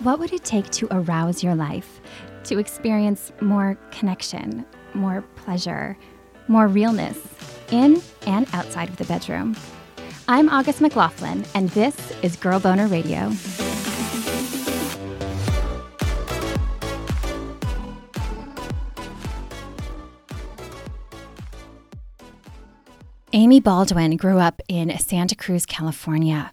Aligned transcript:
What 0.00 0.18
would 0.18 0.32
it 0.32 0.44
take 0.44 0.70
to 0.70 0.88
arouse 0.90 1.42
your 1.42 1.54
life, 1.54 2.00
to 2.44 2.58
experience 2.58 3.32
more 3.40 3.76
connection, 3.90 4.64
more 4.94 5.22
pleasure, 5.36 5.96
more 6.48 6.68
realness 6.68 7.18
in 7.70 8.00
and 8.26 8.46
outside 8.52 8.88
of 8.88 8.96
the 8.96 9.04
bedroom? 9.04 9.56
I'm 10.28 10.48
August 10.48 10.80
McLaughlin, 10.80 11.44
and 11.54 11.68
this 11.70 12.12
is 12.22 12.36
Girl 12.36 12.60
Boner 12.60 12.86
Radio. 12.86 13.32
Amy 23.32 23.60
Baldwin 23.60 24.16
grew 24.16 24.38
up 24.38 24.60
in 24.68 24.96
Santa 24.98 25.34
Cruz, 25.34 25.64
California, 25.64 26.52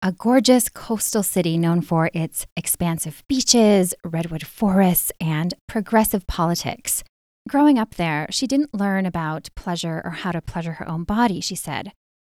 a 0.00 0.12
gorgeous 0.12 0.68
coastal 0.68 1.24
city 1.24 1.58
known 1.58 1.80
for 1.80 2.08
its 2.14 2.46
expansive 2.56 3.24
beaches, 3.28 3.94
redwood 4.04 4.46
forests, 4.46 5.10
and 5.20 5.54
progressive 5.66 6.26
politics. 6.28 7.02
Growing 7.48 7.78
up 7.78 7.96
there, 7.96 8.28
she 8.30 8.46
didn't 8.46 8.74
learn 8.74 9.06
about 9.06 9.48
pleasure 9.56 10.00
or 10.04 10.10
how 10.10 10.30
to 10.30 10.40
pleasure 10.40 10.74
her 10.74 10.88
own 10.88 11.02
body, 11.02 11.40
she 11.40 11.56
said, 11.56 11.92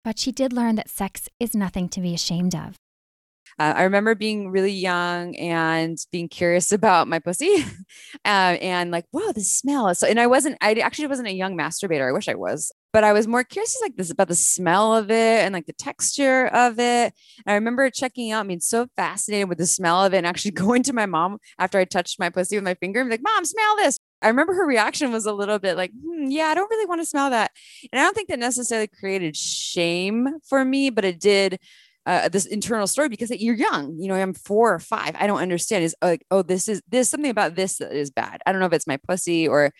but 0.05 0.17
she 0.17 0.31
did 0.31 0.53
learn 0.53 0.75
that 0.75 0.89
sex 0.89 1.27
is 1.39 1.53
nothing 1.53 1.89
to 1.89 1.99
be 1.99 2.13
ashamed 2.13 2.55
of. 2.55 2.75
Uh, 3.59 3.73
I 3.75 3.83
remember 3.83 4.15
being 4.15 4.51
really 4.51 4.71
young 4.71 5.35
and 5.35 5.97
being 6.13 6.29
curious 6.29 6.71
about 6.71 7.09
my 7.09 7.19
pussy, 7.19 7.65
uh, 8.25 8.55
and 8.61 8.89
like, 8.89 9.05
wow, 9.11 9.33
the 9.35 9.41
smell. 9.41 9.93
So, 9.95 10.07
and 10.07 10.19
I 10.19 10.27
wasn't, 10.27 10.57
I 10.61 10.75
actually 10.75 11.07
wasn't 11.07 11.27
a 11.27 11.33
young 11.33 11.57
masturbator. 11.57 12.07
I 12.07 12.13
wish 12.13 12.29
I 12.29 12.35
was, 12.35 12.71
but 12.91 13.03
I 13.03 13.13
was 13.13 13.27
more 13.27 13.43
curious 13.43 13.77
like 13.81 13.95
this 13.95 14.09
about 14.09 14.27
the 14.27 14.35
smell 14.35 14.95
of 14.95 15.11
it 15.11 15.13
and 15.43 15.53
like 15.53 15.67
the 15.67 15.73
texture 15.73 16.47
of 16.47 16.79
it. 16.79 17.13
And 17.45 17.47
I 17.47 17.53
remember 17.53 17.89
checking 17.89 18.31
out, 18.31 18.41
I 18.41 18.43
mean, 18.43 18.61
so 18.61 18.87
fascinated 18.95 19.49
with 19.49 19.59
the 19.59 19.67
smell 19.67 20.03
of 20.03 20.13
it, 20.13 20.17
and 20.17 20.27
actually 20.27 20.51
going 20.59 20.83
to 20.83 20.93
my 20.93 21.05
mom 21.05 21.37
after 21.59 21.77
I 21.77 21.85
touched 21.85 22.19
my 22.19 22.29
pussy 22.29 22.57
with 22.57 22.63
my 22.63 22.75
finger 22.75 23.01
and 23.01 23.09
like, 23.09 23.21
mom, 23.23 23.45
smell 23.45 23.75
this. 23.77 23.99
I 24.21 24.27
remember 24.27 24.53
her 24.53 24.65
reaction 24.65 25.11
was 25.11 25.25
a 25.25 25.33
little 25.33 25.59
bit 25.59 25.77
like, 25.77 25.91
hmm, 25.91 26.29
yeah, 26.29 26.45
I 26.45 26.55
don't 26.55 26.69
really 26.69 26.85
want 26.85 27.01
to 27.01 27.05
smell 27.05 27.29
that. 27.29 27.51
And 27.91 27.99
I 27.99 28.03
don't 28.03 28.15
think 28.15 28.29
that 28.29 28.39
necessarily 28.39 28.87
created 28.87 29.37
shame 29.37 30.27
for 30.47 30.65
me, 30.65 30.89
but 30.89 31.05
it 31.05 31.19
did 31.19 31.59
uh, 32.05 32.27
this 32.27 32.45
internal 32.45 32.87
story 32.87 33.07
because 33.07 33.29
you're 33.29 33.55
young. 33.55 33.95
You 33.99 34.07
know, 34.07 34.15
I'm 34.15 34.33
four 34.33 34.73
or 34.73 34.79
five. 34.79 35.15
I 35.17 35.27
don't 35.27 35.39
understand. 35.39 35.83
Is 35.83 35.95
like, 36.01 36.25
oh, 36.31 36.41
this 36.41 36.67
is 36.67 36.81
this 36.89 37.09
something 37.09 37.29
about 37.29 37.55
this 37.55 37.77
that 37.77 37.91
is 37.91 38.09
bad. 38.09 38.41
I 38.45 38.51
don't 38.51 38.59
know 38.59 38.65
if 38.65 38.73
it's 38.73 38.87
my 38.87 38.97
pussy 38.97 39.47
or 39.47 39.71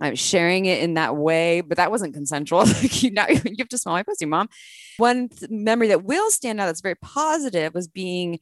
I'm 0.00 0.16
sharing 0.16 0.66
it 0.66 0.82
in 0.82 0.94
that 0.94 1.16
way, 1.16 1.60
but 1.60 1.76
that 1.76 1.90
wasn't 1.90 2.14
consensual. 2.14 2.66
you, 2.82 3.10
you 3.10 3.56
have 3.58 3.68
to 3.68 3.78
smell 3.78 3.94
my 3.94 4.02
pussy, 4.02 4.26
mom. 4.26 4.48
One 4.96 5.28
th- 5.28 5.50
memory 5.50 5.88
that 5.88 6.04
will 6.04 6.30
stand 6.30 6.60
out 6.60 6.66
that's 6.66 6.80
very 6.80 6.96
positive 6.96 7.74
was 7.74 7.88
being 7.88 8.38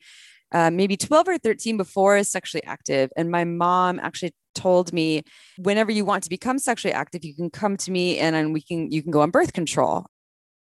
uh, 0.52 0.70
maybe 0.70 0.96
12 0.96 1.28
or 1.28 1.38
13 1.38 1.76
before 1.76 2.14
I 2.14 2.18
was 2.18 2.30
sexually 2.30 2.64
active. 2.64 3.10
And 3.16 3.30
my 3.30 3.44
mom 3.44 3.98
actually 4.00 4.34
told 4.54 4.92
me, 4.92 5.22
whenever 5.58 5.90
you 5.90 6.04
want 6.04 6.24
to 6.24 6.30
become 6.30 6.58
sexually 6.58 6.94
active, 6.94 7.24
you 7.24 7.34
can 7.34 7.50
come 7.50 7.76
to 7.78 7.90
me 7.90 8.18
and, 8.18 8.34
and 8.34 8.52
we 8.52 8.62
can 8.62 8.90
you 8.90 9.02
can 9.02 9.10
go 9.10 9.20
on 9.20 9.30
birth 9.30 9.52
control 9.52 10.06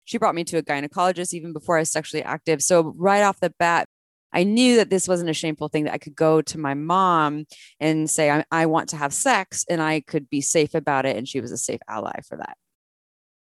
she 0.10 0.18
brought 0.18 0.34
me 0.34 0.44
to 0.44 0.58
a 0.58 0.64
gynecologist 0.64 1.36
even 1.36 1.54
before 1.54 1.78
I 1.78 1.82
was 1.82 1.92
sexually 1.92 2.24
active. 2.24 2.64
So 2.64 2.96
right 2.98 3.22
off 3.22 3.40
the 3.40 3.54
bat, 3.60 3.88
I 4.34 4.44
knew 4.44 4.76
that 4.76 4.90
this 4.90 5.08
wasn't 5.08 5.30
a 5.30 5.34
shameful 5.34 5.70
thing 5.70 5.86
that 5.86 5.94
I 5.94 5.98
could 5.98 6.16
go 6.16 6.42
to 6.42 6.58
my 6.58 6.74
mom 6.74 7.46
and 7.80 8.10
say, 8.10 8.30
I, 8.30 8.46
I 8.52 8.66
want 8.66 8.90
to 8.90 8.98
have 8.98 9.14
sex 9.14 9.66
and 9.70 9.82
I 9.82 10.02
could 10.02 10.30
be 10.30 10.42
safe 10.42 10.76
about 10.76 11.06
it. 11.06 11.18
And 11.18 11.28
she 11.28 11.42
was 11.42 11.52
a 11.52 11.58
safe 11.58 11.82
ally 11.88 12.20
for 12.28 12.38
that. 12.38 12.58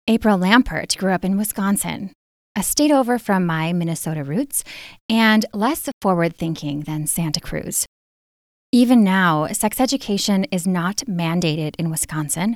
April 0.07 0.37
Lampert 0.37 0.97
grew 0.97 1.11
up 1.11 1.23
in 1.23 1.37
Wisconsin, 1.37 2.11
a 2.57 2.63
state 2.63 2.91
over 2.91 3.17
from 3.17 3.45
my 3.45 3.71
Minnesota 3.71 4.23
roots 4.23 4.63
and 5.09 5.45
less 5.53 5.89
forward 6.01 6.35
thinking 6.35 6.81
than 6.81 7.07
Santa 7.07 7.39
Cruz. 7.39 7.85
Even 8.71 9.03
now, 9.03 9.47
sex 9.47 9.79
education 9.79 10.45
is 10.45 10.65
not 10.65 10.97
mandated 11.07 11.75
in 11.77 11.91
Wisconsin, 11.91 12.55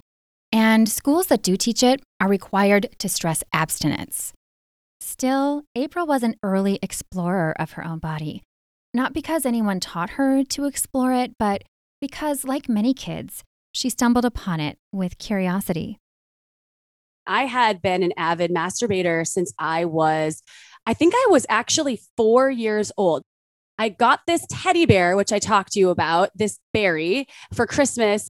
and 0.51 0.89
schools 0.89 1.27
that 1.27 1.43
do 1.43 1.55
teach 1.55 1.83
it 1.83 2.01
are 2.19 2.27
required 2.27 2.87
to 2.97 3.07
stress 3.07 3.43
abstinence. 3.53 4.33
Still, 4.99 5.63
April 5.75 6.07
was 6.07 6.23
an 6.23 6.35
early 6.41 6.79
explorer 6.81 7.55
of 7.59 7.73
her 7.73 7.85
own 7.85 7.99
body. 7.99 8.43
Not 8.93 9.13
because 9.13 9.45
anyone 9.45 9.79
taught 9.79 10.11
her 10.11 10.43
to 10.43 10.65
explore 10.65 11.13
it, 11.13 11.33
but 11.37 11.63
because, 12.01 12.43
like 12.43 12.67
many 12.67 12.93
kids, 12.93 13.43
she 13.71 13.89
stumbled 13.89 14.25
upon 14.25 14.59
it 14.59 14.77
with 14.91 15.17
curiosity. 15.17 15.99
I 17.27 17.43
had 17.45 17.81
been 17.81 18.03
an 18.03 18.13
avid 18.17 18.51
masturbator 18.51 19.27
since 19.27 19.53
I 19.59 19.85
was, 19.85 20.41
I 20.85 20.93
think 20.93 21.13
I 21.15 21.27
was 21.29 21.45
actually 21.49 22.01
four 22.15 22.49
years 22.49 22.91
old. 22.97 23.23
I 23.77 23.89
got 23.89 24.21
this 24.25 24.45
teddy 24.49 24.85
bear, 24.85 25.15
which 25.15 25.31
I 25.31 25.39
talked 25.39 25.73
to 25.73 25.79
you 25.79 25.89
about, 25.89 26.31
this 26.33 26.57
berry 26.73 27.27
for 27.53 27.67
Christmas. 27.67 28.29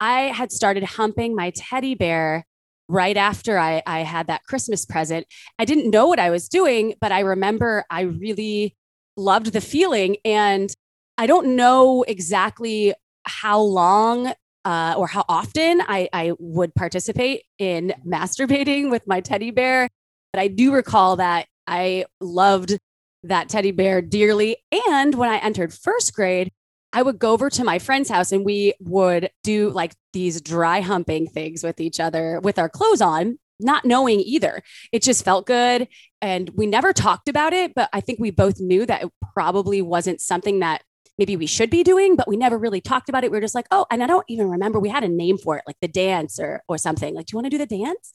I 0.00 0.22
had 0.22 0.50
started 0.50 0.82
humping 0.82 1.36
my 1.36 1.50
teddy 1.50 1.94
bear 1.94 2.44
right 2.88 3.16
after 3.16 3.58
I, 3.58 3.82
I 3.86 4.00
had 4.00 4.26
that 4.28 4.44
Christmas 4.44 4.84
present. 4.84 5.26
I 5.58 5.64
didn't 5.64 5.90
know 5.90 6.06
what 6.06 6.18
I 6.18 6.30
was 6.30 6.48
doing, 6.48 6.94
but 7.00 7.12
I 7.12 7.20
remember 7.20 7.84
I 7.90 8.02
really 8.02 8.76
loved 9.16 9.52
the 9.52 9.60
feeling. 9.60 10.16
And 10.24 10.72
I 11.18 11.26
don't 11.26 11.56
know 11.56 12.04
exactly 12.04 12.94
how 13.24 13.60
long 13.60 14.32
uh, 14.64 14.94
or 14.96 15.06
how 15.06 15.24
often 15.28 15.80
I, 15.82 16.08
I 16.12 16.32
would 16.38 16.74
participate 16.74 17.42
in 17.58 17.94
masturbating 18.06 18.90
with 18.90 19.06
my 19.06 19.20
teddy 19.20 19.50
bear. 19.50 19.88
But 20.32 20.40
I 20.40 20.48
do 20.48 20.72
recall 20.72 21.16
that 21.16 21.46
I 21.66 22.06
loved 22.20 22.78
that 23.24 23.48
teddy 23.48 23.72
bear 23.72 24.00
dearly. 24.00 24.58
And 24.88 25.14
when 25.14 25.30
I 25.30 25.38
entered 25.38 25.72
first 25.72 26.14
grade, 26.14 26.50
I 26.92 27.02
would 27.02 27.18
go 27.18 27.32
over 27.32 27.50
to 27.50 27.64
my 27.64 27.78
friend's 27.78 28.08
house 28.08 28.32
and 28.32 28.44
we 28.44 28.74
would 28.80 29.30
do 29.44 29.70
like 29.70 29.94
these 30.12 30.40
dry 30.40 30.80
humping 30.80 31.26
things 31.26 31.62
with 31.62 31.80
each 31.80 32.00
other 32.00 32.40
with 32.40 32.58
our 32.58 32.68
clothes 32.68 33.02
on, 33.02 33.38
not 33.60 33.84
knowing 33.84 34.20
either. 34.20 34.62
It 34.92 35.02
just 35.02 35.24
felt 35.24 35.46
good. 35.46 35.88
And 36.22 36.50
we 36.50 36.66
never 36.66 36.92
talked 36.92 37.28
about 37.28 37.52
it, 37.52 37.74
but 37.74 37.90
I 37.92 38.00
think 38.00 38.18
we 38.18 38.30
both 38.30 38.60
knew 38.60 38.86
that 38.86 39.02
it 39.02 39.12
probably 39.34 39.82
wasn't 39.82 40.20
something 40.20 40.60
that 40.60 40.82
maybe 41.18 41.36
we 41.36 41.46
should 41.46 41.68
be 41.68 41.82
doing, 41.82 42.16
but 42.16 42.28
we 42.28 42.36
never 42.36 42.56
really 42.56 42.80
talked 42.80 43.08
about 43.08 43.24
it. 43.24 43.30
We 43.30 43.36
were 43.36 43.42
just 43.42 43.54
like, 43.54 43.66
oh, 43.70 43.86
and 43.90 44.02
I 44.02 44.06
don't 44.06 44.24
even 44.28 44.48
remember 44.48 44.78
we 44.78 44.88
had 44.88 45.04
a 45.04 45.08
name 45.08 45.36
for 45.36 45.56
it, 45.56 45.64
like 45.66 45.76
the 45.82 45.88
dance 45.88 46.38
or 46.38 46.62
or 46.68 46.78
something. 46.78 47.14
Like, 47.14 47.26
do 47.26 47.34
you 47.34 47.36
want 47.36 47.46
to 47.46 47.50
do 47.50 47.58
the 47.58 47.66
dance? 47.66 48.12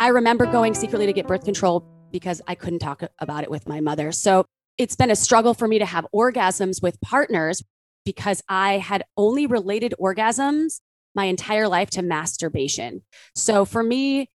I 0.00 0.08
remember 0.08 0.46
going 0.46 0.72
secretly 0.72 1.04
to 1.04 1.12
get 1.12 1.26
birth 1.26 1.44
control 1.44 1.84
because 2.10 2.40
I 2.48 2.54
couldn't 2.54 2.78
talk 2.78 3.02
about 3.18 3.44
it 3.44 3.50
with 3.50 3.68
my 3.68 3.80
mother. 3.80 4.12
So 4.12 4.46
it's 4.78 4.96
been 4.96 5.10
a 5.10 5.16
struggle 5.16 5.52
for 5.52 5.68
me 5.68 5.78
to 5.78 5.84
have 5.84 6.06
orgasms 6.14 6.82
with 6.82 6.98
partners 7.02 7.62
because 8.06 8.42
I 8.48 8.78
had 8.78 9.04
only 9.18 9.46
related 9.46 9.92
orgasms 10.00 10.80
my 11.14 11.26
entire 11.26 11.68
life 11.68 11.90
to 11.90 12.02
masturbation. 12.02 13.02
So 13.34 13.66
for 13.66 13.82
me, 13.82 14.30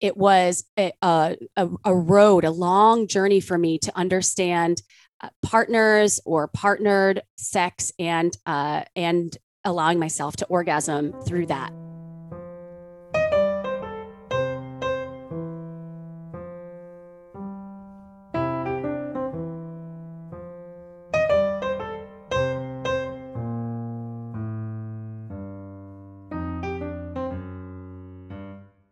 it 0.00 0.16
was 0.16 0.64
a, 0.78 0.92
a, 1.02 1.36
a 1.84 1.94
road, 1.94 2.44
a 2.44 2.50
long 2.50 3.06
journey 3.06 3.40
for 3.40 3.58
me 3.58 3.78
to 3.80 3.94
understand 3.94 4.82
uh, 5.20 5.28
partners 5.42 6.20
or 6.24 6.48
partnered 6.48 7.20
sex 7.36 7.92
and 7.98 8.34
uh, 8.46 8.84
and 8.96 9.36
allowing 9.62 9.98
myself 9.98 10.36
to 10.36 10.46
orgasm 10.46 11.12
through 11.22 11.46
that. 11.46 11.70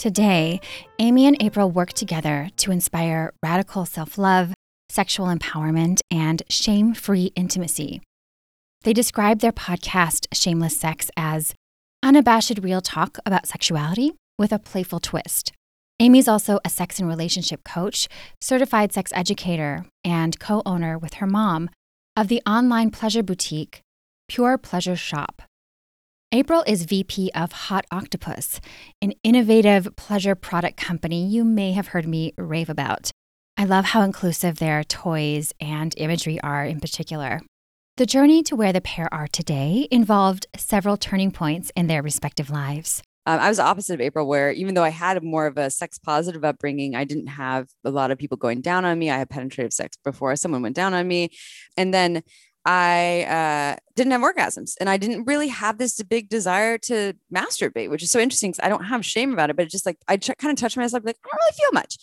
Today, 0.00 0.62
Amy 0.98 1.26
and 1.26 1.36
April 1.42 1.70
work 1.70 1.92
together 1.92 2.48
to 2.56 2.72
inspire 2.72 3.34
radical 3.42 3.84
self 3.84 4.16
love, 4.16 4.54
sexual 4.88 5.26
empowerment, 5.26 6.00
and 6.10 6.42
shame 6.48 6.94
free 6.94 7.32
intimacy. 7.36 8.00
They 8.84 8.94
describe 8.94 9.40
their 9.40 9.52
podcast, 9.52 10.26
Shameless 10.32 10.80
Sex, 10.80 11.10
as 11.18 11.52
unabashed 12.02 12.60
real 12.62 12.80
talk 12.80 13.18
about 13.26 13.46
sexuality 13.46 14.12
with 14.38 14.52
a 14.52 14.58
playful 14.58 15.00
twist. 15.00 15.52
Amy's 15.98 16.28
also 16.28 16.60
a 16.64 16.70
sex 16.70 16.98
and 16.98 17.06
relationship 17.06 17.62
coach, 17.62 18.08
certified 18.40 18.94
sex 18.94 19.12
educator, 19.14 19.84
and 20.02 20.40
co 20.40 20.62
owner 20.64 20.96
with 20.96 21.14
her 21.20 21.26
mom 21.26 21.68
of 22.16 22.28
the 22.28 22.40
online 22.46 22.90
pleasure 22.90 23.22
boutique, 23.22 23.82
Pure 24.28 24.56
Pleasure 24.56 24.96
Shop. 24.96 25.42
April 26.32 26.62
is 26.64 26.84
VP 26.84 27.32
of 27.34 27.50
Hot 27.50 27.86
Octopuss, 27.92 28.60
an 29.02 29.14
innovative 29.24 29.88
pleasure 29.96 30.36
product 30.36 30.76
company 30.76 31.26
you 31.26 31.42
may 31.42 31.72
have 31.72 31.88
heard 31.88 32.06
me 32.06 32.34
rave 32.38 32.70
about. 32.70 33.10
I 33.56 33.64
love 33.64 33.86
how 33.86 34.02
inclusive 34.02 34.60
their 34.60 34.84
toys 34.84 35.52
and 35.60 35.92
imagery 35.96 36.40
are 36.40 36.64
in 36.64 36.78
particular. 36.78 37.40
The 37.96 38.06
journey 38.06 38.44
to 38.44 38.54
where 38.54 38.72
the 38.72 38.80
pair 38.80 39.12
are 39.12 39.26
today 39.26 39.88
involved 39.90 40.46
several 40.56 40.96
turning 40.96 41.32
points 41.32 41.72
in 41.74 41.88
their 41.88 42.00
respective 42.00 42.48
lives. 42.48 43.02
Um, 43.26 43.40
I 43.40 43.48
was 43.48 43.58
the 43.58 43.64
opposite 43.64 43.94
of 43.94 44.00
April, 44.00 44.28
where 44.28 44.52
even 44.52 44.74
though 44.74 44.84
I 44.84 44.90
had 44.90 45.22
more 45.24 45.46
of 45.46 45.58
a 45.58 45.68
sex 45.68 45.98
positive 45.98 46.44
upbringing, 46.44 46.94
I 46.94 47.02
didn't 47.02 47.26
have 47.26 47.66
a 47.84 47.90
lot 47.90 48.12
of 48.12 48.18
people 48.18 48.36
going 48.36 48.60
down 48.60 48.84
on 48.84 49.00
me. 49.00 49.10
I 49.10 49.18
had 49.18 49.30
penetrative 49.30 49.72
sex 49.72 49.96
before 50.04 50.36
someone 50.36 50.62
went 50.62 50.76
down 50.76 50.94
on 50.94 51.08
me. 51.08 51.30
And 51.76 51.92
then 51.92 52.22
I 52.64 53.22
uh, 53.22 53.76
didn't 53.96 54.12
have 54.12 54.20
orgasms 54.20 54.74
and 54.80 54.90
I 54.90 54.96
didn't 54.98 55.24
really 55.24 55.48
have 55.48 55.78
this 55.78 56.00
big 56.02 56.28
desire 56.28 56.76
to 56.78 57.14
masturbate, 57.34 57.88
which 57.90 58.02
is 58.02 58.10
so 58.10 58.20
interesting 58.20 58.50
because 58.50 58.64
I 58.64 58.68
don't 58.68 58.84
have 58.84 59.04
shame 59.04 59.32
about 59.32 59.50
it, 59.50 59.56
but 59.56 59.64
it's 59.64 59.72
just 59.72 59.86
like 59.86 59.98
I 60.08 60.18
ch- 60.18 60.36
kind 60.38 60.52
of 60.52 60.56
touch 60.56 60.76
myself, 60.76 61.04
like, 61.04 61.16
I 61.24 61.28
don't 61.28 61.40
really 61.40 61.56
feel 61.56 61.72
much. 61.72 61.96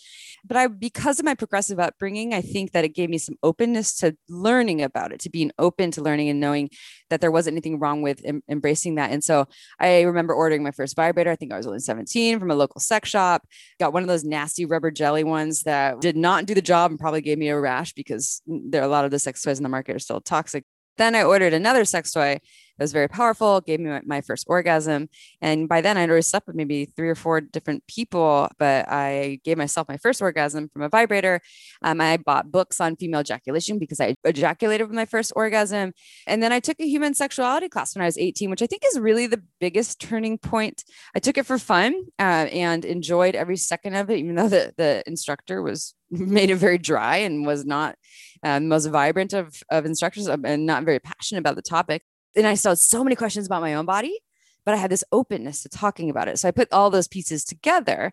But 0.44 0.56
I, 0.56 0.66
because 0.66 1.18
of 1.18 1.24
my 1.24 1.34
progressive 1.34 1.78
upbringing, 1.78 2.34
I 2.34 2.40
think 2.40 2.72
that 2.72 2.84
it 2.84 2.94
gave 2.94 3.10
me 3.10 3.18
some 3.18 3.36
openness 3.42 3.96
to 3.98 4.16
learning 4.28 4.82
about 4.82 5.12
it, 5.12 5.20
to 5.20 5.30
being 5.30 5.52
open 5.58 5.90
to 5.92 6.02
learning 6.02 6.28
and 6.28 6.40
knowing 6.40 6.70
that 7.10 7.20
there 7.20 7.30
wasn't 7.30 7.54
anything 7.54 7.78
wrong 7.78 8.02
with 8.02 8.20
em- 8.24 8.42
embracing 8.48 8.96
that. 8.96 9.10
And 9.10 9.22
so 9.22 9.46
I 9.78 10.02
remember 10.02 10.34
ordering 10.34 10.62
my 10.62 10.70
first 10.70 10.96
vibrator. 10.96 11.30
I 11.30 11.36
think 11.36 11.52
I 11.52 11.56
was 11.56 11.66
only 11.66 11.80
17 11.80 12.38
from 12.38 12.50
a 12.50 12.54
local 12.54 12.80
sex 12.80 13.08
shop, 13.08 13.46
got 13.78 13.92
one 13.92 14.02
of 14.02 14.08
those 14.08 14.24
nasty 14.24 14.64
rubber 14.64 14.90
jelly 14.90 15.24
ones 15.24 15.62
that 15.62 16.00
did 16.00 16.16
not 16.16 16.46
do 16.46 16.54
the 16.54 16.62
job 16.62 16.90
and 16.90 17.00
probably 17.00 17.20
gave 17.20 17.38
me 17.38 17.48
a 17.48 17.58
rash 17.58 17.92
because 17.92 18.42
there 18.46 18.82
are 18.82 18.86
a 18.86 18.88
lot 18.88 19.04
of 19.04 19.10
the 19.10 19.18
sex 19.18 19.42
toys 19.42 19.58
in 19.58 19.62
the 19.62 19.68
market 19.68 19.96
are 19.96 20.00
still 20.00 20.20
toxic. 20.20 20.64
Then 20.96 21.14
I 21.14 21.22
ordered 21.22 21.54
another 21.54 21.84
sex 21.84 22.12
toy 22.12 22.40
it 22.78 22.82
was 22.82 22.92
very 22.92 23.08
powerful, 23.08 23.60
gave 23.60 23.80
me 23.80 23.98
my, 24.06 24.20
first 24.20 24.44
orgasm. 24.48 25.08
And 25.40 25.68
by 25.68 25.80
then 25.80 25.96
I'd 25.96 26.10
already 26.10 26.22
slept 26.22 26.46
with 26.46 26.56
maybe 26.56 26.84
three 26.84 27.08
or 27.08 27.14
four 27.14 27.40
different 27.40 27.86
people, 27.86 28.48
but 28.58 28.88
I 28.88 29.40
gave 29.44 29.56
myself 29.56 29.88
my 29.88 29.96
first 29.96 30.20
orgasm 30.20 30.68
from 30.68 30.82
a 30.82 30.88
vibrator. 30.88 31.40
Um, 31.82 32.00
I 32.00 32.18
bought 32.18 32.50
books 32.50 32.80
on 32.80 32.96
female 32.96 33.20
ejaculation 33.20 33.78
because 33.78 34.00
I 34.00 34.16
ejaculated 34.24 34.86
with 34.86 34.94
my 34.94 35.06
first 35.06 35.32
orgasm. 35.34 35.92
And 36.26 36.42
then 36.42 36.52
I 36.52 36.60
took 36.60 36.78
a 36.80 36.86
human 36.86 37.14
sexuality 37.14 37.68
class 37.68 37.94
when 37.94 38.02
I 38.02 38.06
was 38.06 38.18
18, 38.18 38.50
which 38.50 38.62
I 38.62 38.66
think 38.66 38.82
is 38.84 38.98
really 38.98 39.26
the 39.26 39.42
biggest 39.60 40.00
turning 40.00 40.36
point. 40.36 40.84
I 41.16 41.20
took 41.20 41.38
it 41.38 41.46
for 41.46 41.58
fun 41.58 41.94
uh, 42.18 42.48
and 42.52 42.84
enjoyed 42.84 43.34
every 43.34 43.56
second 43.56 43.94
of 43.94 44.10
it, 44.10 44.18
even 44.18 44.34
though 44.34 44.48
the, 44.48 44.74
the 44.76 45.02
instructor 45.06 45.62
was 45.62 45.94
made 46.10 46.50
it 46.50 46.56
very 46.56 46.78
dry 46.78 47.18
and 47.18 47.46
was 47.46 47.64
not 47.64 47.96
um, 48.42 48.68
most 48.68 48.86
vibrant 48.86 49.32
of, 49.32 49.62
of 49.70 49.86
instructors 49.86 50.28
um, 50.28 50.44
and 50.44 50.66
not 50.66 50.84
very 50.84 50.98
passionate 50.98 51.40
about 51.40 51.56
the 51.56 51.62
topic 51.62 52.02
and 52.38 52.46
I 52.46 52.54
still 52.54 52.72
had 52.72 52.78
so 52.78 53.04
many 53.04 53.16
questions 53.16 53.46
about 53.46 53.62
my 53.62 53.74
own 53.74 53.84
body, 53.84 54.18
but 54.64 54.74
I 54.74 54.78
had 54.78 54.90
this 54.90 55.04
openness 55.12 55.62
to 55.62 55.68
talking 55.68 56.10
about 56.10 56.28
it. 56.28 56.38
So 56.38 56.48
I 56.48 56.52
put 56.52 56.72
all 56.72 56.90
those 56.90 57.08
pieces 57.08 57.44
together 57.44 58.12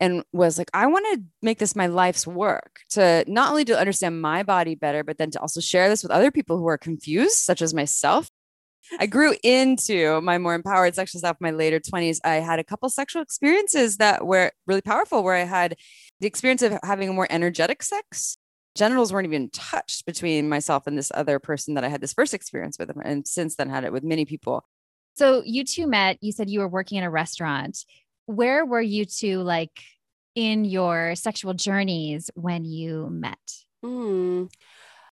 and 0.00 0.24
was 0.32 0.58
like, 0.58 0.70
I 0.72 0.86
want 0.86 1.04
to 1.12 1.24
make 1.42 1.58
this 1.58 1.76
my 1.76 1.86
life's 1.86 2.26
work 2.26 2.80
to 2.90 3.24
not 3.26 3.50
only 3.50 3.64
to 3.66 3.78
understand 3.78 4.20
my 4.20 4.42
body 4.42 4.74
better, 4.74 5.04
but 5.04 5.18
then 5.18 5.30
to 5.32 5.40
also 5.40 5.60
share 5.60 5.88
this 5.88 6.02
with 6.02 6.12
other 6.12 6.30
people 6.30 6.58
who 6.58 6.66
are 6.68 6.78
confused, 6.78 7.36
such 7.36 7.62
as 7.62 7.74
myself. 7.74 8.30
I 9.00 9.06
grew 9.06 9.34
into 9.42 10.20
my 10.20 10.38
more 10.38 10.54
empowered 10.54 10.94
sexual 10.94 11.20
self 11.20 11.38
in 11.40 11.44
my 11.44 11.50
later 11.50 11.80
20s. 11.80 12.20
I 12.24 12.36
had 12.36 12.60
a 12.60 12.64
couple 12.64 12.88
sexual 12.88 13.20
experiences 13.20 13.96
that 13.96 14.24
were 14.24 14.52
really 14.66 14.82
powerful, 14.82 15.24
where 15.24 15.34
I 15.34 15.44
had 15.44 15.76
the 16.20 16.28
experience 16.28 16.62
of 16.62 16.78
having 16.84 17.08
a 17.08 17.12
more 17.12 17.26
energetic 17.28 17.82
sex 17.82 18.38
genitals 18.76 19.12
weren't 19.12 19.26
even 19.26 19.50
touched 19.50 20.06
between 20.06 20.48
myself 20.48 20.86
and 20.86 20.96
this 20.96 21.10
other 21.14 21.38
person 21.38 21.74
that 21.74 21.84
I 21.84 21.88
had 21.88 22.00
this 22.00 22.12
first 22.12 22.34
experience 22.34 22.78
with. 22.78 22.90
And 23.02 23.26
since 23.26 23.56
then 23.56 23.70
had 23.70 23.84
it 23.84 23.92
with 23.92 24.04
many 24.04 24.24
people. 24.24 24.64
So 25.14 25.42
you 25.44 25.64
two 25.64 25.86
met, 25.86 26.18
you 26.20 26.30
said 26.30 26.50
you 26.50 26.60
were 26.60 26.68
working 26.68 26.98
in 26.98 27.04
a 27.04 27.10
restaurant. 27.10 27.78
Where 28.26 28.64
were 28.64 28.82
you 28.82 29.06
two 29.06 29.42
like 29.42 29.70
in 30.34 30.64
your 30.64 31.14
sexual 31.14 31.54
journeys 31.54 32.30
when 32.34 32.64
you 32.64 33.08
met? 33.10 33.38
Mm. 33.84 34.50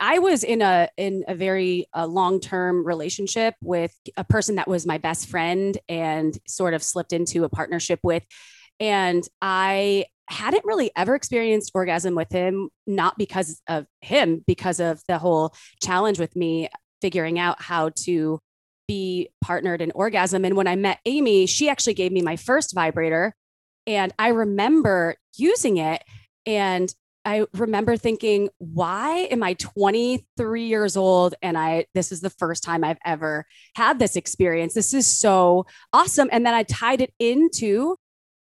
I 0.01 0.21
was 0.21 0.45
in 0.45 0.63
a 0.63 0.89
in 0.97 1.25
a 1.27 1.35
very 1.35 1.87
uh, 1.93 2.07
long 2.07 2.39
term 2.39 2.87
relationship 2.87 3.55
with 3.61 3.93
a 4.17 4.23
person 4.23 4.55
that 4.55 4.69
was 4.69 4.87
my 4.87 4.99
best 4.99 5.29
friend 5.29 5.77
and 5.89 6.39
sort 6.47 6.75
of 6.75 6.85
slipped 6.85 7.13
into 7.13 7.43
a 7.43 7.49
partnership 7.49 7.99
with, 8.05 8.23
and 8.79 9.27
I 9.43 10.05
hadn't 10.29 10.65
really 10.65 10.91
ever 10.97 11.15
experienced 11.15 11.73
orgasm 11.75 12.15
with 12.15 12.31
him, 12.31 12.69
not 12.87 13.19
because 13.19 13.61
of 13.69 13.87
him, 14.01 14.45
because 14.47 14.81
of 14.81 15.03
the 15.09 15.19
whole 15.19 15.55
challenge 15.83 16.19
with 16.19 16.37
me 16.37 16.69
figuring 17.01 17.39
out 17.39 17.61
how 17.63 17.91
to 17.91 18.39
be 18.87 19.29
partnered 19.43 19.83
in 19.83 19.93
orgasm. 19.95 20.45
And 20.45 20.57
when 20.57 20.67
I 20.67 20.77
met 20.77 20.99
Amy, 21.05 21.47
she 21.47 21.69
actually 21.69 21.95
gave 21.95 22.11
me 22.13 22.23
my 22.23 22.37
first 22.37 22.75
vibrator. 22.75 23.35
And 23.87 24.13
I 24.19 24.29
remember 24.29 25.17
using 25.37 25.77
it. 25.77 26.03
And 26.47 26.93
I 27.25 27.47
remember 27.53 27.97
thinking, 27.97 28.49
why 28.57 29.29
am 29.31 29.43
I 29.43 29.53
23 29.55 30.65
years 30.65 30.97
old 30.97 31.35
and 31.43 31.59
I 31.59 31.85
this 31.95 32.11
is 32.11 32.23
the 32.23 32.31
first 32.31 32.65
time 32.65 32.83
I've 32.83 32.99
ever 33.05 33.45
had 33.77 33.99
this 33.99 34.17
experience. 34.17 34.73
This 34.73 34.95
is 34.95 35.07
so 35.07 35.67
awesome. 35.93 36.31
And 36.33 36.47
then 36.47 36.55
I 36.55 36.63
tied 36.63 37.03
it 37.03 37.13
into 37.19 37.97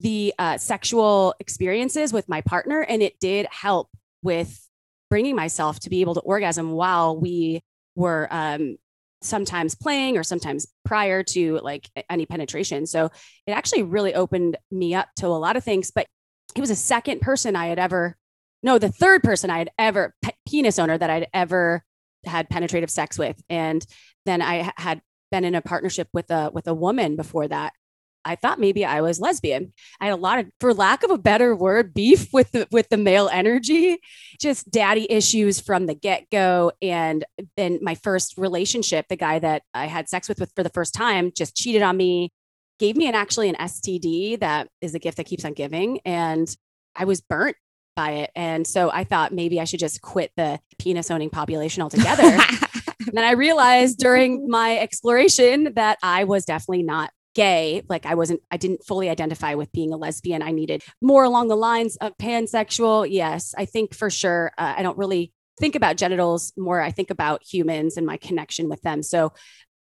the 0.02 0.34
uh, 0.40 0.58
sexual 0.58 1.36
experiences 1.40 2.12
with 2.12 2.28
my 2.28 2.42
partner, 2.42 2.82
and 2.82 3.02
it 3.02 3.20
did 3.20 3.46
help 3.52 3.90
with 4.24 4.68
bringing 5.10 5.36
myself 5.36 5.80
to 5.82 5.90
be 5.90 6.02
able 6.02 6.16
to 6.16 6.22
orgasm 6.22 6.72
while 6.72 7.20
we 7.20 7.62
were 7.96 8.28
um, 8.32 8.78
sometimes 9.22 9.76
playing 9.76 10.18
or 10.18 10.24
sometimes 10.24 10.68
prior 10.86 11.22
to 11.22 11.60
like 11.60 11.90
any 12.10 12.26
penetration. 12.26 12.88
So 12.88 13.12
it 13.46 13.52
actually 13.52 13.84
really 13.84 14.16
opened 14.16 14.58
me 14.72 14.96
up 14.96 15.10
to 15.18 15.28
a 15.28 15.30
lot 15.30 15.56
of 15.56 15.64
things. 15.64 15.92
But 15.92 16.08
he 16.56 16.62
was 16.62 16.70
a 16.70 16.76
second 16.76 17.22
person 17.22 17.56
I 17.56 17.68
had 17.68 17.78
ever, 17.78 18.18
no, 18.64 18.80
the 18.80 18.92
third 18.92 19.24
person 19.24 19.50
I 19.50 19.60
had 19.60 19.70
ever, 19.78 20.16
pe- 20.22 20.32
penis 20.48 20.80
owner 20.80 20.98
that 20.98 21.10
I'd 21.10 21.28
ever 21.34 21.84
had 22.26 22.50
penetrative 22.50 22.90
sex 22.90 23.20
with. 23.20 23.42
And 23.50 23.86
then 24.26 24.42
I 24.42 24.72
had 24.78 25.02
been 25.32 25.44
in 25.46 25.56
a 25.56 25.62
partnership 25.62 26.10
with 26.14 26.30
a 26.32 26.50
with 26.54 26.68
a 26.68 26.74
woman 26.74 27.16
before 27.16 27.48
that 27.48 27.74
I 28.24 28.36
thought 28.36 28.60
maybe 28.60 28.86
I 28.86 29.02
was 29.02 29.20
lesbian. 29.20 29.74
I 30.00 30.06
had 30.06 30.14
a 30.14 30.18
lot 30.18 30.40
of, 30.40 30.48
for 30.60 30.74
lack 30.74 31.04
of 31.04 31.12
a 31.12 31.18
better 31.18 31.56
word, 31.56 31.94
beef 31.94 32.32
with 32.32 32.52
the 32.52 32.68
with 32.72 32.90
the 32.90 32.98
male 32.98 33.30
energy, 33.32 34.00
just 34.40 34.70
daddy 34.70 35.12
issues 35.12 35.60
from 35.60 35.86
the 35.86 35.96
get 35.96 36.30
go. 36.30 36.72
And 36.82 37.26
then 37.58 37.80
my 37.82 37.96
first 37.96 38.38
relationship, 38.38 39.08
the 39.10 39.16
guy 39.16 39.40
that 39.40 39.64
I 39.74 39.88
had 39.88 40.10
sex 40.10 40.30
with, 40.30 40.40
with 40.40 40.52
for 40.56 40.64
the 40.64 40.70
first 40.70 40.94
time, 40.94 41.32
just 41.36 41.56
cheated 41.56 41.82
on 41.82 41.98
me, 41.98 42.32
gave 42.80 42.96
me 42.96 43.08
an 43.08 43.16
actually 43.16 43.50
an 43.50 43.56
STD 43.56 44.40
that 44.40 44.68
is 44.82 44.96
a 44.96 45.00
gift 45.00 45.18
that 45.18 45.26
keeps 45.26 45.46
on 45.46 45.54
giving, 45.54 46.00
and 46.06 46.56
I 46.96 47.06
was 47.06 47.22
burnt 47.22 47.56
by 47.96 48.12
it. 48.12 48.32
And 48.36 48.66
so 48.66 48.90
I 48.92 49.04
thought 49.04 49.34
maybe 49.34 49.60
I 49.60 49.66
should 49.66 49.80
just 49.80 50.02
quit 50.02 50.32
the 50.38 50.60
penis 50.80 51.12
owning 51.12 51.30
population 51.30 51.84
altogether. 51.84 52.38
then 53.12 53.24
I 53.24 53.32
realized 53.32 53.98
during 53.98 54.48
my 54.48 54.78
exploration 54.78 55.74
that 55.76 55.98
I 56.02 56.24
was 56.24 56.46
definitely 56.46 56.84
not 56.84 57.12
gay 57.34 57.82
like 57.88 58.06
i 58.06 58.14
wasn't 58.16 58.42
i 58.52 58.58
didn't 58.58 58.84
fully 58.84 59.10
identify 59.10 59.56
with 59.56 59.72
being 59.72 59.94
a 59.94 59.98
lesbian. 59.98 60.42
I 60.42 60.52
needed 60.52 60.84
more 61.02 61.24
along 61.24 61.48
the 61.48 61.56
lines 61.56 61.96
of 61.98 62.18
pansexual. 62.18 63.08
Yes 63.10 63.54
i 63.58 63.66
think 63.66 63.94
for 63.94 64.10
sure 64.10 64.52
uh, 64.58 64.76
i 64.78 64.82
don't 64.82 64.98
really 64.98 65.34
think 65.60 65.76
about 65.76 65.96
genitals 65.96 66.52
more. 66.58 66.82
I 66.82 66.92
think 66.92 67.12
about 67.12 67.44
humans 67.44 67.96
and 67.96 68.06
my 68.08 68.18
connection 68.18 68.68
with 68.68 68.82
them. 68.82 69.04
So 69.04 69.34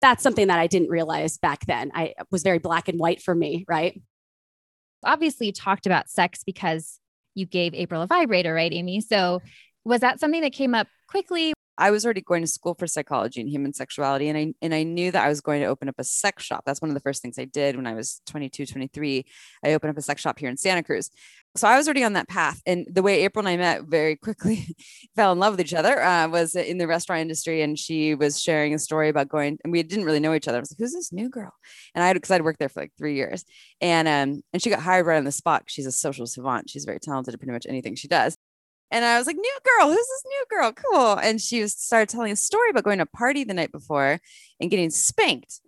that's 0.02 0.24
something 0.24 0.48
that 0.48 0.60
i 0.60 0.68
didn't 0.68 0.90
realize 0.90 1.38
back 1.38 1.66
then. 1.66 1.92
I 1.94 2.14
was 2.32 2.44
very 2.44 2.60
black 2.60 2.88
and 2.88 3.00
white 3.00 3.22
for 3.22 3.34
me 3.34 3.66
right? 3.68 4.02
Obviously 5.04 5.48
you 5.48 5.54
talked 5.54 5.86
about 5.86 6.10
sex 6.10 6.44
because 6.44 7.00
you 7.36 7.46
gave 7.46 7.74
april 7.76 8.02
a 8.02 8.08
vibrator 8.08 8.54
right 8.54 8.74
amy? 8.74 9.02
So 9.02 9.42
was 9.86 10.02
that 10.02 10.20
something 10.20 10.42
that 10.42 10.54
came 10.54 10.76
up 10.76 10.88
quickly 11.08 11.54
I 11.78 11.92
was 11.92 12.06
already 12.06 12.22
going 12.22 12.42
to 12.42 12.48
school 12.48 12.74
for 12.74 12.88
psychology 12.88 13.40
and 13.40 13.50
human 13.50 13.74
sexuality. 13.74 14.30
And 14.30 14.38
I, 14.38 14.54
and 14.62 14.74
I 14.74 14.84
knew 14.84 15.12
that 15.12 15.24
I 15.24 15.30
was 15.30 15.42
going 15.42 15.62
to 15.62 15.68
open 15.68 15.90
up 15.90 15.96
a 15.98 16.04
sex 16.04 16.44
shop. 16.44 16.64
That's 16.66 16.82
one 16.82 16.90
of 16.90 16.96
the 16.96 17.02
first 17.02 17.22
things 17.22 17.38
I 17.38 17.46
did 17.46 17.76
when 17.76 17.86
I 17.88 17.94
was 17.94 18.22
22, 18.28 18.66
23. 18.66 19.26
I 19.64 19.74
opened 19.74 19.92
up 19.92 19.98
a 19.98 20.02
sex 20.02 20.22
shop 20.22 20.40
here 20.40 20.50
in 20.50 20.58
Santa 20.58 20.84
Cruz. 20.84 21.10
So 21.56 21.68
I 21.68 21.78
was 21.78 21.88
already 21.88 22.04
on 22.04 22.14
that 22.14 22.28
path. 22.28 22.62
And 22.66 22.88
the 22.90 23.02
way 23.02 23.24
April 23.24 23.46
and 23.46 23.50
I 23.50 23.58
met 23.58 23.84
very 23.84 24.16
quickly, 24.28 24.76
fell 25.16 25.32
in 25.32 25.40
love 25.40 25.54
with 25.54 25.62
each 25.62 25.74
other, 25.74 26.02
uh, 26.02 26.28
was 26.28 26.56
in 26.56 26.78
the 26.78 26.88
restaurant 26.88 27.22
industry. 27.22 27.62
And 27.62 27.78
she 27.78 28.16
was 28.16 28.42
sharing 28.42 28.74
a 28.74 28.80
story 28.80 29.10
about 29.10 29.30
going, 29.30 29.58
and 29.64 29.72
we 29.72 29.84
didn't 29.84 30.06
really 30.06 30.20
know 30.20 30.34
each 30.34 30.48
other. 30.48 30.58
I 30.58 30.62
was 30.62 30.72
like, 30.72 30.80
who's 30.80 30.94
this 30.94 31.14
new 31.14 31.30
girl? 31.30 31.54
And 31.94 32.04
I 32.04 32.08
had, 32.08 32.22
cause 32.22 32.32
I'd 32.32 32.44
worked 32.44 32.60
there 32.60 32.70
for 32.70 32.82
like 32.82 32.92
three 32.98 33.16
years. 33.16 33.44
And, 33.82 34.08
um, 34.08 34.42
and 34.54 34.62
she 34.62 34.70
got 34.70 34.82
hired 34.82 35.06
right 35.06 35.18
on 35.18 35.26
the 35.26 35.32
spot. 35.32 35.64
She's 35.68 35.86
a 35.86 35.92
social 35.92 36.26
savant. 36.28 36.70
She's 36.70 36.86
very 36.86 37.00
talented 37.00 37.34
at 37.34 37.40
pretty 37.40 37.54
much 37.54 37.66
anything 37.68 37.96
she 37.96 38.08
does. 38.08 38.38
And 38.92 39.04
I 39.04 39.18
was 39.18 39.28
like, 39.28 39.36
new 39.36 39.58
girl, 39.64 39.90
who's 39.90 39.98
this 39.98 40.24
new 40.26 40.46
girl? 40.50 40.72
Cool. 40.72 41.20
And 41.20 41.42
she 41.42 41.62
was 41.62 41.74
started 41.74 42.10
telling 42.10 42.32
a 42.32 42.36
story 42.36 42.70
about 42.70 42.84
going 42.84 43.00
to 43.00 43.04
a 43.04 43.18
party 43.18 43.44
the 43.44 43.54
night 43.54 43.72
before 43.72 44.20
and 44.60 44.72
getting 44.72 44.90
spanked. 44.90 45.60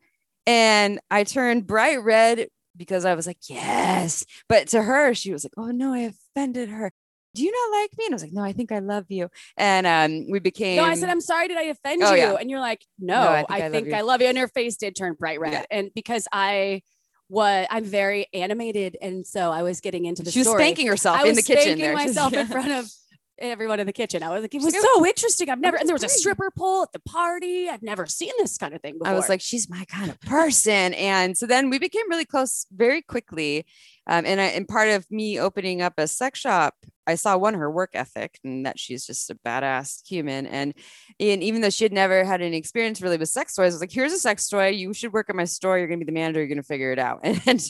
And 0.48 1.00
I 1.12 1.24
turned 1.24 1.68
bright 1.68 2.02
red 2.02 2.48
because 2.76 3.06
I 3.06 3.16
was 3.16 3.28
like, 3.28 3.38
yes. 3.48 4.26
But 4.48 4.70
to 4.70 4.82
her, 4.82 5.14
she 5.14 5.32
was 5.34 5.44
like, 5.44 5.54
oh 5.58 5.72
no, 5.72 5.94
I 5.94 6.12
offended 6.34 6.70
her. 6.70 6.92
Do 7.36 7.44
you 7.44 7.52
not 7.52 7.78
like 7.80 7.92
me? 7.98 8.06
And 8.06 8.14
I 8.14 8.16
was 8.16 8.24
like, 8.24 8.34
no, 8.34 8.42
I 8.42 8.54
think 8.54 8.72
I 8.72 8.80
love 8.80 9.06
you. 9.10 9.30
And 9.56 9.86
um, 9.86 10.32
we 10.32 10.40
became. 10.40 10.78
No, 10.78 10.84
I 10.84 10.96
said, 10.96 11.10
I'm 11.10 11.22
sorry. 11.22 11.48
Did 11.48 11.58
I 11.58 11.64
offend 11.64 12.02
oh, 12.04 12.12
you? 12.14 12.18
Yeah. 12.18 12.36
And 12.40 12.50
you're 12.50 12.60
like, 12.60 12.84
no, 12.98 13.22
no 13.22 13.30
I 13.30 13.36
think, 13.36 13.52
I, 13.52 13.66
I, 13.66 13.70
think 13.70 13.88
love 13.90 13.98
I, 13.98 14.02
love 14.02 14.22
you. 14.22 14.28
And 14.28 14.38
her 14.38 14.48
face 14.48 14.78
did 14.78 14.96
turn 14.96 15.14
bright 15.14 15.40
red. 15.40 15.54
Yeah. 15.54 15.66
And 15.70 15.92
because 15.94 16.28
I 16.32 16.82
was 17.30 17.68
I'm 17.70 17.86
very 17.86 18.28
animated, 18.34 18.98
and 19.02 19.26
so 19.26 19.52
I 19.52 19.62
was 19.62 19.82
getting 19.82 20.06
into 20.06 20.24
the. 20.24 20.32
She 20.32 20.40
was 20.40 20.48
story. 20.48 20.64
spanking 20.64 20.88
herself 20.88 21.20
I 21.20 21.28
in 21.28 21.36
the 21.36 21.44
kitchen. 21.44 21.78
There. 21.78 21.94
myself 21.96 22.34
yeah. 22.34 22.42
in 22.42 22.48
front 22.48 22.72
of 22.72 22.92
everyone 23.40 23.80
in 23.80 23.88
the 23.88 23.94
kitchen. 23.94 24.24
I 24.24 24.30
was 24.30 24.42
like, 24.42 24.54
it 24.54 24.62
was 24.62 24.80
so 24.80 25.06
interesting. 25.06 25.50
I've 25.50 25.60
never, 25.60 25.78
and 25.78 25.88
there 25.88 25.96
was 25.96 26.04
a 26.04 26.10
stripper 26.10 26.52
pole 26.56 26.84
at 26.84 26.92
the 26.92 27.00
party. 27.00 27.70
I've 27.70 27.82
never 27.82 28.06
seen 28.06 28.32
this 28.38 28.58
kind 28.58 28.74
of 28.74 28.82
thing 28.82 28.98
before. 29.00 29.08
I 29.08 29.16
was 29.16 29.30
like, 29.30 29.42
she's 29.42 29.70
my 29.70 29.86
kind 29.86 30.10
of 30.10 30.20
person. 30.22 30.94
And 30.94 31.38
so 31.38 31.46
then 31.46 31.70
we 31.70 31.80
became 31.80 32.10
really 32.10 32.26
close 32.26 32.66
very 32.72 33.02
quickly. 33.02 33.66
Um, 34.10 34.26
and 34.26 34.42
I, 34.42 34.46
and 34.46 34.68
part 34.68 34.90
of 34.90 35.10
me 35.12 35.40
opening 35.40 35.84
up 35.84 35.94
a 36.00 36.08
sex 36.08 36.40
shop, 36.40 36.74
I 37.06 37.14
saw 37.14 37.38
one 37.38 37.54
her 37.54 37.70
work 37.70 37.92
ethic 37.94 38.40
and 38.44 38.66
that 38.66 38.80
she's 38.80 39.06
just 39.06 39.30
a 39.30 39.36
badass 39.36 40.02
human. 40.08 40.48
And, 40.48 40.74
and 41.20 41.44
even 41.44 41.62
though 41.62 41.70
she 41.70 41.86
had 41.86 41.94
never 41.94 42.24
had 42.24 42.42
any 42.42 42.58
experience 42.58 43.04
really 43.04 43.18
with 43.18 43.30
sex 43.30 43.56
toys, 43.56 43.74
I 43.74 43.76
was 43.76 43.82
like, 43.82 43.92
here's 43.92 44.12
a 44.12 44.18
sex 44.18 44.50
toy. 44.50 44.70
You 44.70 44.94
should 44.94 45.14
work 45.14 45.30
at 45.30 45.36
my 45.36 45.46
store. 45.46 45.78
You're 45.78 45.88
gonna 45.88 46.00
be 46.00 46.06
the 46.06 46.12
manager. 46.12 46.40
You're 46.40 46.50
gonna 46.50 46.64
figure 46.64 46.92
it 46.92 47.00
out. 47.00 47.20
And 47.46 47.62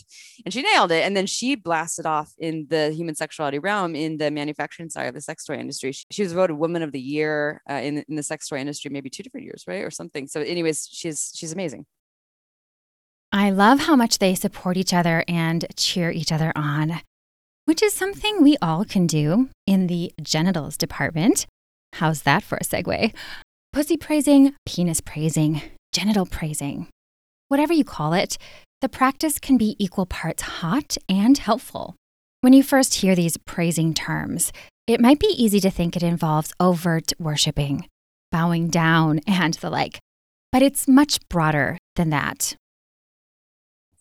and 0.46 0.54
she 0.54 0.62
nailed 0.62 0.92
it. 0.92 1.06
And 1.06 1.16
then 1.16 1.26
she 1.26 1.56
blasted 1.56 2.06
off 2.06 2.34
in 2.38 2.68
the 2.70 2.92
human 2.92 3.16
sexuality 3.16 3.60
realm 3.60 3.96
in 3.96 4.18
the 4.18 4.32
manufacturing 4.32 4.90
side 4.90 5.08
of 5.08 5.14
the 5.14 5.22
sex 5.22 5.44
toy 5.44 5.56
industry. 5.56 5.92
She, 5.92 6.06
she 6.10 6.24
was 6.24 6.34
voted 6.34 6.58
Woman 6.58 6.84
of 6.84 6.92
the 6.94 7.02
Year 7.02 7.62
uh, 7.70 7.74
in 7.74 8.04
in 8.08 8.16
the 8.16 8.24
sex 8.24 8.48
toy 8.48 8.58
industry, 8.60 8.92
maybe 8.92 9.10
two 9.10 9.24
different 9.24 9.46
years, 9.46 9.66
right, 9.68 9.84
or 9.84 9.92
something. 9.92 10.28
So, 10.28 10.40
anyways, 10.42 10.88
she's 10.90 11.32
she's 11.36 11.52
amazing. 11.52 11.86
I 13.32 13.52
love 13.52 13.82
how 13.82 13.96
much 13.96 14.18
they 14.18 14.34
support 14.34 14.76
each 14.76 14.92
other 14.92 15.24
and 15.28 15.64
cheer 15.76 16.10
each 16.10 16.32
other 16.32 16.52
on, 16.56 17.02
which 17.66 17.84
is 17.84 17.94
something 17.94 18.42
we 18.42 18.58
all 18.60 18.84
can 18.84 19.06
do 19.06 19.50
in 19.68 19.86
the 19.86 20.12
genitals 20.20 20.76
department. 20.76 21.46
How's 21.94 22.24
that 22.24 22.42
for 22.42 22.58
a 22.58 22.64
segue? 22.64 23.14
Pussy 23.72 23.98
praising, 23.98 24.56
penis 24.66 25.00
praising, 25.00 25.62
genital 25.94 26.26
praising. 26.26 26.88
Whatever 27.50 27.72
you 27.72 27.84
call 27.84 28.14
it, 28.14 28.40
the 28.82 28.90
practice 28.90 29.38
can 29.38 29.58
be 29.58 29.76
equal 29.78 30.08
parts 30.08 30.42
hot 30.42 30.98
and 31.08 31.38
helpful. 31.38 31.96
When 32.42 32.54
you 32.54 32.64
first 32.64 32.96
hear 32.96 33.16
these 33.16 33.38
praising 33.38 33.94
terms, 33.94 34.52
it 34.88 35.00
might 35.00 35.20
be 35.20 35.36
easy 35.38 35.60
to 35.60 35.70
think 35.70 35.96
it 35.96 36.02
involves 36.02 36.54
overt 36.60 37.14
worshiping, 37.20 37.88
bowing 38.32 38.70
down, 38.70 39.20
and 39.28 39.54
the 39.56 39.70
like. 39.70 40.00
But 40.52 40.64
it's 40.64 40.88
much 40.88 41.20
broader 41.30 41.78
than 41.96 42.10
that 42.10 42.56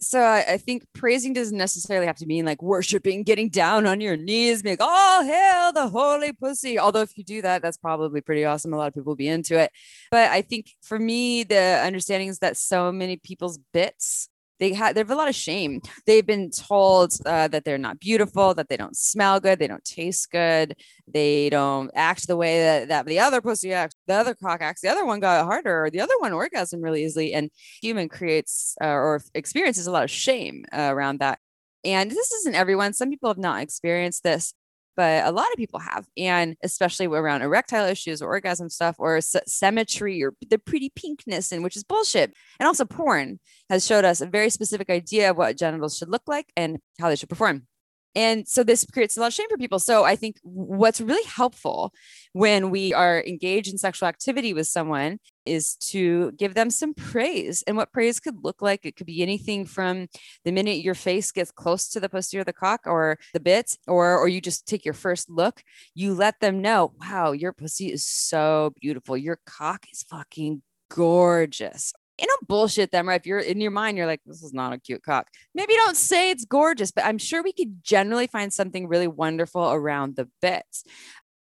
so 0.01 0.21
I, 0.21 0.45
I, 0.53 0.57
think 0.59 0.85
praising 0.95 1.33
doesn't 1.33 1.57
necessarily 1.57 2.07
have 2.07 2.17
to 2.19 2.27
mean 2.27 2.45
like 2.45 2.63
worshiping, 2.63 3.25
getting 3.25 3.49
down 3.49 3.87
on 3.87 4.01
your 4.01 4.17
knees, 4.17 4.63
being 4.63 4.75
like, 4.79 4.89
oh, 4.89 5.25
hail 5.25 5.73
the 5.73 5.89
holy 5.89 6.33
pussy. 6.33 6.79
Although 6.79 7.03
if 7.03 7.19
you 7.19 7.25
do 7.25 7.43
that, 7.43 7.63
that's 7.63 7.77
probably 7.77 8.21
pretty 8.21 8.45
awesome. 8.45 8.73
A 8.73 8.77
lot 8.77 8.89
of 8.89 8.95
people 8.95 9.11
will 9.11 9.17
be 9.17 9.29
into 9.29 9.59
it. 9.59 9.73
But 10.11 10.31
I 10.31 10.43
think 10.43 10.71
for 10.83 10.99
me, 10.99 11.43
the 11.43 11.81
understanding 11.85 12.29
is 12.29 12.39
that 12.39 12.57
so 12.57 12.93
many 12.93 13.17
people's 13.17 13.59
bits 13.73 14.29
they 14.59 14.73
have 14.73 14.95
they 14.95 15.01
have 15.01 15.11
a 15.11 15.15
lot 15.15 15.29
of 15.29 15.35
shame. 15.35 15.81
They've 16.07 16.27
been 16.27 16.51
told 16.51 17.13
uh, 17.25 17.49
that 17.49 17.65
they're 17.65 17.79
not 17.79 18.01
beautiful, 18.01 18.55
that 18.55 18.69
they 18.69 18.77
don't 18.77 18.97
smell 18.97 19.41
good, 19.41 19.59
they 19.59 19.69
don't 19.69 19.85
taste 19.85 20.31
good, 20.31 20.75
they 21.07 21.51
don't 21.51 21.91
act 21.95 22.27
the 22.27 22.37
way 22.37 22.61
that, 22.61 22.89
that 22.89 23.07
the 23.07 23.21
other 23.21 23.41
pussy 23.41 23.73
acts, 23.73 23.95
the 24.09 24.15
other 24.15 24.35
cock 24.35 24.61
acts, 24.61 24.81
the 24.81 24.89
other 24.89 25.05
one 25.05 25.21
got 25.21 25.45
harder, 25.45 25.85
or 25.85 25.91
the 25.91 26.01
other 26.01 26.15
one 26.19 26.33
orgasm 26.33 26.81
really 26.81 27.05
easily. 27.05 27.33
And 27.35 27.51
human 27.81 28.09
creates 28.09 28.75
uh, 28.83 28.87
or 28.87 29.23
experiences 29.35 29.87
a 29.87 29.93
lot 29.93 30.05
of 30.05 30.11
shame 30.11 30.65
uh, 30.73 30.91
around 30.91 31.21
that. 31.21 31.39
And 31.85 32.11
this 32.11 32.33
isn't 32.33 32.57
everyone. 32.57 32.93
Some 32.93 33.11
people 33.11 33.31
have 33.31 33.39
not 33.39 33.63
experienced 33.63 34.25
this, 34.25 34.53
but 34.97 35.25
a 35.25 35.31
lot 35.31 35.47
of 35.53 35.57
people 35.57 35.79
have, 35.79 36.07
and 36.17 36.57
especially 36.65 37.07
around 37.07 37.43
erectile 37.43 37.87
issues 37.87 38.21
or 38.21 38.29
orgasm 38.29 38.69
stuff 38.69 38.97
or 38.99 39.21
symmetry 39.21 40.25
or 40.25 40.35
the 40.51 40.59
pretty 40.59 40.91
pinkness, 40.91 41.53
and 41.53 41.63
which 41.63 41.77
is 41.77 41.85
bullshit. 41.85 42.35
And 42.59 42.67
also, 42.67 42.85
porn 42.85 43.39
has 43.71 43.87
showed 43.87 44.05
us 44.05 44.21
a 44.21 44.27
very 44.27 44.51
specific 44.51 44.91
idea 44.91 45.31
of 45.31 45.37
what 45.37 45.57
genitals 45.57 45.97
should 45.97 46.11
look 46.11 46.25
like 46.27 46.47
and 46.57 46.79
how 46.99 47.09
they 47.09 47.17
should 47.17 47.29
perform. 47.29 47.69
And 48.15 48.49
so 48.49 48.65
this 48.65 48.85
creates 48.85 49.17
a 49.17 49.21
lot 49.21 49.29
of 49.29 49.35
shame 49.35 49.49
for 49.49 49.59
people. 49.59 49.79
So 49.79 50.05
I 50.05 50.17
think 50.17 50.37
what's 50.43 51.01
really 51.01 51.27
helpful 51.29 51.93
when 52.33 52.71
we 52.71 52.93
are 52.93 53.23
engaged 53.25 53.71
in 53.71 53.79
sexual 53.79 54.09
activity 54.09 54.53
with 54.55 54.67
someone 54.67 55.19
is 55.47 55.77
to 55.77 56.33
give 56.33 56.55
them 56.55 56.71
some 56.71 56.95
praise. 56.95 57.63
And 57.67 57.77
what 57.77 57.93
praise 57.93 58.21
could 58.21 58.45
look 58.45 58.61
like, 58.61 58.85
it 58.85 58.97
could 58.97 59.07
be 59.07 59.23
anything 59.23 59.67
from 59.67 60.09
the 60.45 60.53
minute 60.53 60.83
your 60.83 60.95
face 60.95 61.33
gets 61.33 61.51
close 61.51 61.89
to 61.91 62.01
the 62.01 62.09
pussy 62.09 62.39
or 62.39 62.45
the 62.45 62.53
cock 62.53 62.83
or 62.87 63.19
the 63.33 63.41
bit, 63.41 63.77
or 63.87 64.19
or 64.19 64.29
you 64.29 64.41
just 64.41 64.67
take 64.67 64.85
your 64.85 64.95
first 64.95 65.31
look, 65.31 65.63
you 65.95 66.13
let 66.15 66.41
them 66.41 66.61
know, 66.61 66.93
wow, 67.01 67.33
your 67.33 67.53
pussy 67.53 67.93
is 67.93 68.07
so 68.07 68.73
beautiful. 68.81 69.17
Your 69.17 69.39
cock 69.47 69.87
is 69.93 70.03
fucking 70.03 70.63
gorgeous 70.91 71.93
you 72.19 72.27
know, 72.27 72.35
bullshit 72.47 72.91
them, 72.91 73.09
right? 73.09 73.21
If 73.21 73.27
you're 73.27 73.39
in 73.39 73.61
your 73.61 73.71
mind, 73.71 73.97
you're 73.97 74.07
like, 74.07 74.21
this 74.27 74.43
is 74.43 74.53
not 74.53 74.73
a 74.73 74.79
cute 74.79 75.03
cock. 75.03 75.29
Maybe 75.55 75.75
don't 75.75 75.97
say 75.97 76.31
it's 76.31 76.45
gorgeous, 76.45 76.91
but 76.91 77.05
I'm 77.05 77.19
sure 77.19 77.43
we 77.43 77.53
could 77.53 77.85
generally 77.85 78.27
find 78.27 78.53
something 78.53 78.89
really 78.89 79.07
wonderful 79.07 79.71
around 79.71 80.17
the 80.17 80.29
bits. 80.43 80.85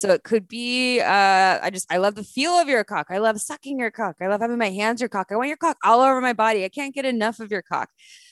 So 0.02 0.10
it 0.12 0.24
could 0.24 0.50
be, 0.50 1.00
uh, 1.00 1.60
I 1.62 1.70
just, 1.72 1.92
I 1.92 1.98
love 1.98 2.16
the 2.16 2.26
feel 2.26 2.52
of 2.52 2.68
your 2.68 2.84
cock. 2.84 3.08
I 3.10 3.20
love 3.20 3.40
sucking 3.40 3.80
your 3.80 3.92
cock. 3.92 4.18
I 4.22 4.28
love 4.28 4.42
having 4.42 4.58
my 4.58 4.70
hands 4.70 5.00
your 5.00 5.08
cock. 5.08 5.28
I 5.32 5.38
want 5.38 5.48
your 5.48 5.58
cock 5.58 5.78
all 5.84 6.02
over 6.02 6.20
my 6.20 6.34
body. 6.34 6.66
I 6.66 6.70
can't 6.70 6.94
get 6.94 7.06
enough 7.06 7.40
of 7.40 7.52
your 7.52 7.62
cock. 7.62 7.90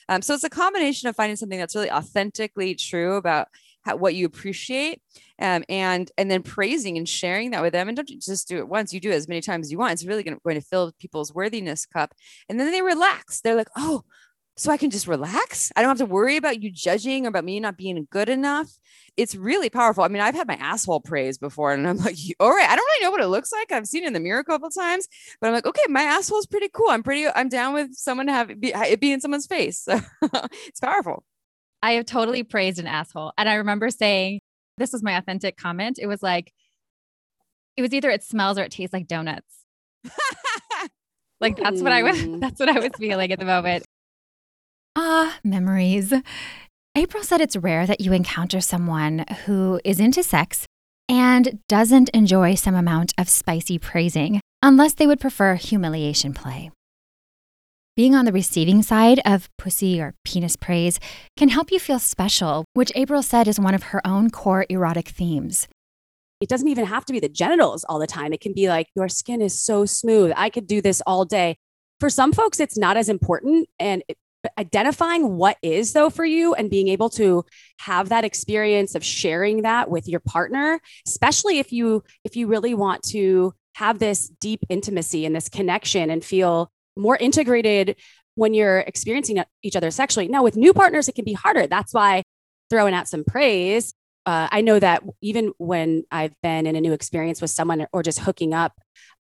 Um, 0.08 0.20
so 0.20 0.34
it's 0.34 0.44
a 0.44 0.50
combination 0.50 1.08
of 1.08 1.16
finding 1.16 1.36
something 1.36 1.58
that's 1.58 1.74
really 1.74 1.90
authentically 1.90 2.74
true 2.74 3.16
about 3.16 3.48
how, 3.82 3.96
what 3.96 4.14
you 4.14 4.26
appreciate 4.26 5.00
um, 5.40 5.64
and 5.68 6.10
and 6.16 6.30
then 6.30 6.42
praising 6.42 6.96
and 6.96 7.08
sharing 7.08 7.50
that 7.50 7.62
with 7.62 7.72
them 7.72 7.88
and 7.88 7.96
don't 7.96 8.08
just 8.08 8.48
do 8.48 8.58
it 8.58 8.68
once 8.68 8.92
you 8.92 9.00
do 9.00 9.10
it 9.10 9.14
as 9.14 9.28
many 9.28 9.40
times 9.40 9.66
as 9.66 9.72
you 9.72 9.78
want 9.78 9.92
it's 9.92 10.04
really 10.04 10.22
going 10.22 10.36
to, 10.36 10.40
going 10.44 10.60
to 10.60 10.66
fill 10.66 10.92
people's 10.98 11.34
worthiness 11.34 11.86
cup 11.86 12.14
and 12.48 12.58
then 12.58 12.70
they 12.70 12.82
relax 12.82 13.40
they're 13.40 13.56
like 13.56 13.70
oh 13.76 14.02
so 14.56 14.70
I 14.70 14.76
can 14.76 14.90
just 14.90 15.06
relax. 15.06 15.72
I 15.76 15.80
don't 15.80 15.88
have 15.88 16.06
to 16.06 16.12
worry 16.12 16.36
about 16.36 16.62
you 16.62 16.70
judging 16.70 17.24
or 17.24 17.28
about 17.28 17.44
me 17.44 17.58
not 17.58 17.76
being 17.76 18.06
good 18.10 18.28
enough. 18.28 18.70
It's 19.16 19.34
really 19.34 19.70
powerful. 19.70 20.04
I 20.04 20.08
mean, 20.08 20.22
I've 20.22 20.34
had 20.34 20.46
my 20.46 20.56
asshole 20.56 21.00
praised 21.00 21.40
before, 21.40 21.72
and 21.72 21.88
I'm 21.88 21.96
like, 21.98 22.16
all 22.38 22.50
right, 22.50 22.68
I 22.68 22.76
don't 22.76 22.84
really 22.84 23.04
know 23.04 23.10
what 23.10 23.20
it 23.20 23.28
looks 23.28 23.52
like. 23.52 23.72
I've 23.72 23.86
seen 23.86 24.04
it 24.04 24.08
in 24.08 24.12
the 24.12 24.20
mirror 24.20 24.40
a 24.40 24.44
couple 24.44 24.68
times, 24.70 25.08
but 25.40 25.48
I'm 25.48 25.54
like, 25.54 25.66
okay, 25.66 25.82
my 25.88 26.02
asshole 26.02 26.38
is 26.38 26.46
pretty 26.46 26.68
cool. 26.68 26.90
I'm 26.90 27.02
pretty, 27.02 27.26
I'm 27.28 27.48
down 27.48 27.74
with 27.74 27.94
someone 27.94 28.26
to 28.26 28.32
have 28.32 28.50
it 28.50 28.60
be, 28.60 28.72
it 28.74 29.00
be 29.00 29.12
in 29.12 29.20
someone's 29.20 29.46
face. 29.46 29.86
So 29.92 30.00
it's 30.66 30.80
powerful. 30.80 31.24
I 31.82 31.92
have 31.92 32.06
totally 32.06 32.42
praised 32.44 32.78
an 32.78 32.86
asshole. 32.86 33.32
And 33.36 33.48
I 33.48 33.54
remember 33.54 33.90
saying, 33.90 34.40
this 34.78 34.92
was 34.92 35.02
my 35.02 35.16
authentic 35.16 35.56
comment. 35.56 35.98
It 36.00 36.06
was 36.06 36.22
like, 36.22 36.52
it 37.76 37.82
was 37.82 37.92
either 37.92 38.10
it 38.10 38.22
smells 38.22 38.58
or 38.58 38.62
it 38.62 38.72
tastes 38.72 38.92
like 38.92 39.08
donuts. 39.08 39.64
like 41.40 41.56
that's 41.56 41.82
what 41.82 41.92
I 41.92 42.02
was, 42.02 42.40
that's 42.40 42.60
what 42.60 42.68
I 42.68 42.78
was 42.78 42.90
feeling 42.98 43.32
at 43.32 43.38
the 43.38 43.44
moment. 43.44 43.84
Ah, 44.94 45.38
memories. 45.42 46.12
April 46.94 47.22
said 47.22 47.40
it's 47.40 47.56
rare 47.56 47.86
that 47.86 48.00
you 48.00 48.12
encounter 48.12 48.60
someone 48.60 49.24
who 49.46 49.80
is 49.84 49.98
into 49.98 50.22
sex 50.22 50.66
and 51.08 51.60
doesn't 51.68 52.10
enjoy 52.10 52.54
some 52.54 52.74
amount 52.74 53.12
of 53.18 53.28
spicy 53.28 53.78
praising, 53.78 54.40
unless 54.62 54.94
they 54.94 55.06
would 55.06 55.20
prefer 55.20 55.54
humiliation 55.54 56.34
play. 56.34 56.70
Being 57.94 58.14
on 58.14 58.24
the 58.24 58.32
receiving 58.32 58.82
side 58.82 59.20
of 59.26 59.50
pussy 59.58 60.00
or 60.00 60.14
penis 60.24 60.56
praise 60.56 60.98
can 61.36 61.50
help 61.50 61.70
you 61.70 61.78
feel 61.78 61.98
special, 61.98 62.64
which 62.72 62.90
April 62.94 63.22
said 63.22 63.46
is 63.46 63.60
one 63.60 63.74
of 63.74 63.82
her 63.82 64.00
own 64.06 64.30
core 64.30 64.64
erotic 64.70 65.08
themes. 65.08 65.68
It 66.40 66.48
doesn't 66.48 66.68
even 66.68 66.86
have 66.86 67.04
to 67.04 67.12
be 67.12 67.20
the 67.20 67.28
genitals 67.28 67.84
all 67.84 67.98
the 67.98 68.06
time. 68.06 68.32
It 68.32 68.40
can 68.40 68.54
be 68.54 68.66
like, 68.66 68.88
your 68.96 69.10
skin 69.10 69.42
is 69.42 69.60
so 69.60 69.84
smooth. 69.84 70.32
I 70.36 70.48
could 70.48 70.66
do 70.66 70.80
this 70.80 71.02
all 71.06 71.26
day. 71.26 71.58
For 72.00 72.08
some 72.08 72.32
folks, 72.32 72.60
it's 72.60 72.78
not 72.78 72.96
as 72.96 73.10
important. 73.10 73.68
And 73.78 74.02
it, 74.08 74.16
identifying 74.56 75.36
what 75.36 75.58
is, 75.60 75.92
though, 75.92 76.08
for 76.08 76.24
you 76.24 76.54
and 76.54 76.70
being 76.70 76.88
able 76.88 77.10
to 77.10 77.44
have 77.80 78.08
that 78.08 78.24
experience 78.24 78.94
of 78.94 79.04
sharing 79.04 79.62
that 79.62 79.90
with 79.90 80.08
your 80.08 80.20
partner, 80.20 80.80
especially 81.06 81.58
if 81.58 81.74
you 81.74 82.04
if 82.24 82.36
you 82.36 82.46
really 82.46 82.72
want 82.72 83.02
to 83.10 83.52
have 83.74 83.98
this 83.98 84.30
deep 84.40 84.64
intimacy 84.70 85.26
and 85.26 85.36
this 85.36 85.50
connection 85.50 86.08
and 86.08 86.24
feel 86.24 86.72
more 86.96 87.16
integrated 87.16 87.96
when 88.34 88.54
you're 88.54 88.80
experiencing 88.80 89.42
each 89.62 89.76
other 89.76 89.90
sexually. 89.90 90.28
Now, 90.28 90.42
with 90.42 90.56
new 90.56 90.72
partners, 90.72 91.08
it 91.08 91.14
can 91.14 91.24
be 91.24 91.34
harder. 91.34 91.66
That's 91.66 91.92
why 91.92 92.22
throwing 92.70 92.94
out 92.94 93.08
some 93.08 93.24
praise. 93.24 93.92
Uh, 94.24 94.48
I 94.50 94.60
know 94.60 94.78
that 94.78 95.02
even 95.20 95.52
when 95.58 96.04
I've 96.10 96.34
been 96.42 96.66
in 96.66 96.76
a 96.76 96.80
new 96.80 96.92
experience 96.92 97.40
with 97.40 97.50
someone 97.50 97.86
or 97.92 98.02
just 98.02 98.20
hooking 98.20 98.54
up, 98.54 98.72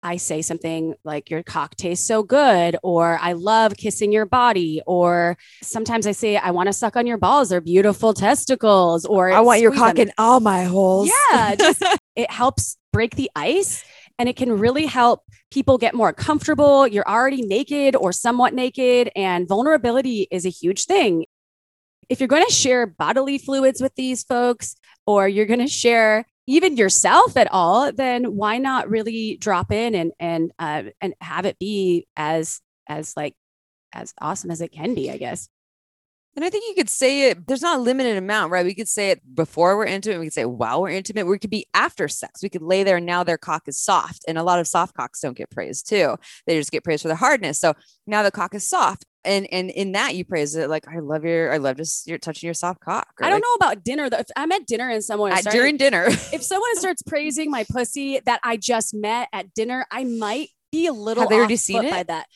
I 0.04 0.18
say 0.18 0.42
something 0.42 0.96
like, 1.04 1.30
Your 1.30 1.44
cock 1.44 1.76
tastes 1.76 2.06
so 2.06 2.24
good, 2.24 2.78
or 2.84 3.18
I 3.22 3.34
love 3.34 3.76
kissing 3.76 4.12
your 4.12 4.26
body, 4.26 4.82
or 4.86 5.38
sometimes 5.62 6.08
I 6.08 6.12
say, 6.12 6.38
I 6.38 6.52
want 6.52 6.68
to 6.68 6.74
suck 6.74 6.96
on 6.96 7.06
your 7.06 7.18
balls, 7.18 7.50
they're 7.50 7.62
beautiful 7.62 8.14
testicles, 8.14 9.06
or 9.06 9.32
I 9.32 9.42
want 9.42 9.62
your 9.62 9.74
cock 9.74 9.96
them. 9.96 10.08
in 10.08 10.14
all 10.18 10.40
my 10.40 10.64
holes. 10.66 11.10
Yeah, 11.32 11.56
just, 11.56 11.84
it 12.16 12.32
helps 12.32 12.78
break 12.94 13.16
the 13.16 13.30
ice 13.36 13.84
and 14.20 14.30
it 14.30 14.36
can 14.36 14.52
really 14.52 14.86
help 14.86 15.24
people 15.50 15.78
get 15.78 15.96
more 15.96 16.14
comfortable. 16.14 16.86
You're 16.86 17.08
already 17.08 17.42
naked 17.42 17.96
or 17.96 18.12
somewhat 18.12 18.54
naked, 18.54 19.10
and 19.16 19.48
vulnerability 19.48 20.28
is 20.30 20.46
a 20.46 20.50
huge 20.50 20.86
thing. 20.86 21.26
If 22.10 22.20
you're 22.20 22.28
going 22.28 22.46
to 22.46 22.54
share 22.54 22.86
bodily 22.86 23.38
fluids 23.38 23.82
with 23.82 23.96
these 23.96 24.24
folks, 24.24 24.76
or 25.08 25.28
you're 25.28 25.46
going 25.46 25.60
to 25.60 25.68
share 25.68 26.26
even 26.46 26.78
yourself 26.78 27.38
at 27.38 27.52
all, 27.52 27.92
then 27.92 28.36
why 28.36 28.58
not 28.58 28.90
really 28.90 29.38
drop 29.38 29.72
in 29.72 29.96
and 29.96 30.12
and 30.20 30.52
uh, 30.60 30.84
and 31.00 31.14
have 31.22 31.46
it 31.46 31.58
be 31.60 32.08
as 32.18 32.60
as 32.88 33.14
like 33.16 33.36
as 33.94 34.14
awesome 34.22 34.52
as 34.52 34.62
it 34.62 34.72
can 34.72 34.96
be, 34.96 35.10
I 35.10 35.18
guess. 35.18 35.48
And 36.40 36.46
I 36.46 36.50
think 36.50 36.64
you 36.70 36.74
could 36.74 36.90
say 36.90 37.32
it, 37.32 37.48
there's 37.48 37.62
not 37.62 37.80
a 37.80 37.82
limited 37.82 38.16
amount, 38.16 38.54
right? 38.54 38.66
We 38.66 38.74
could 38.74 38.88
say 38.88 39.12
it 39.12 39.20
before 39.36 39.76
we're 39.76 39.88
intimate. 39.88 40.20
We 40.20 40.28
could 40.28 40.34
say 40.34 40.46
while 40.46 40.82
we're 40.82 40.92
intimate. 40.92 41.28
We 41.28 41.38
could 41.38 41.50
be 41.50 41.68
after 41.74 42.08
sex. 42.08 42.42
We 42.42 42.48
could 42.48 42.62
lay 42.62 42.84
there 42.84 42.96
and 42.96 43.06
now 43.06 43.26
their 43.26 43.38
cock 43.38 43.64
is 43.68 43.78
soft. 43.78 44.24
And 44.26 44.38
a 44.38 44.44
lot 44.44 44.58
of 44.58 44.66
soft 44.66 44.96
cocks 44.96 45.20
don't 45.20 45.36
get 45.36 45.50
praised 45.50 45.90
too. 45.90 46.16
They 46.48 46.58
just 46.58 46.72
get 46.72 46.86
praised 46.86 47.02
for 47.02 47.10
the 47.10 47.18
hardness. 47.18 47.60
So 47.60 47.74
now 48.08 48.24
the 48.24 48.32
cock 48.32 48.56
is 48.56 48.66
soft. 48.66 49.04
And 49.26 49.48
and 49.52 49.70
in 49.70 49.92
that 49.92 50.16
you 50.16 50.24
praise 50.24 50.56
it 50.56 50.70
like 50.70 50.88
I 50.88 51.00
love 51.00 51.26
your 51.26 51.52
I 51.52 51.58
love 51.58 51.76
just 51.76 52.08
you're 52.08 52.18
touching 52.18 52.48
your 52.48 52.54
soft 52.54 52.80
cock. 52.80 53.10
I 53.20 53.24
don't 53.24 53.34
like, 53.34 53.44
know 53.44 53.54
about 53.56 53.84
dinner 53.84 54.10
though. 54.10 54.20
If 54.20 54.28
I'm 54.38 54.54
at 54.54 54.66
dinner 54.66 54.90
and 54.90 55.04
someone 55.04 55.34
at, 55.34 55.44
during 55.44 55.76
dinner, 55.76 56.06
if 56.08 56.42
someone 56.42 56.74
starts 56.78 57.02
praising 57.02 57.52
my 57.52 57.66
pussy 57.70 58.22
that 58.22 58.40
I 58.46 58.56
just 58.56 58.94
met 58.94 59.28
at 59.34 59.54
dinner, 59.54 59.86
I 59.92 60.06
might 60.06 60.52
be 60.72 60.88
a 60.88 60.94
little 60.94 61.24
Have 61.24 61.30
they 61.32 61.36
already 61.36 61.58
seen 61.58 61.84
it? 61.84 61.92
by 61.92 62.04
that 62.04 62.28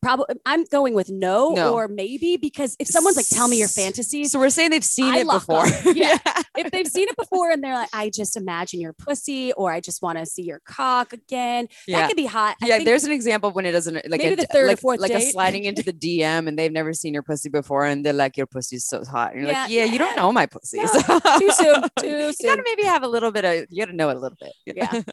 probably 0.00 0.36
I'm 0.46 0.64
going 0.64 0.94
with 0.94 1.10
no, 1.10 1.50
no, 1.50 1.74
or 1.74 1.88
maybe 1.88 2.36
because 2.36 2.76
if 2.78 2.88
someone's 2.88 3.16
like, 3.16 3.28
tell 3.28 3.48
me 3.48 3.58
your 3.58 3.68
fantasies. 3.68 4.32
So 4.32 4.38
we're 4.38 4.50
saying 4.50 4.70
they've 4.70 4.84
seen 4.84 5.14
I 5.14 5.18
it 5.18 5.26
before. 5.26 5.66
yeah. 5.94 6.18
if 6.56 6.70
they've 6.70 6.86
seen 6.86 7.08
it 7.08 7.16
before 7.16 7.50
and 7.50 7.62
they're 7.62 7.74
like, 7.74 7.88
I 7.92 8.10
just 8.10 8.36
imagine 8.36 8.80
your 8.80 8.92
pussy 8.92 9.52
or 9.52 9.72
I 9.72 9.80
just 9.80 10.02
want 10.02 10.18
to 10.18 10.26
see 10.26 10.42
your 10.42 10.60
cock 10.64 11.12
again. 11.12 11.68
Yeah. 11.86 12.00
That 12.00 12.08
could 12.08 12.16
be 12.16 12.26
hot. 12.26 12.56
I 12.62 12.66
yeah. 12.66 12.84
There's 12.84 13.04
an 13.04 13.12
example 13.12 13.50
when 13.52 13.66
it 13.66 13.72
doesn't 13.72 13.94
like 13.94 14.20
maybe 14.20 14.34
a, 14.34 14.36
the 14.36 14.46
third 14.46 14.68
like, 14.68 14.78
or 14.78 14.80
fourth 14.80 15.00
like 15.00 15.12
date. 15.12 15.28
a 15.28 15.30
sliding 15.30 15.64
into 15.64 15.82
the 15.82 15.92
DM 15.92 16.48
and 16.48 16.58
they've 16.58 16.72
never 16.72 16.92
seen 16.92 17.14
your 17.14 17.22
pussy 17.22 17.48
before 17.48 17.84
and 17.84 18.04
they're 18.04 18.12
like, 18.12 18.36
your 18.36 18.46
pussy's 18.46 18.84
so 18.84 19.04
hot. 19.04 19.32
And 19.32 19.42
you're 19.42 19.50
yeah, 19.50 19.62
like, 19.62 19.70
yeah, 19.70 19.84
yeah, 19.84 19.92
you 19.92 19.98
don't 19.98 20.16
know 20.16 20.32
my 20.32 20.46
pussy. 20.46 20.78
No, 20.78 20.86
so. 20.86 21.20
too 21.38 21.50
soon. 21.52 21.82
Too 22.00 22.32
soon. 22.32 22.34
You 22.40 22.46
gotta 22.46 22.62
maybe 22.64 22.84
have 22.84 23.02
a 23.02 23.08
little 23.08 23.30
bit 23.30 23.44
of 23.44 23.66
you 23.70 23.84
gotta 23.84 23.96
know 23.96 24.08
it 24.08 24.16
a 24.16 24.20
little 24.20 24.38
bit. 24.40 24.52
Yeah. 24.76 25.02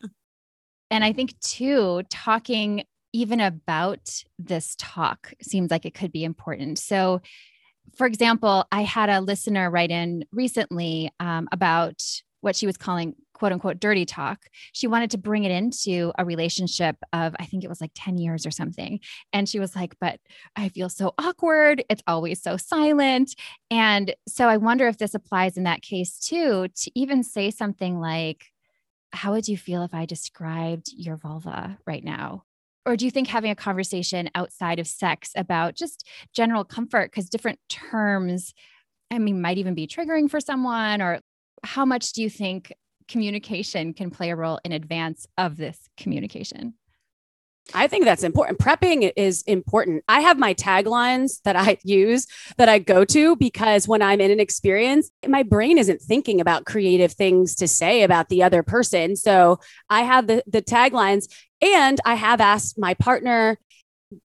And 0.90 1.04
I 1.04 1.12
think 1.12 1.38
too, 1.42 2.04
talking 2.10 2.86
even 3.14 3.40
about 3.40 4.24
this 4.38 4.76
talk 4.78 5.34
seems 5.42 5.72
like 5.72 5.86
it 5.86 5.94
could 5.94 6.12
be 6.12 6.24
important. 6.24 6.80
So, 6.80 7.22
for 7.96 8.06
example, 8.06 8.66
I 8.72 8.84
had 8.84 9.10
a 9.10 9.22
listener 9.22 9.70
write 9.70 9.92
in 9.92 10.26
recently 10.32 11.12
um, 11.20 11.48
about 11.52 12.02
what 12.42 12.56
she 12.56 12.66
was 12.66 12.78
calling 12.78 13.16
quote 13.34 13.52
unquote 13.52 13.80
dirty 13.80 14.06
talk. 14.06 14.46
She 14.74 14.88
wanted 14.88 15.12
to 15.12 15.18
bring 15.18 15.44
it 15.44 15.52
into 15.52 16.12
a 16.18 16.26
relationship 16.26 16.96
of, 17.14 17.36
I 17.40 17.46
think 17.46 17.64
it 17.64 17.70
was 17.70 17.82
like 17.82 17.92
10 17.94 18.18
years 18.18 18.46
or 18.46 18.52
something. 18.52 19.00
And 19.32 19.48
she 19.48 19.60
was 19.60 19.76
like, 19.76 19.96
but 20.02 20.20
I 20.56 20.70
feel 20.70 20.90
so 20.90 21.14
awkward. 21.18 21.84
It's 21.90 22.04
always 22.08 22.42
so 22.42 22.58
silent. 22.58 23.36
And 23.70 24.16
so 24.28 24.48
I 24.48 24.58
wonder 24.58 24.88
if 24.88 24.98
this 24.98 25.14
applies 25.14 25.58
in 25.58 25.64
that 25.64 25.82
case 25.82 26.20
too, 26.20 26.68
to 26.68 26.92
even 26.96 27.24
say 27.24 27.52
something 27.52 28.00
like, 28.00 28.46
how 29.14 29.32
would 29.34 29.48
you 29.48 29.58
feel 29.58 29.84
if 29.84 29.94
I 29.94 30.06
described 30.06 30.92
your 30.96 31.16
vulva 31.16 31.78
right 31.86 32.04
now? 32.04 32.44
Or 32.88 32.96
do 32.96 33.04
you 33.04 33.12
think 33.12 33.28
having 33.28 33.52
a 33.52 33.56
conversation 33.56 34.30
outside 34.34 34.80
of 34.80 34.88
sex 34.88 35.32
about 35.36 35.76
just 35.76 36.08
general 36.34 36.64
comfort 36.64 37.12
because 37.12 37.30
different 37.30 37.60
terms 37.70 38.54
i 39.12 39.20
mean 39.20 39.42
might 39.42 39.58
even 39.58 39.76
be 39.76 39.86
triggering 39.86 40.30
for 40.30 40.40
someone 40.40 41.02
or 41.02 41.20
how 41.64 41.86
much 41.86 42.14
do 42.14 42.24
you 42.24 42.30
think 42.30 42.74
communication 43.08 43.94
can 43.94 44.10
play 44.10 44.32
a 44.32 44.36
role 44.36 44.60
in 44.64 44.72
advance 44.72 45.28
of 45.38 45.58
this 45.58 45.90
communication 45.98 46.74
I 47.74 47.88
think 47.88 48.06
that's 48.06 48.24
important. 48.24 48.60
Prepping 48.60 49.12
is 49.16 49.42
important. 49.44 50.04
I 50.08 50.22
have 50.22 50.40
my 50.40 50.54
taglines 50.54 51.42
that 51.44 51.56
I 51.56 51.78
use 51.84 52.28
that 52.58 52.70
I 52.70 52.80
go 52.80 53.04
to 53.06 53.36
because 53.36 53.88
when 53.88 54.02
I'm 54.02 54.22
in 54.22 54.32
an 54.32 54.40
experience, 54.40 55.12
my 55.28 55.44
brain 55.44 55.78
isn't 55.78 56.02
thinking 56.02 56.40
about 56.40 56.66
creative 56.66 57.14
things 57.14 57.56
to 57.56 57.68
say 57.68 58.04
about 58.04 58.30
the 58.30 58.44
other 58.44 58.64
person. 58.64 59.16
So 59.16 59.60
I 59.90 60.02
have 60.04 60.28
the 60.28 60.44
the 60.48 60.62
taglines 60.62 61.28
and 61.62 62.00
I 62.06 62.16
have 62.16 62.42
asked 62.42 62.78
my 62.78 62.94
partner, 62.94 63.58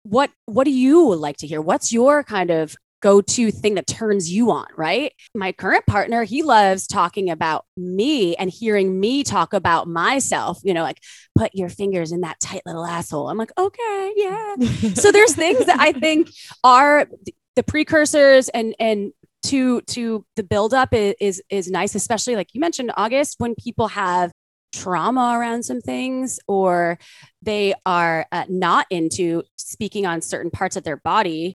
what 0.03 0.31
what 0.47 0.65
do 0.65 0.71
you 0.71 1.15
like 1.15 1.39
to 1.39 1.47
hear? 1.47 1.61
What's 1.61 1.93
your 1.93 2.23
kind 2.23 2.51
of 2.51 2.77
go-to 3.03 3.51
thing 3.51 3.75
that 3.75 3.87
turns 3.87 4.31
you 4.31 4.51
on, 4.51 4.67
right? 4.77 5.13
My 5.35 5.53
current 5.53 5.85
partner, 5.87 6.25
he 6.25 6.43
loves 6.43 6.87
talking 6.87 7.29
about 7.29 7.67
me 7.77 8.35
and 8.37 8.51
hearing 8.51 8.99
me 8.99 9.25
talk 9.25 9.53
about 9.53 9.89
myself, 9.89 10.61
you 10.63 10.73
know, 10.73 10.83
like 10.83 11.01
put 11.37 11.55
your 11.55 11.69
fingers 11.69 12.13
in 12.13 12.23
that 12.23 12.41
tight 12.41 12.63
little 12.65 12.87
asshole. 12.87 13.29
I'm 13.29 13.39
like, 13.39 13.53
okay, 13.59 14.13
yeah. 14.17 14.55
so 14.95 15.13
there's 15.13 15.35
things 15.35 15.67
that 15.67 15.81
I 15.81 15.93
think 15.93 16.31
are 16.65 17.09
the 17.57 17.63
precursors 17.63 18.49
and 18.49 18.75
and 18.79 19.13
to 19.45 19.81
to 19.83 20.25
the 20.37 20.45
buildup 20.45 20.95
is, 20.95 21.15
is 21.21 21.43
is 21.51 21.71
nice, 21.71 21.95
especially 21.95 22.37
like 22.37 22.49
you 22.53 22.61
mentioned, 22.61 22.93
August, 22.97 23.35
when 23.39 23.55
people 23.57 23.89
have 23.89 24.33
trauma 24.73 25.37
around 25.39 25.65
some 25.65 25.81
things 25.81 26.39
or 26.49 26.99
they 27.43 27.75
are 27.85 28.27
uh, 28.33 28.45
not 28.49 28.87
into 28.89 29.43
speaking 29.57 30.07
on 30.07 30.23
certain 30.23 30.51
parts 30.51 30.77
of 30.77 30.85
their 30.85 30.97
body 30.97 31.57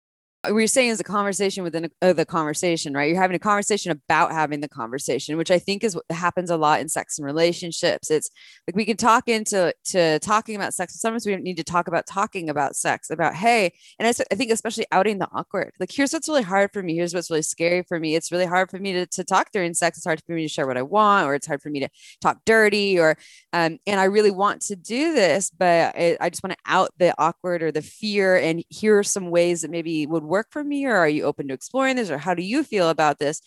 what 0.51 0.59
you're 0.59 0.67
saying 0.67 0.91
is 0.91 1.01
a 1.01 1.05
conversation 1.05 1.63
within 1.63 1.87
a, 1.87 2.11
uh, 2.11 2.13
the 2.13 2.27
conversation, 2.27 2.93
right? 2.93 3.11
You're 3.11 3.21
having 3.21 3.37
a 3.37 3.41
conversation 3.41 3.93
about 3.93 4.33
having 4.33 4.61
the 4.61 4.69
conversation, 4.69 5.37
which 5.37 5.51
I 5.51 5.59
think 5.59 5.85
is 5.85 5.95
what 5.95 6.05
happens 6.11 6.51
a 6.51 6.57
lot 6.57 6.81
in 6.81 6.89
sex 6.89 7.19
and 7.19 7.27
relationships. 7.27 8.11
It's 8.11 8.31
like 8.67 8.77
we 8.77 8.85
can 8.85 8.97
talk 8.97 9.29
into 9.29 9.75
to 9.87 10.19
talking 10.21 10.57
about 10.57 10.75
sex. 10.75 11.01
Sometimes 11.01 11.27
we 11.27 11.33
don't 11.33 11.43
need 11.43 11.57
to 11.57 11.65
talk 11.65 11.89
about 11.89 12.07
talking 12.07 12.51
about 12.51 12.77
sex, 12.77 13.11
about 13.11 13.35
hey, 13.35 13.73
and 13.99 14.07
I, 14.07 14.11
I 14.31 14.35
think 14.35 14.51
especially 14.51 14.87
outing 14.93 15.19
the 15.19 15.29
awkward. 15.33 15.73
Like 15.81 15.93
here's 15.93 16.13
what's 16.13 16.29
really 16.29 16.43
hard 16.43 16.73
for 16.73 16.83
me. 16.83 16.95
Here's 16.95 17.15
what's 17.15 17.31
really 17.31 17.43
scary 17.43 17.83
for 17.83 17.99
me. 17.99 18.15
It's 18.15 18.33
really 18.33 18.47
hard 18.47 18.71
for 18.71 18.79
me 18.79 18.93
to, 18.93 19.07
to 19.07 19.25
talk 19.25 19.51
during 19.53 19.75
sex. 19.75 19.99
It's 19.99 20.07
hard 20.07 20.23
for 20.27 20.33
me 20.33 20.43
to 20.43 20.49
share 20.49 20.67
what 20.67 20.77
I 20.77 20.83
want, 20.83 21.27
or 21.27 21.35
it's 21.35 21.47
hard 21.47 21.63
for 21.63 21.71
me 21.71 21.81
to 21.81 21.89
talk 22.21 22.39
dirty, 22.45 22.99
or 22.99 23.17
um, 23.53 23.79
and 23.87 24.01
I 24.01 24.05
really 24.05 24.31
want 24.31 24.63
to 24.63 24.77
do 24.77 25.15
this, 25.15 25.51
but 25.51 25.95
I, 25.97 26.17
I 26.21 26.31
just 26.31 26.43
want 26.43 26.53
to 26.53 26.65
out 26.67 26.91
the 26.99 27.15
awkward 27.19 27.63
or 27.63 27.73
the 27.73 27.83
fear. 27.83 28.37
And 28.37 28.65
here 28.69 28.99
are 28.99 29.05
some 29.05 29.31
ways 29.31 29.63
that 29.63 29.71
maybe 29.71 30.07
would 30.07 30.25
work 30.37 30.49
for 30.51 30.65
me 30.65 30.85
or 30.85 30.97
are 30.97 31.15
you 31.17 31.23
open 31.25 31.49
to 31.49 31.55
exploring 31.55 31.97
this 31.97 32.11
or 32.11 32.19
how 32.19 32.35
do 32.35 32.43
you 32.43 32.65
feel 32.73 32.89
about 32.89 33.19
this 33.19 33.41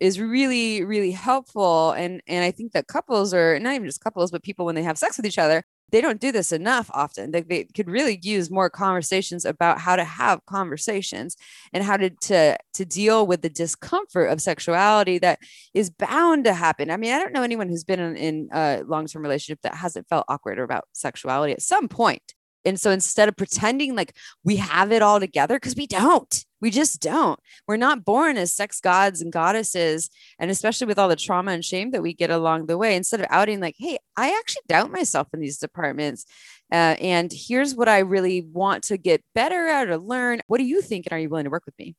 is 0.00 0.20
really 0.20 0.84
really 0.84 1.14
helpful. 1.28 1.92
And 2.02 2.22
and 2.26 2.44
i 2.48 2.52
think 2.56 2.72
that 2.72 2.86
couples 2.86 3.34
are 3.34 3.58
not 3.58 3.74
even 3.74 3.88
just 3.88 4.06
couples 4.06 4.30
but 4.30 4.46
people 4.48 4.64
when 4.66 4.76
they 4.76 4.86
have 4.90 4.98
sex 5.04 5.16
with 5.16 5.26
each 5.26 5.42
other 5.46 5.58
they 5.90 6.00
don't 6.00 6.20
do 6.20 6.32
this 6.32 6.52
enough 6.52 6.90
often. 6.92 7.30
They, 7.30 7.42
they 7.42 7.64
could 7.64 7.88
really 7.88 8.18
use 8.22 8.50
more 8.50 8.68
conversations 8.68 9.44
about 9.44 9.80
how 9.80 9.96
to 9.96 10.04
have 10.04 10.44
conversations 10.46 11.36
and 11.72 11.82
how 11.82 11.96
to, 11.96 12.10
to 12.10 12.58
to 12.74 12.84
deal 12.84 13.26
with 13.26 13.40
the 13.42 13.48
discomfort 13.48 14.30
of 14.30 14.40
sexuality 14.40 15.18
that 15.18 15.38
is 15.72 15.90
bound 15.90 16.44
to 16.44 16.54
happen. 16.54 16.90
I 16.90 16.96
mean 16.96 17.12
i 17.14 17.18
don't 17.18 17.32
know 17.32 17.42
anyone 17.42 17.68
who's 17.68 17.84
been 17.84 18.00
in, 18.00 18.16
in 18.16 18.48
a 18.52 18.82
long-term 18.86 19.22
relationship 19.22 19.60
that 19.62 19.74
hasn't 19.74 20.08
felt 20.08 20.26
awkward 20.28 20.58
about 20.58 20.84
sexuality 20.92 21.52
at 21.52 21.62
some 21.62 21.88
point 21.88 22.34
and 22.68 22.80
so 22.80 22.90
instead 22.90 23.28
of 23.28 23.36
pretending 23.36 23.96
like 23.96 24.14
we 24.44 24.56
have 24.56 24.92
it 24.92 25.02
all 25.02 25.18
together, 25.18 25.56
because 25.56 25.74
we 25.74 25.86
don't, 25.86 26.44
we 26.60 26.70
just 26.70 27.00
don't. 27.00 27.40
We're 27.66 27.76
not 27.76 28.04
born 28.04 28.36
as 28.36 28.52
sex 28.52 28.80
gods 28.80 29.20
and 29.20 29.32
goddesses. 29.32 30.10
And 30.38 30.50
especially 30.50 30.86
with 30.86 30.98
all 30.98 31.08
the 31.08 31.16
trauma 31.16 31.52
and 31.52 31.64
shame 31.64 31.90
that 31.92 32.02
we 32.02 32.12
get 32.12 32.30
along 32.30 32.66
the 32.66 32.78
way, 32.78 32.94
instead 32.96 33.20
of 33.20 33.26
outing 33.30 33.60
like, 33.60 33.76
hey, 33.78 33.98
I 34.16 34.36
actually 34.38 34.62
doubt 34.68 34.90
myself 34.92 35.28
in 35.32 35.40
these 35.40 35.58
departments. 35.58 36.26
Uh, 36.70 36.96
and 37.00 37.32
here's 37.32 37.74
what 37.74 37.88
I 37.88 38.00
really 38.00 38.42
want 38.42 38.84
to 38.84 38.98
get 38.98 39.22
better 39.34 39.66
at 39.68 39.88
or 39.88 39.98
learn. 39.98 40.40
What 40.46 40.58
do 40.58 40.64
you 40.64 40.82
think? 40.82 41.06
And 41.06 41.12
are 41.14 41.20
you 41.20 41.28
willing 41.28 41.44
to 41.44 41.50
work 41.50 41.64
with 41.64 41.78
me? 41.78 41.96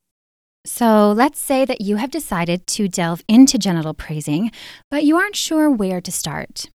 So 0.66 1.14
let's 1.14 1.40
say 1.40 1.66
that 1.66 1.82
you 1.82 1.96
have 1.96 2.12
decided 2.12 2.68
to 2.68 2.88
delve 2.88 3.24
into 3.28 3.58
genital 3.58 3.94
praising, 3.94 4.52
but 4.92 5.04
you 5.04 5.18
aren't 5.18 5.36
sure 5.36 5.72
where 5.72 6.02
to 6.02 6.12
start. 6.12 6.70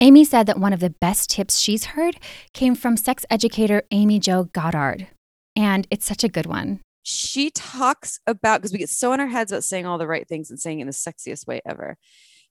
Amy 0.00 0.24
said 0.24 0.46
that 0.46 0.60
one 0.60 0.72
of 0.72 0.78
the 0.78 0.90
best 0.90 1.28
tips 1.28 1.58
she's 1.58 1.86
heard 1.86 2.18
came 2.52 2.76
from 2.76 2.96
sex 2.96 3.26
educator 3.30 3.82
Amy 3.90 4.20
Jo 4.20 4.44
Goddard. 4.44 5.08
And 5.56 5.88
it's 5.90 6.06
such 6.06 6.22
a 6.22 6.28
good 6.28 6.46
one. 6.46 6.80
She 7.02 7.50
talks 7.50 8.20
about, 8.24 8.60
because 8.60 8.72
we 8.72 8.78
get 8.78 8.90
so 8.90 9.12
in 9.12 9.18
our 9.18 9.26
heads 9.26 9.50
about 9.50 9.64
saying 9.64 9.86
all 9.86 9.98
the 9.98 10.06
right 10.06 10.28
things 10.28 10.50
and 10.50 10.60
saying 10.60 10.78
it 10.78 10.82
in 10.82 10.86
the 10.86 10.92
sexiest 10.92 11.48
way 11.48 11.60
ever 11.66 11.96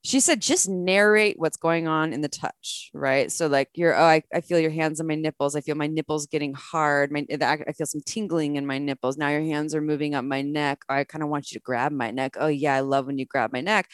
she 0.03 0.19
said 0.19 0.41
just 0.41 0.69
narrate 0.69 1.38
what's 1.38 1.57
going 1.57 1.88
on 1.88 2.13
in 2.13 2.21
the 2.21 2.29
touch 2.29 2.89
right? 2.93 3.31
So 3.31 3.47
like 3.47 3.69
you're 3.73 3.95
oh 3.95 4.03
I, 4.03 4.23
I 4.33 4.41
feel 4.41 4.60
your 4.60 4.71
hands 4.71 4.99
on 4.99 5.07
my 5.07 5.15
nipples. 5.15 5.55
I 5.55 5.62
feel 5.62 5.75
my 5.75 5.88
nipples 5.88 6.27
getting 6.27 6.53
hard. 6.53 7.12
My 7.12 7.25
i 7.29 7.73
feel 7.73 7.86
some 7.86 8.01
tingling 8.05 8.55
in 8.55 8.65
my 8.65 8.77
nipples. 8.77 9.17
Now 9.17 9.29
your 9.29 9.41
hands 9.41 9.75
are 9.75 9.81
moving 9.81 10.15
up 10.15 10.25
my 10.25 10.41
neck. 10.41 10.83
I 10.89 11.03
kind 11.03 11.23
of 11.23 11.29
want 11.29 11.51
you 11.51 11.60
to 11.60 11.63
grab 11.63 11.91
my 11.91 12.12
neck. 12.12 12.36
Oh 12.39 12.47
yeah 12.47 12.75
i 12.75 12.79
love 12.81 13.05
when 13.07 13.17
you 13.17 13.25
grab 13.25 13.51
my 13.53 13.62
neck. 13.62 13.89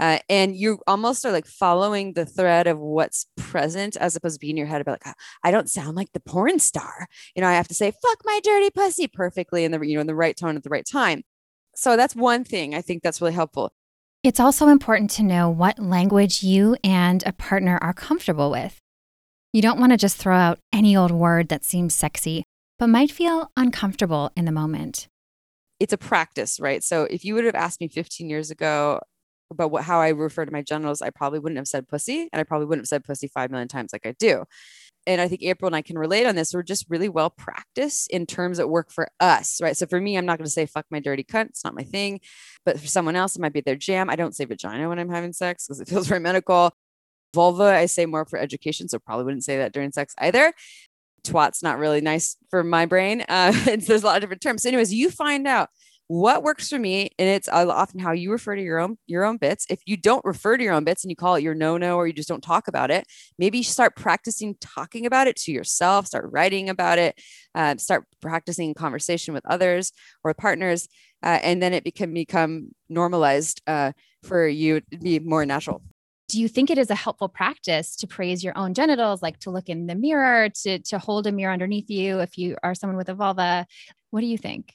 Uh, 0.00 0.18
and 0.28 0.56
you 0.56 0.78
almost 0.86 1.24
are 1.24 1.32
like 1.32 1.46
following 1.46 2.12
the 2.12 2.24
thread 2.24 2.66
of 2.66 2.78
what's 2.78 3.26
present 3.36 3.96
as 3.96 4.14
opposed 4.16 4.36
to 4.36 4.40
being 4.40 4.52
in 4.52 4.56
your 4.58 4.66
head 4.66 4.80
about 4.80 5.00
like 5.04 5.14
i 5.44 5.50
don't 5.50 5.68
sound 5.68 5.96
like 5.96 6.12
the 6.12 6.20
porn 6.20 6.58
star. 6.58 7.08
You 7.34 7.42
know 7.42 7.48
i 7.48 7.54
have 7.54 7.68
to 7.68 7.74
say 7.74 7.90
fuck 7.90 8.18
my 8.24 8.40
dirty 8.42 8.70
pussy 8.70 9.06
perfectly 9.06 9.64
in 9.64 9.72
the 9.72 9.80
you 9.80 9.94
know 9.94 10.00
in 10.00 10.06
the 10.06 10.14
right 10.14 10.36
tone 10.36 10.56
at 10.56 10.62
the 10.62 10.70
right 10.70 10.86
time. 10.86 11.22
So 11.76 11.96
that's 11.96 12.16
one 12.16 12.44
thing 12.44 12.74
i 12.74 12.80
think 12.82 13.02
that's 13.02 13.20
really 13.20 13.34
helpful 13.34 13.72
it's 14.28 14.40
also 14.40 14.68
important 14.68 15.08
to 15.08 15.22
know 15.22 15.48
what 15.48 15.78
language 15.78 16.42
you 16.42 16.76
and 16.84 17.22
a 17.24 17.32
partner 17.32 17.78
are 17.80 17.94
comfortable 17.94 18.50
with. 18.50 18.78
You 19.54 19.62
don't 19.62 19.80
want 19.80 19.92
to 19.92 19.96
just 19.96 20.18
throw 20.18 20.36
out 20.36 20.58
any 20.70 20.94
old 20.94 21.10
word 21.10 21.48
that 21.48 21.64
seems 21.64 21.94
sexy, 21.94 22.44
but 22.78 22.88
might 22.88 23.10
feel 23.10 23.50
uncomfortable 23.56 24.30
in 24.36 24.44
the 24.44 24.52
moment. 24.52 25.08
It's 25.80 25.94
a 25.94 25.96
practice, 25.96 26.60
right? 26.60 26.84
So 26.84 27.04
if 27.04 27.24
you 27.24 27.36
would 27.36 27.46
have 27.46 27.54
asked 27.54 27.80
me 27.80 27.88
15 27.88 28.28
years 28.28 28.50
ago 28.50 29.00
about 29.50 29.70
what, 29.70 29.84
how 29.84 29.98
I 29.98 30.10
refer 30.10 30.44
to 30.44 30.52
my 30.52 30.60
genitals, 30.60 31.00
I 31.00 31.08
probably 31.08 31.38
wouldn't 31.38 31.56
have 31.56 31.66
said 31.66 31.88
pussy, 31.88 32.28
and 32.30 32.38
I 32.38 32.42
probably 32.42 32.66
wouldn't 32.66 32.82
have 32.82 32.88
said 32.88 33.04
pussy 33.04 33.28
5 33.28 33.50
million 33.50 33.68
times 33.68 33.94
like 33.94 34.04
I 34.04 34.12
do 34.18 34.44
and 35.08 35.22
I 35.22 35.26
think 35.26 35.42
April 35.42 35.66
and 35.66 35.74
I 35.74 35.80
can 35.80 35.96
relate 35.96 36.26
on 36.26 36.36
this, 36.36 36.52
we're 36.52 36.62
just 36.62 36.84
really 36.90 37.08
well 37.08 37.30
practiced 37.30 38.10
in 38.10 38.26
terms 38.26 38.58
that 38.58 38.68
work 38.68 38.92
for 38.92 39.08
us, 39.20 39.58
right? 39.62 39.74
So 39.74 39.86
for 39.86 39.98
me, 39.98 40.18
I'm 40.18 40.26
not 40.26 40.36
going 40.36 40.44
to 40.44 40.50
say 40.50 40.66
fuck 40.66 40.84
my 40.90 41.00
dirty 41.00 41.24
cunt. 41.24 41.46
It's 41.46 41.64
not 41.64 41.74
my 41.74 41.82
thing. 41.82 42.20
But 42.66 42.78
for 42.78 42.86
someone 42.86 43.16
else, 43.16 43.34
it 43.34 43.40
might 43.40 43.54
be 43.54 43.62
their 43.62 43.74
jam. 43.74 44.10
I 44.10 44.16
don't 44.16 44.36
say 44.36 44.44
vagina 44.44 44.86
when 44.86 44.98
I'm 44.98 45.08
having 45.08 45.32
sex 45.32 45.66
because 45.66 45.80
it 45.80 45.88
feels 45.88 46.06
very 46.08 46.20
medical. 46.20 46.72
Vulva, 47.34 47.64
I 47.64 47.86
say 47.86 48.04
more 48.04 48.26
for 48.26 48.38
education. 48.38 48.86
So 48.86 48.98
probably 48.98 49.24
wouldn't 49.24 49.44
say 49.44 49.56
that 49.56 49.72
during 49.72 49.92
sex 49.92 50.14
either. 50.18 50.52
Twat's 51.24 51.62
not 51.62 51.78
really 51.78 52.02
nice 52.02 52.36
for 52.50 52.62
my 52.62 52.84
brain. 52.84 53.24
Uh, 53.30 53.52
there's 53.64 54.02
a 54.02 54.06
lot 54.06 54.16
of 54.16 54.20
different 54.20 54.42
terms. 54.42 54.62
So 54.62 54.68
anyways, 54.68 54.92
you 54.92 55.10
find 55.10 55.46
out 55.46 55.70
what 56.08 56.42
works 56.42 56.70
for 56.70 56.78
me 56.78 57.10
and 57.18 57.28
it's 57.28 57.48
often 57.48 58.00
how 58.00 58.12
you 58.12 58.32
refer 58.32 58.56
to 58.56 58.62
your 58.62 58.78
own 58.78 58.96
your 59.06 59.24
own 59.24 59.36
bits. 59.36 59.66
If 59.68 59.80
you 59.84 59.96
don't 59.96 60.24
refer 60.24 60.56
to 60.56 60.64
your 60.64 60.72
own 60.72 60.84
bits 60.84 61.04
and 61.04 61.10
you 61.10 61.16
call 61.16 61.34
it 61.34 61.42
your 61.42 61.54
no 61.54 61.76
no 61.76 61.96
or 61.96 62.06
you 62.06 62.14
just 62.14 62.28
don't 62.28 62.42
talk 62.42 62.66
about 62.66 62.90
it 62.90 63.06
maybe 63.38 63.62
start 63.62 63.94
practicing 63.94 64.56
talking 64.60 65.04
about 65.04 65.26
it 65.26 65.36
to 65.36 65.52
yourself 65.52 66.06
start 66.06 66.30
writing 66.32 66.70
about 66.70 66.98
it 66.98 67.20
uh, 67.54 67.76
start 67.76 68.04
practicing 68.22 68.72
conversation 68.72 69.34
with 69.34 69.44
others 69.46 69.92
or 70.24 70.32
partners 70.32 70.88
uh, 71.22 71.38
and 71.42 71.62
then 71.62 71.74
it 71.74 71.94
can 71.94 72.14
become 72.14 72.68
normalized 72.88 73.60
uh, 73.66 73.92
for 74.22 74.46
you 74.46 74.80
to 74.80 74.98
be 74.98 75.18
more 75.18 75.44
natural. 75.44 75.82
Do 76.28 76.40
you 76.40 76.48
think 76.48 76.70
it 76.70 76.78
is 76.78 76.90
a 76.90 76.94
helpful 76.94 77.28
practice 77.28 77.96
to 77.96 78.06
praise 78.06 78.44
your 78.44 78.56
own 78.56 78.74
genitals 78.74 79.22
like 79.22 79.38
to 79.40 79.50
look 79.50 79.68
in 79.68 79.86
the 79.86 79.94
mirror 79.94 80.48
to 80.62 80.78
to 80.78 80.98
hold 80.98 81.26
a 81.26 81.32
mirror 81.32 81.52
underneath 81.52 81.90
you 81.90 82.20
if 82.20 82.38
you 82.38 82.56
are 82.62 82.74
someone 82.74 82.96
with 82.96 83.08
a 83.08 83.14
vulva? 83.14 83.66
What 84.10 84.20
do 84.20 84.26
you 84.26 84.38
think 84.38 84.74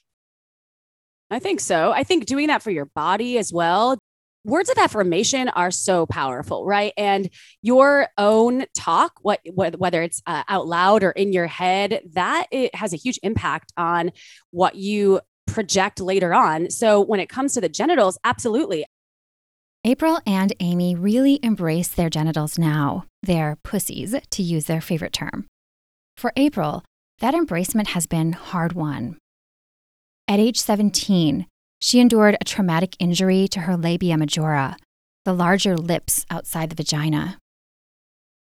I 1.34 1.38
think 1.38 1.60
so. 1.60 1.92
I 1.92 2.04
think 2.04 2.26
doing 2.26 2.48
that 2.48 2.62
for 2.62 2.70
your 2.70 2.86
body 2.86 3.38
as 3.38 3.52
well. 3.52 3.98
Words 4.44 4.68
of 4.68 4.76
affirmation 4.76 5.48
are 5.48 5.70
so 5.70 6.04
powerful, 6.04 6.66
right? 6.66 6.92
And 6.98 7.30
your 7.62 8.08
own 8.18 8.66
talk, 8.76 9.12
what, 9.22 9.40
whether 9.54 10.02
it's 10.02 10.20
uh, 10.26 10.42
out 10.48 10.66
loud 10.66 11.02
or 11.02 11.12
in 11.12 11.32
your 11.32 11.46
head, 11.46 12.02
that 12.12 12.46
it 12.50 12.74
has 12.74 12.92
a 12.92 12.96
huge 12.96 13.18
impact 13.22 13.72
on 13.78 14.12
what 14.50 14.74
you 14.74 15.20
project 15.46 15.98
later 15.98 16.34
on. 16.34 16.70
So 16.70 17.00
when 17.00 17.20
it 17.20 17.28
comes 17.28 17.54
to 17.54 17.60
the 17.62 17.70
genitals, 17.70 18.18
absolutely. 18.22 18.84
April 19.82 20.20
and 20.26 20.52
Amy 20.60 20.94
really 20.94 21.40
embrace 21.42 21.88
their 21.88 22.10
genitals 22.10 22.58
now, 22.58 23.06
their 23.22 23.56
pussies, 23.62 24.14
to 24.30 24.42
use 24.42 24.66
their 24.66 24.80
favorite 24.80 25.12
term. 25.12 25.46
For 26.16 26.32
April, 26.36 26.84
that 27.20 27.34
embracement 27.34 27.88
has 27.88 28.06
been 28.06 28.32
hard 28.32 28.72
won. 28.72 29.16
At 30.26 30.40
age 30.40 30.58
17, 30.58 31.46
she 31.80 32.00
endured 32.00 32.38
a 32.40 32.44
traumatic 32.44 32.96
injury 32.98 33.46
to 33.48 33.60
her 33.60 33.76
labia 33.76 34.16
majora, 34.16 34.78
the 35.26 35.34
larger 35.34 35.76
lips 35.76 36.24
outside 36.30 36.70
the 36.70 36.74
vagina. 36.74 37.38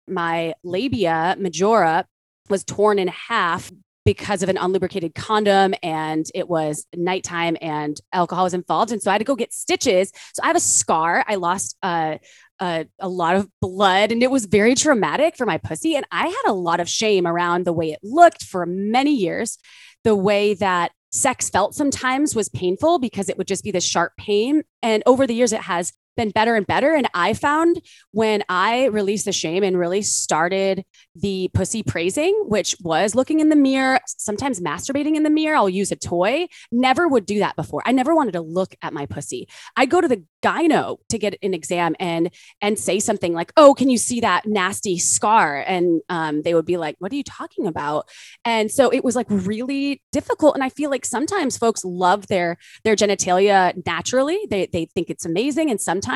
My 0.08 0.56
labia 0.64 1.36
majora 1.40 2.06
was 2.50 2.64
torn 2.64 2.98
in 2.98 3.08
half 3.08 3.72
because 4.04 4.42
of 4.42 4.50
an 4.50 4.58
unlubricated 4.58 5.14
condom 5.14 5.76
and 5.84 6.26
it 6.34 6.50
was 6.50 6.88
nighttime 6.96 7.56
and 7.62 8.02
alcohol 8.12 8.46
was 8.46 8.56
involved. 8.56 8.92
And 8.92 9.00
so 9.00 9.12
I 9.12 9.14
had 9.14 9.20
to 9.20 9.26
go 9.26 9.36
get 9.36 9.54
stitches. 9.54 10.12
So 10.34 10.42
I 10.42 10.48
have 10.48 10.56
a 10.56 10.60
scar. 10.60 11.24
I 11.28 11.36
lost 11.36 11.78
uh, 11.84 12.18
uh, 12.60 12.86
a 13.00 13.08
lot 13.08 13.36
of 13.36 13.48
blood 13.62 14.12
and 14.12 14.24
it 14.24 14.32
was 14.32 14.46
very 14.46 14.74
traumatic 14.74 15.38
for 15.38 15.46
my 15.46 15.60
pussy. 15.60 15.96
And 15.96 16.08
I 16.12 16.26
had 16.26 16.44
a 16.48 16.54
lot 16.54 16.80
of 16.80 16.90
shame 16.90 17.28
around 17.28 17.68
the 17.68 17.74
way 17.74 17.92
it 17.92 18.00
looked 18.02 18.44
for 18.44 18.66
many 18.66 19.14
years, 19.14 19.60
the 20.04 20.16
way 20.16 20.56
that 20.56 20.92
sex 21.12 21.50
felt 21.50 21.76
sometimes 21.76 22.36
was 22.36 22.50
painful 22.50 23.00
because 23.00 23.30
it 23.30 23.38
would 23.38 23.48
just 23.48 23.64
be 23.64 23.72
the 23.72 23.82
sharp 23.82 24.14
pain. 24.18 24.64
And 24.82 25.04
over 25.06 25.26
the 25.26 25.34
years, 25.34 25.54
it 25.54 25.62
has 25.62 25.94
been 26.20 26.32
better 26.32 26.56
and 26.56 26.68
better. 26.68 26.94
And 26.94 27.08
I 27.14 27.34
found 27.34 27.82
when 28.12 28.44
I 28.50 28.88
released 28.88 29.24
the 29.24 29.32
shame 29.32 29.64
and 29.64 29.80
really 29.80 30.02
started 30.02 30.84
the 31.16 31.50
pussy 31.54 31.82
praising, 31.82 32.34
which 32.48 32.76
was 32.82 33.16
looking 33.16 33.40
in 33.40 33.48
the 33.48 33.56
mirror, 33.56 34.02
sometimes 34.06 34.60
masturbating 34.60 35.16
in 35.16 35.24
the 35.24 35.30
mirror, 35.30 35.56
I'll 35.56 35.70
use 35.70 35.94
a 35.94 35.96
toy. 35.96 36.48
Never 36.74 37.08
would 37.08 37.26
do 37.26 37.40
that 37.40 37.56
before. 37.56 37.82
I 37.86 37.94
never 37.94 38.14
wanted 38.14 38.34
to 38.34 38.42
look 38.42 38.76
at 38.82 38.92
my 38.92 39.06
pussy. 39.06 39.48
I'd 39.78 39.90
go 39.90 40.02
to 40.02 40.10
the 40.10 40.26
gyno 40.44 40.98
to 41.10 41.18
get 41.18 41.38
an 41.42 41.54
exam 41.54 41.96
and 42.00 42.30
and 42.62 42.78
say 42.78 43.00
something 43.00 43.34
like, 43.34 43.52
"Oh, 43.58 43.74
can 43.74 43.90
you 43.90 43.98
see 43.98 44.20
that 44.22 44.46
nasty 44.46 44.98
scar?" 44.98 45.64
And 45.66 46.02
um, 46.10 46.42
they 46.42 46.54
would 46.54 46.66
be 46.66 46.78
like, 46.78 46.96
"What 47.00 47.12
are 47.12 47.16
you 47.16 47.24
talking 47.24 47.66
about?" 47.68 48.10
And 48.46 48.72
so 48.72 48.90
it 48.90 49.04
was 49.04 49.16
like 49.16 49.28
really 49.30 50.02
difficult. 50.12 50.56
And 50.56 50.64
I 50.64 50.70
feel 50.70 50.90
like 50.90 51.06
sometimes 51.06 51.58
folks 51.58 51.84
love 51.86 52.28
their 52.28 52.58
their 52.84 52.96
genitalia 52.96 53.74
naturally; 53.86 54.40
they 54.50 54.68
they 54.68 54.86
think 54.86 55.10
it's 55.10 55.26
amazing, 55.26 55.70
and 55.70 55.80
sometimes 55.80 56.09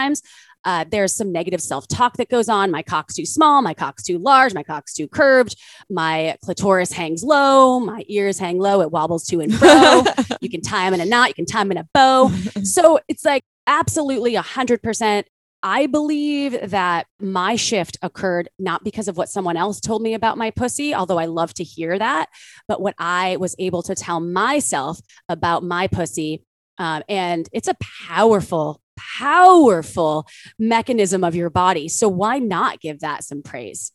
uh, 0.65 0.85
there's 0.89 1.13
some 1.13 1.31
negative 1.31 1.61
self 1.61 1.87
talk 1.87 2.17
that 2.17 2.29
goes 2.29 2.47
on. 2.47 2.71
My 2.71 2.83
cock's 2.83 3.15
too 3.15 3.25
small. 3.25 3.61
My 3.61 3.73
cock's 3.73 4.03
too 4.03 4.17
large. 4.17 4.53
My 4.53 4.63
cock's 4.63 4.93
too 4.93 5.07
curved. 5.07 5.59
My 5.89 6.37
clitoris 6.43 6.91
hangs 6.91 7.23
low. 7.23 7.79
My 7.79 8.03
ears 8.07 8.39
hang 8.39 8.59
low. 8.59 8.81
It 8.81 8.91
wobbles 8.91 9.25
to 9.27 9.41
and 9.41 9.53
fro. 9.53 10.03
you 10.41 10.49
can 10.49 10.61
tie 10.61 10.85
them 10.89 10.93
in 10.93 11.05
a 11.05 11.09
knot. 11.09 11.29
You 11.29 11.33
can 11.33 11.45
tie 11.45 11.59
them 11.59 11.71
in 11.71 11.77
a 11.77 11.87
bow. 11.93 12.31
So 12.63 12.99
it's 13.07 13.25
like 13.25 13.43
absolutely 13.67 14.35
100%. 14.35 15.23
I 15.65 15.87
believe 15.87 16.71
that 16.71 17.07
my 17.21 17.55
shift 17.55 17.97
occurred 18.01 18.49
not 18.59 18.83
because 18.83 19.07
of 19.07 19.15
what 19.15 19.29
someone 19.29 19.55
else 19.55 19.79
told 19.79 20.01
me 20.01 20.13
about 20.13 20.37
my 20.37 20.51
pussy, 20.51 20.93
although 20.93 21.17
I 21.17 21.25
love 21.25 21.53
to 21.55 21.63
hear 21.63 21.97
that, 21.97 22.27
but 22.67 22.81
what 22.81 22.95
I 22.97 23.37
was 23.37 23.55
able 23.57 23.81
to 23.83 23.95
tell 23.95 24.19
myself 24.19 24.99
about 25.29 25.63
my 25.63 25.87
pussy. 25.87 26.43
Um, 26.77 27.03
and 27.07 27.47
it's 27.53 27.69
a 27.69 27.77
powerful, 28.09 28.81
powerful 28.97 30.27
mechanism 30.57 31.23
of 31.23 31.35
your 31.35 31.49
body. 31.49 31.87
So 31.87 32.07
why 32.07 32.39
not 32.39 32.79
give 32.79 32.99
that 32.99 33.23
some 33.23 33.43
praise? 33.43 33.91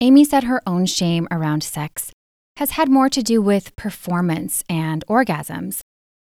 Amy 0.00 0.24
said 0.24 0.44
her 0.44 0.62
own 0.66 0.86
shame 0.86 1.26
around 1.30 1.62
sex 1.62 2.12
has 2.56 2.72
had 2.72 2.88
more 2.88 3.08
to 3.08 3.22
do 3.22 3.42
with 3.42 3.74
performance 3.76 4.62
and 4.68 5.04
orgasms. 5.06 5.80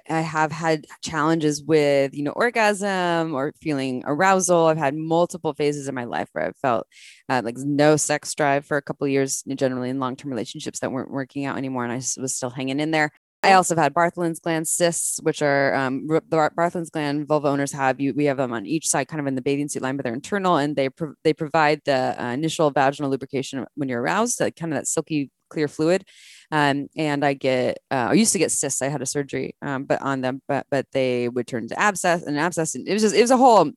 I 0.09 0.21
have 0.21 0.53
had 0.53 0.87
challenges 1.03 1.63
with, 1.63 2.15
you 2.15 2.23
know, 2.23 2.33
orgasm 2.33 3.35
or 3.35 3.55
feeling 3.63 4.03
arousal. 4.05 4.67
I've 4.67 4.77
had 4.77 4.95
multiple 4.95 5.55
phases 5.55 5.89
in 5.89 5.95
my 5.95 6.05
life 6.05 6.29
where 6.33 6.47
I've 6.47 6.57
felt 6.59 6.87
uh, 7.31 7.41
like 7.43 7.57
no 7.57 7.97
sex 7.97 8.35
drive 8.35 8.67
for 8.67 8.77
a 8.77 8.83
couple 8.83 9.09
years, 9.09 9.43
generally 9.55 9.89
in 9.89 10.01
long 10.01 10.17
term 10.17 10.31
relationships 10.31 10.81
that 10.81 10.93
weren't 10.93 11.11
working 11.11 11.47
out 11.47 11.57
anymore. 11.57 11.85
And 11.85 11.93
I 11.93 11.97
was 11.97 12.37
still 12.37 12.51
hanging 12.51 12.81
in 12.81 12.91
there. 12.91 13.13
I 13.45 13.53
also 13.55 13.75
have 13.75 13.83
had 13.83 13.95
Bartholin's 13.95 14.41
gland 14.41 14.67
cysts, 14.67 15.21
which 15.23 15.43
are 15.43 15.75
um, 15.75 16.07
the 16.07 16.51
Bartholin's 16.57 16.91
gland 16.91 17.27
vulva 17.29 17.49
owners 17.49 17.73
have. 17.73 18.01
You, 18.01 18.15
we 18.15 18.25
have 18.25 18.39
them 18.39 18.53
on 18.53 18.67
each 18.67 18.89
side, 18.89 19.09
kind 19.09 19.21
of 19.21 19.27
in 19.27 19.35
the 19.35 19.43
bathing 19.43 19.69
suit 19.69 19.83
line, 19.83 19.97
but 19.97 20.05
they're 20.05 20.15
internal, 20.15 20.57
and 20.57 20.75
they 20.77 20.89
pro- 20.89 21.15
they 21.25 21.33
provide 21.33 21.83
the 21.85 22.17
uh, 22.19 22.31
initial 22.31 22.71
vaginal 22.71 23.11
lubrication 23.11 23.65
when 23.75 23.89
you're 23.89 24.01
aroused, 24.01 24.41
like 24.41 24.57
kind 24.57 24.73
of 24.73 24.79
that 24.79 24.87
silky 24.87 25.31
clear 25.51 25.69
fluid. 25.69 26.05
Um, 26.51 26.89
and 26.97 27.25
I 27.25 27.35
get, 27.35 27.79
uh, 27.91 28.09
I 28.11 28.13
used 28.15 28.33
to 28.33 28.39
get 28.39 28.51
cysts. 28.51 28.83
I 28.83 28.89
had 28.89 29.03
a 29.03 29.07
surgery, 29.07 29.55
um, 29.63 29.85
but 29.85 30.01
on 30.03 30.21
them, 30.21 30.41
but 30.49 30.67
but 30.71 30.87
they 30.93 31.29
would 31.29 31.47
turn 31.47 31.69
to 31.69 31.79
abscess 31.79 32.23
and 32.23 32.39
abscess, 32.39 32.75
and 32.75 32.89
it 32.89 32.93
was 32.93 33.03
just 33.03 33.15
it 33.15 33.21
was 33.21 33.31
a 33.31 33.37
whole 33.37 33.71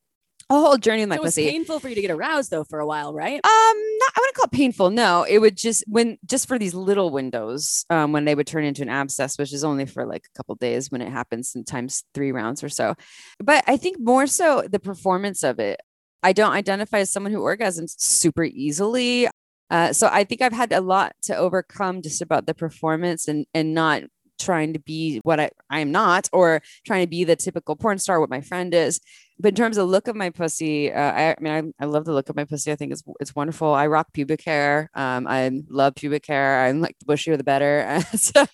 a 0.50 0.54
whole 0.54 0.78
journey 0.78 1.02
with 1.02 1.10
my 1.10 1.16
it 1.16 1.22
was 1.22 1.36
pussy. 1.36 1.50
painful 1.50 1.80
for 1.80 1.90
you 1.90 1.96
to 1.96 2.02
get 2.02 2.12
aroused 2.12 2.52
though 2.52 2.64
for 2.64 2.80
a 2.80 2.86
while, 2.86 3.14
right? 3.14 3.36
Um, 3.36 3.42
not, 3.44 4.12
I 4.16 4.20
wouldn't 4.20 4.36
call 4.36 4.46
it 4.46 4.52
painful. 4.52 4.90
No, 4.92 5.24
it 5.24 5.40
would 5.40 5.58
just 5.58 5.84
when 5.88 6.18
just 6.26 6.48
for 6.48 6.58
these 6.58 6.74
little 6.74 7.10
windows, 7.10 7.86
um, 7.90 8.14
when 8.14 8.26
they 8.26 8.36
would 8.36 8.48
turn 8.48 8.64
into 8.64 8.82
an 8.82 8.90
abscess, 8.90 9.38
which 9.38 9.54
is 9.54 9.64
only 9.64 9.86
for 9.86 10.06
like 10.06 10.24
a 10.26 10.38
couple 10.38 10.56
days 10.56 10.90
when 10.90 11.02
it 11.02 11.10
happens, 11.10 11.52
sometimes 11.52 12.04
three 12.14 12.32
rounds 12.32 12.64
or 12.64 12.70
so. 12.70 12.96
But 13.40 13.64
I 13.68 13.78
think 13.78 13.98
more 14.00 14.28
so 14.28 14.64
the 14.70 14.80
performance 14.80 15.44
of 15.44 15.60
it. 15.60 15.82
I 16.24 16.34
don't 16.34 16.54
identify 16.54 17.00
as 17.00 17.12
someone 17.12 17.32
who 17.32 17.42
orgasms 17.42 18.00
super 18.00 18.44
easily. 18.44 19.28
Uh, 19.70 19.92
so 19.92 20.10
I 20.10 20.24
think 20.24 20.42
I've 20.42 20.54
had 20.54 20.72
a 20.72 20.82
lot 20.82 21.14
to 21.24 21.36
overcome 21.36 22.02
just 22.02 22.22
about 22.22 22.46
the 22.46 22.54
performance 22.54 23.28
and 23.28 23.46
and 23.54 23.74
not 23.74 24.04
trying 24.40 24.72
to 24.74 24.80
be 24.80 25.20
what 25.24 25.40
I, 25.40 25.50
I 25.70 25.80
am 25.80 25.92
not 25.92 26.30
or 26.32 26.62
trying 26.86 27.02
to 27.02 27.10
be 27.10 27.24
the 27.24 27.36
typical 27.36 27.76
porn 27.76 27.98
star 27.98 28.20
what 28.20 28.30
my 28.30 28.42
friend 28.42 28.74
is 28.74 29.02
but 29.40 29.50
in 29.50 29.56
terms 29.56 29.78
of 29.78 29.88
look 29.88 30.08
of 30.08 30.16
my 30.16 30.30
pussy 30.30 30.92
uh, 30.92 31.00
I, 31.00 31.30
I, 31.32 31.36
mean 31.40 31.74
I, 31.80 31.84
I 31.84 31.88
love 31.88 32.06
the 32.06 32.14
look 32.14 32.30
of 32.30 32.36
my 32.36 32.46
pussy. 32.46 32.72
I 32.72 32.76
think 32.76 32.92
it's 32.92 33.04
it's 33.20 33.36
wonderful. 33.36 33.74
I 33.74 33.88
rock 33.88 34.08
pubic 34.14 34.44
hair. 34.44 34.90
Um, 34.94 35.28
i 35.28 35.52
love 35.70 35.96
pubic 35.96 36.26
hair. 36.26 36.66
I'm 36.66 36.82
like 36.82 36.96
the 37.00 37.06
bushier 37.06 37.38
the 37.38 37.44
better. 37.44 38.00
So, 38.18 38.46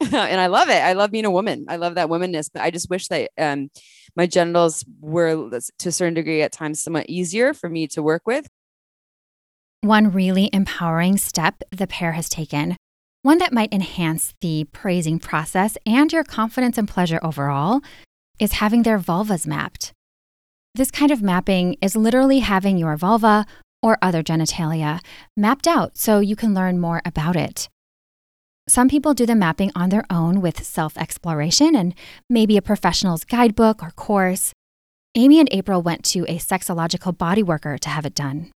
and 0.00 0.40
i 0.40 0.46
love 0.46 0.68
it. 0.68 0.82
I 0.82 0.92
love 0.92 1.10
being 1.10 1.24
a 1.24 1.30
woman. 1.30 1.66
I 1.68 1.76
love 1.76 1.94
that 1.94 2.08
womanness 2.08 2.50
but 2.52 2.62
i 2.62 2.70
just 2.70 2.90
wish 2.90 3.08
that 3.08 3.30
um, 3.38 3.70
my 4.16 4.26
genitals 4.26 4.84
were 5.00 5.50
to 5.78 5.88
a 5.88 5.92
certain 5.92 6.14
degree 6.14 6.42
at 6.42 6.52
times 6.52 6.82
somewhat 6.82 7.06
easier 7.08 7.54
for 7.54 7.68
me 7.68 7.86
to 7.88 8.02
work 8.02 8.22
with. 8.26 8.46
One 9.80 10.12
really 10.12 10.48
empowering 10.52 11.18
step 11.18 11.62
the 11.70 11.86
pair 11.86 12.12
has 12.12 12.28
taken. 12.28 12.76
One 13.22 13.38
that 13.38 13.52
might 13.52 13.72
enhance 13.72 14.34
the 14.40 14.64
praising 14.64 15.18
process 15.18 15.76
and 15.86 16.12
your 16.12 16.24
confidence 16.24 16.78
and 16.78 16.88
pleasure 16.88 17.20
overall 17.22 17.80
is 18.38 18.52
having 18.52 18.82
their 18.82 18.98
vulvas 18.98 19.46
mapped. 19.46 19.92
This 20.74 20.90
kind 20.90 21.10
of 21.10 21.22
mapping 21.22 21.76
is 21.80 21.94
literally 21.94 22.40
having 22.40 22.78
your 22.78 22.96
vulva 22.96 23.46
or 23.82 23.98
other 24.02 24.22
genitalia 24.22 25.00
mapped 25.36 25.68
out 25.68 25.96
so 25.96 26.20
you 26.20 26.34
can 26.34 26.54
learn 26.54 26.80
more 26.80 27.00
about 27.04 27.36
it. 27.36 27.68
Some 28.66 28.88
people 28.88 29.12
do 29.12 29.26
the 29.26 29.34
mapping 29.34 29.70
on 29.76 29.90
their 29.90 30.04
own 30.08 30.40
with 30.40 30.64
self 30.64 30.96
exploration 30.96 31.76
and 31.76 31.94
maybe 32.30 32.56
a 32.56 32.62
professional's 32.62 33.24
guidebook 33.24 33.82
or 33.82 33.90
course. 33.90 34.52
Amy 35.14 35.38
and 35.38 35.48
April 35.52 35.82
went 35.82 36.02
to 36.06 36.24
a 36.24 36.38
sexological 36.38 37.16
body 37.16 37.42
worker 37.42 37.78
to 37.78 37.88
have 37.88 38.06
it 38.06 38.14
done. 38.14 38.50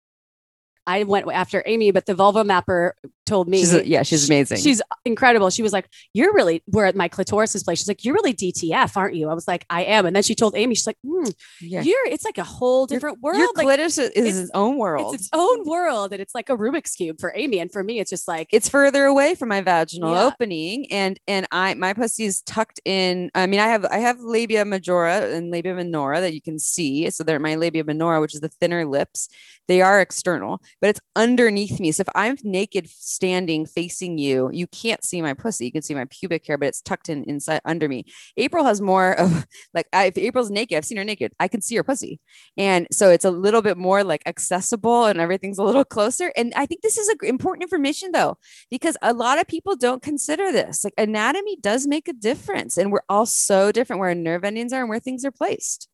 I 0.88 1.03
went 1.03 1.29
after 1.31 1.63
Amy, 1.65 1.91
but 1.91 2.05
the 2.05 2.13
vulva 2.13 2.43
mapper 2.43 2.95
told 3.25 3.47
me, 3.47 3.57
She's 3.59 3.73
a- 3.73 3.88
yeah, 3.88 4.03
she's 4.03 4.27
amazing. 4.29 4.57
She's 4.59 4.81
incredible. 5.05 5.49
She 5.49 5.61
was 5.63 5.73
like, 5.73 5.88
"You're 6.13 6.33
really 6.33 6.63
we're 6.67 6.85
at 6.85 6.95
my 6.95 7.07
clitoris 7.07 7.61
place." 7.63 7.79
She's 7.79 7.88
like, 7.88 8.03
"You're 8.05 8.13
really 8.13 8.33
DTF, 8.33 8.95
aren't 8.97 9.15
you?" 9.15 9.29
I 9.29 9.33
was 9.33 9.47
like, 9.47 9.65
"I 9.69 9.83
am." 9.83 10.05
And 10.05 10.15
then 10.15 10.23
she 10.23 10.35
told 10.35 10.55
Amy, 10.55 10.75
she's 10.75 10.88
like, 10.88 10.97
hmm, 11.05 11.29
yeah. 11.61 11.81
"You're 11.81 12.05
it's 12.07 12.25
like 12.25 12.38
a 12.38 12.43
whole 12.43 12.85
different 12.85 13.21
world. 13.21 13.38
Your 13.39 13.51
like, 13.55 13.65
clitoris 13.65 13.97
is 13.97 14.09
it's- 14.15 14.38
its 14.38 14.51
own 14.53 14.77
world. 14.77 15.13
it's 15.15 15.23
its 15.23 15.29
own 15.33 15.63
world, 15.65 16.11
and 16.13 16.21
it's 16.21 16.35
like 16.35 16.49
a 16.49 16.57
Rubik's 16.57 16.95
cube 16.95 17.19
for 17.19 17.33
Amy, 17.35 17.59
and 17.59 17.71
for 17.71 17.83
me, 17.83 17.99
it's 17.99 18.09
just 18.09 18.27
like 18.27 18.47
it's 18.51 18.69
further 18.69 19.05
away 19.05 19.35
from 19.35 19.49
my 19.49 19.61
vaginal 19.61 20.13
Yeah. 20.13 20.25
opening 20.25 20.91
and 20.91 21.19
and 21.27 21.47
i 21.51 21.73
my 21.73 21.93
pussy 21.93 22.25
is 22.25 22.41
tucked 22.41 22.79
in 22.85 23.29
i 23.35 23.45
mean 23.47 23.59
i 23.59 23.67
have 23.67 23.85
i 23.85 23.97
have 23.97 24.19
labia 24.19 24.65
majora 24.65 25.33
and 25.35 25.51
labia 25.51 25.73
minora 25.73 26.21
that 26.21 26.33
you 26.33 26.41
can 26.41 26.59
see 26.59 27.09
so 27.09 27.23
they're 27.23 27.39
my 27.39 27.55
labia 27.55 27.83
minora 27.83 28.19
which 28.21 28.33
is 28.35 28.41
the 28.41 28.49
thinner 28.49 28.85
lips 28.85 29.27
they 29.67 29.81
are 29.81 29.99
external 30.01 30.61
but 30.81 30.89
it's 30.91 30.99
underneath 31.15 31.79
me 31.79 31.91
so 31.91 32.01
if 32.01 32.09
i'm 32.15 32.35
naked 32.43 32.88
standing 33.15 33.65
facing 33.65 34.17
you 34.17 34.49
you 34.51 34.67
can't 34.67 35.04
see 35.04 35.21
my 35.21 35.34
pussy 35.34 35.65
you 35.65 35.71
can 35.71 35.82
see 35.82 35.95
my 35.95 36.06
pubic 36.06 36.45
hair 36.45 36.58
but 36.58 36.67
it's 36.67 36.82
tucked 36.82 37.10
in 37.10 37.23
inside 37.23 37.62
under 37.65 37.88
me 37.88 38.04
april 38.38 38.63
has 38.63 38.82
more 38.82 39.13
of 39.13 39.45
like 39.73 39.88
I, 39.93 40.06
if 40.06 40.17
april's 40.17 40.51
naked 40.51 40.78
i've 40.78 40.86
seen 40.86 40.97
her 40.97 41.04
naked 41.04 41.34
i 41.39 41.47
can 41.47 41.62
see 41.62 41.75
her 41.75 41.84
pussy 41.84 42.19
and 42.58 42.88
so 42.91 43.10
it's 43.10 43.25
a 43.25 43.32
little 43.32 43.62
bit 43.62 43.78
more 43.78 44.04
like 44.04 44.23
accessible 44.25 45.06
and 45.06 45.19
everything's 45.19 45.58
a 45.58 45.63
little 45.63 45.86
closer 45.86 46.32
and 46.36 46.54
i 46.56 46.65
think 46.65 46.82
this 46.82 46.97
is 46.97 47.10
a, 47.10 47.25
important 47.25 47.63
information 47.63 48.12
though 48.12 48.38
because 48.69 48.97
a 49.01 49.13
lot 49.13 49.39
of 49.39 49.47
people 49.47 49.75
don't 49.75 50.01
consider 50.01 50.51
this. 50.51 50.84
Like 50.84 50.93
anatomy 50.97 51.58
does 51.58 51.88
make 51.88 52.08
a 52.08 52.13
difference, 52.13 52.78
and 52.78 52.91
we're 52.91 53.01
all 53.10 53.25
so 53.25 53.71
different 53.71 53.99
where 53.99 54.10
our 54.10 54.15
nerve 54.15 54.43
endings 54.43 54.73
are 54.73 54.82
and 54.82 54.89
where 54.89 54.99
things 54.99 55.25
are 55.25 55.32
placed. 55.32 55.88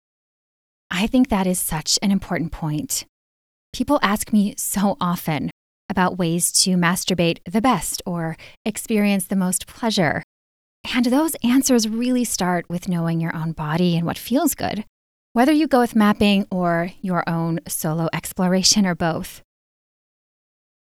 I 0.90 1.08
think 1.08 1.30
that 1.30 1.48
is 1.48 1.60
such 1.60 1.98
an 2.02 2.12
important 2.12 2.52
point. 2.52 3.06
People 3.74 4.00
ask 4.02 4.34
me 4.34 4.54
so 4.58 4.98
often 5.00 5.50
about 5.92 6.18
ways 6.18 6.52
to 6.64 6.72
masturbate 6.72 7.38
the 7.46 7.62
best 7.62 8.02
or 8.08 8.36
experience 8.66 9.26
the 9.26 9.36
most 9.36 9.68
pleasure. 9.68 10.24
And 10.96 11.06
those 11.06 11.36
answers 11.44 11.88
really 11.88 12.24
start 12.24 12.68
with 12.68 12.90
knowing 12.90 13.22
your 13.22 13.36
own 13.36 13.52
body 13.52 13.96
and 13.96 14.06
what 14.06 14.18
feels 14.18 14.56
good, 14.56 14.86
whether 15.34 15.52
you 15.52 15.68
go 15.68 15.82
with 15.82 15.96
mapping 15.96 16.48
or 16.50 16.90
your 17.02 17.24
own 17.30 17.60
solo 17.68 18.10
exploration 18.14 18.88
or 18.88 18.96
both. 18.96 19.44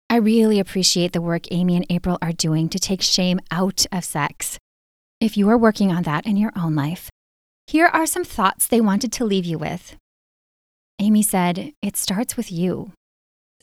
I 0.09 0.17
really 0.17 0.59
appreciate 0.59 1.13
the 1.13 1.21
work 1.21 1.51
Amy 1.51 1.75
and 1.75 1.85
April 1.89 2.17
are 2.21 2.31
doing 2.31 2.67
to 2.69 2.79
take 2.79 3.01
shame 3.01 3.39
out 3.51 3.85
of 3.91 4.03
sex. 4.03 4.59
If 5.21 5.37
you 5.37 5.49
are 5.49 5.57
working 5.57 5.91
on 5.91 6.03
that 6.03 6.25
in 6.25 6.35
your 6.35 6.51
own 6.57 6.75
life, 6.75 7.09
here 7.67 7.87
are 7.87 8.05
some 8.05 8.23
thoughts 8.23 8.67
they 8.67 8.81
wanted 8.81 9.11
to 9.13 9.25
leave 9.25 9.45
you 9.45 9.57
with. 9.57 9.95
Amy 10.99 11.23
said, 11.23 11.73
It 11.81 11.97
starts 11.97 12.37
with 12.37 12.51
you. 12.51 12.91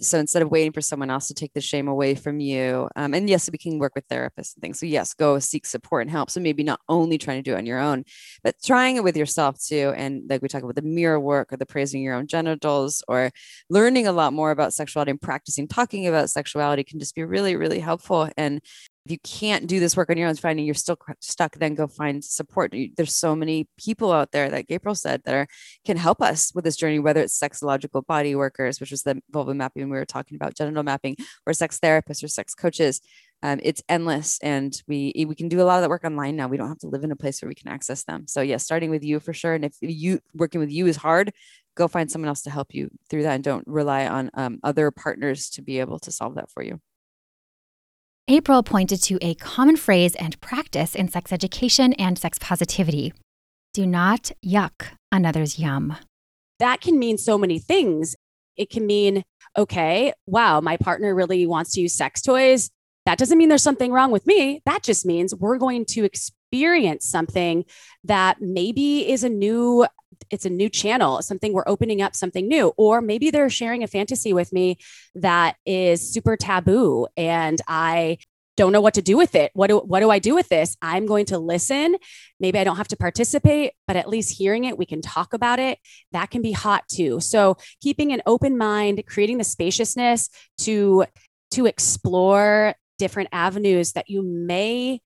So 0.00 0.18
instead 0.18 0.42
of 0.42 0.50
waiting 0.50 0.72
for 0.72 0.80
someone 0.80 1.10
else 1.10 1.28
to 1.28 1.34
take 1.34 1.52
the 1.52 1.60
shame 1.60 1.86
away 1.86 2.14
from 2.14 2.40
you, 2.40 2.88
um, 2.96 3.14
and 3.14 3.28
yes, 3.28 3.48
we 3.50 3.58
can 3.58 3.78
work 3.78 3.92
with 3.94 4.08
therapists 4.08 4.54
and 4.54 4.62
things. 4.62 4.80
So 4.80 4.86
yes, 4.86 5.14
go 5.14 5.38
seek 5.38 5.66
support 5.66 6.02
and 6.02 6.10
help. 6.10 6.30
So 6.30 6.40
maybe 6.40 6.62
not 6.64 6.80
only 6.88 7.18
trying 7.18 7.38
to 7.38 7.42
do 7.42 7.54
it 7.54 7.58
on 7.58 7.66
your 7.66 7.78
own, 7.78 8.04
but 8.42 8.56
trying 8.64 8.96
it 8.96 9.04
with 9.04 9.16
yourself 9.16 9.62
too. 9.62 9.92
And 9.96 10.22
like 10.28 10.42
we 10.42 10.48
talk 10.48 10.62
about 10.62 10.76
the 10.76 10.82
mirror 10.82 11.20
work 11.20 11.52
or 11.52 11.56
the 11.56 11.66
praising 11.66 12.02
your 12.02 12.14
own 12.14 12.26
genitals 12.26 13.02
or 13.06 13.30
learning 13.70 14.06
a 14.06 14.12
lot 14.12 14.32
more 14.32 14.50
about 14.50 14.72
sexuality 14.74 15.10
and 15.10 15.20
practicing 15.20 15.68
talking 15.68 16.06
about 16.06 16.30
sexuality 16.30 16.84
can 16.84 16.98
just 16.98 17.14
be 17.14 17.24
really, 17.24 17.54
really 17.54 17.80
helpful. 17.80 18.28
And 18.36 18.60
if 19.04 19.10
you 19.10 19.18
can't 19.18 19.66
do 19.66 19.80
this 19.80 19.96
work 19.96 20.10
on 20.10 20.16
your 20.16 20.28
own, 20.28 20.36
finding 20.36 20.64
you're 20.64 20.74
still 20.74 20.98
stuck, 21.20 21.56
then 21.56 21.74
go 21.74 21.88
find 21.88 22.24
support. 22.24 22.72
There's 22.96 23.14
so 23.14 23.34
many 23.34 23.68
people 23.76 24.12
out 24.12 24.30
there, 24.30 24.48
like 24.48 24.68
Gabriel 24.68 24.94
said, 24.94 25.22
that 25.24 25.34
are 25.34 25.46
can 25.84 25.96
help 25.96 26.22
us 26.22 26.54
with 26.54 26.64
this 26.64 26.76
journey, 26.76 27.00
whether 27.00 27.20
it's 27.20 27.38
sexological 27.38 28.06
body 28.06 28.36
workers, 28.36 28.78
which 28.78 28.92
was 28.92 29.02
the 29.02 29.20
vulva 29.30 29.54
mapping 29.54 29.90
we 29.90 29.98
were 29.98 30.04
talking 30.04 30.36
about, 30.36 30.56
genital 30.56 30.84
mapping, 30.84 31.16
or 31.46 31.52
sex 31.52 31.80
therapists 31.82 32.22
or 32.22 32.28
sex 32.28 32.54
coaches. 32.54 33.00
Um, 33.42 33.58
it's 33.64 33.82
endless, 33.88 34.38
and 34.40 34.72
we 34.86 35.12
we 35.26 35.34
can 35.34 35.48
do 35.48 35.60
a 35.60 35.64
lot 35.64 35.76
of 35.76 35.82
that 35.82 35.90
work 35.90 36.04
online 36.04 36.36
now. 36.36 36.46
We 36.46 36.56
don't 36.56 36.68
have 36.68 36.78
to 36.78 36.88
live 36.88 37.02
in 37.02 37.10
a 37.10 37.16
place 37.16 37.42
where 37.42 37.48
we 37.48 37.56
can 37.56 37.72
access 37.72 38.04
them. 38.04 38.28
So 38.28 38.40
yeah, 38.40 38.58
starting 38.58 38.90
with 38.90 39.02
you 39.02 39.18
for 39.18 39.32
sure. 39.32 39.54
And 39.54 39.64
if 39.64 39.74
you 39.80 40.20
working 40.32 40.60
with 40.60 40.70
you 40.70 40.86
is 40.86 40.96
hard, 40.96 41.32
go 41.74 41.88
find 41.88 42.08
someone 42.08 42.28
else 42.28 42.42
to 42.42 42.50
help 42.50 42.72
you 42.72 42.88
through 43.10 43.24
that, 43.24 43.34
and 43.34 43.42
don't 43.42 43.66
rely 43.66 44.06
on 44.06 44.30
um, 44.34 44.60
other 44.62 44.92
partners 44.92 45.50
to 45.50 45.62
be 45.62 45.80
able 45.80 45.98
to 46.00 46.12
solve 46.12 46.36
that 46.36 46.52
for 46.52 46.62
you. 46.62 46.80
April 48.32 48.62
pointed 48.62 49.02
to 49.02 49.18
a 49.20 49.34
common 49.34 49.76
phrase 49.76 50.14
and 50.14 50.40
practice 50.40 50.94
in 50.94 51.06
sex 51.08 51.34
education 51.34 51.92
and 51.92 52.18
sex 52.18 52.38
positivity 52.38 53.12
do 53.74 53.86
not 53.86 54.32
yuck 54.42 54.86
another's 55.10 55.58
yum. 55.58 55.96
that 56.58 56.80
can 56.80 56.98
mean 56.98 57.18
so 57.18 57.36
many 57.36 57.58
things. 57.58 58.16
It 58.56 58.70
can 58.70 58.86
mean, 58.86 59.22
okay, 59.54 60.14
wow, 60.26 60.62
my 60.62 60.78
partner 60.78 61.14
really 61.14 61.46
wants 61.46 61.72
to 61.72 61.82
use 61.82 61.94
sex 61.94 62.22
toys. 62.22 62.70
That 63.04 63.18
doesn't 63.18 63.36
mean 63.36 63.50
there's 63.50 63.62
something 63.62 63.92
wrong 63.92 64.10
with 64.10 64.26
me. 64.26 64.62
That 64.64 64.82
just 64.82 65.04
means 65.04 65.34
we're 65.34 65.58
going 65.58 65.84
to 65.90 66.04
experience 66.04 67.06
something 67.06 67.66
that 68.04 68.40
maybe 68.40 69.10
is 69.10 69.24
a 69.24 69.28
new 69.28 69.86
it's 70.32 70.46
a 70.46 70.50
new 70.50 70.68
channel, 70.68 71.22
something 71.22 71.52
we're 71.52 71.62
opening 71.66 72.02
up 72.02 72.16
something 72.16 72.48
new 72.48 72.72
or 72.76 73.00
maybe 73.00 73.30
they're 73.30 73.50
sharing 73.50 73.82
a 73.84 73.86
fantasy 73.86 74.32
with 74.32 74.52
me 74.52 74.78
that 75.14 75.56
is 75.64 76.12
super 76.12 76.36
taboo 76.36 77.06
and 77.16 77.60
I 77.68 78.18
don't 78.56 78.72
know 78.72 78.80
what 78.80 78.94
to 78.94 79.02
do 79.02 79.16
with 79.16 79.34
it. 79.34 79.50
What 79.54 79.68
do 79.68 79.78
what 79.78 80.00
do 80.00 80.10
I 80.10 80.18
do 80.18 80.34
with 80.34 80.48
this? 80.48 80.76
I'm 80.82 81.06
going 81.06 81.26
to 81.26 81.38
listen. 81.38 81.96
Maybe 82.38 82.58
I 82.58 82.64
don't 82.64 82.76
have 82.76 82.88
to 82.88 82.96
participate, 82.96 83.72
but 83.86 83.96
at 83.96 84.08
least 84.08 84.36
hearing 84.36 84.64
it, 84.64 84.76
we 84.76 84.84
can 84.84 85.00
talk 85.00 85.32
about 85.32 85.58
it. 85.58 85.78
That 86.12 86.30
can 86.30 86.42
be 86.42 86.52
hot 86.52 86.84
too. 86.88 87.20
So, 87.20 87.56
keeping 87.80 88.12
an 88.12 88.22
open 88.26 88.58
mind, 88.58 89.02
creating 89.06 89.38
the 89.38 89.44
spaciousness 89.44 90.28
to 90.58 91.06
to 91.52 91.66
explore 91.66 92.74
different 92.98 93.30
avenues 93.32 93.92
that 93.92 94.10
you 94.10 94.22
may 94.22 95.00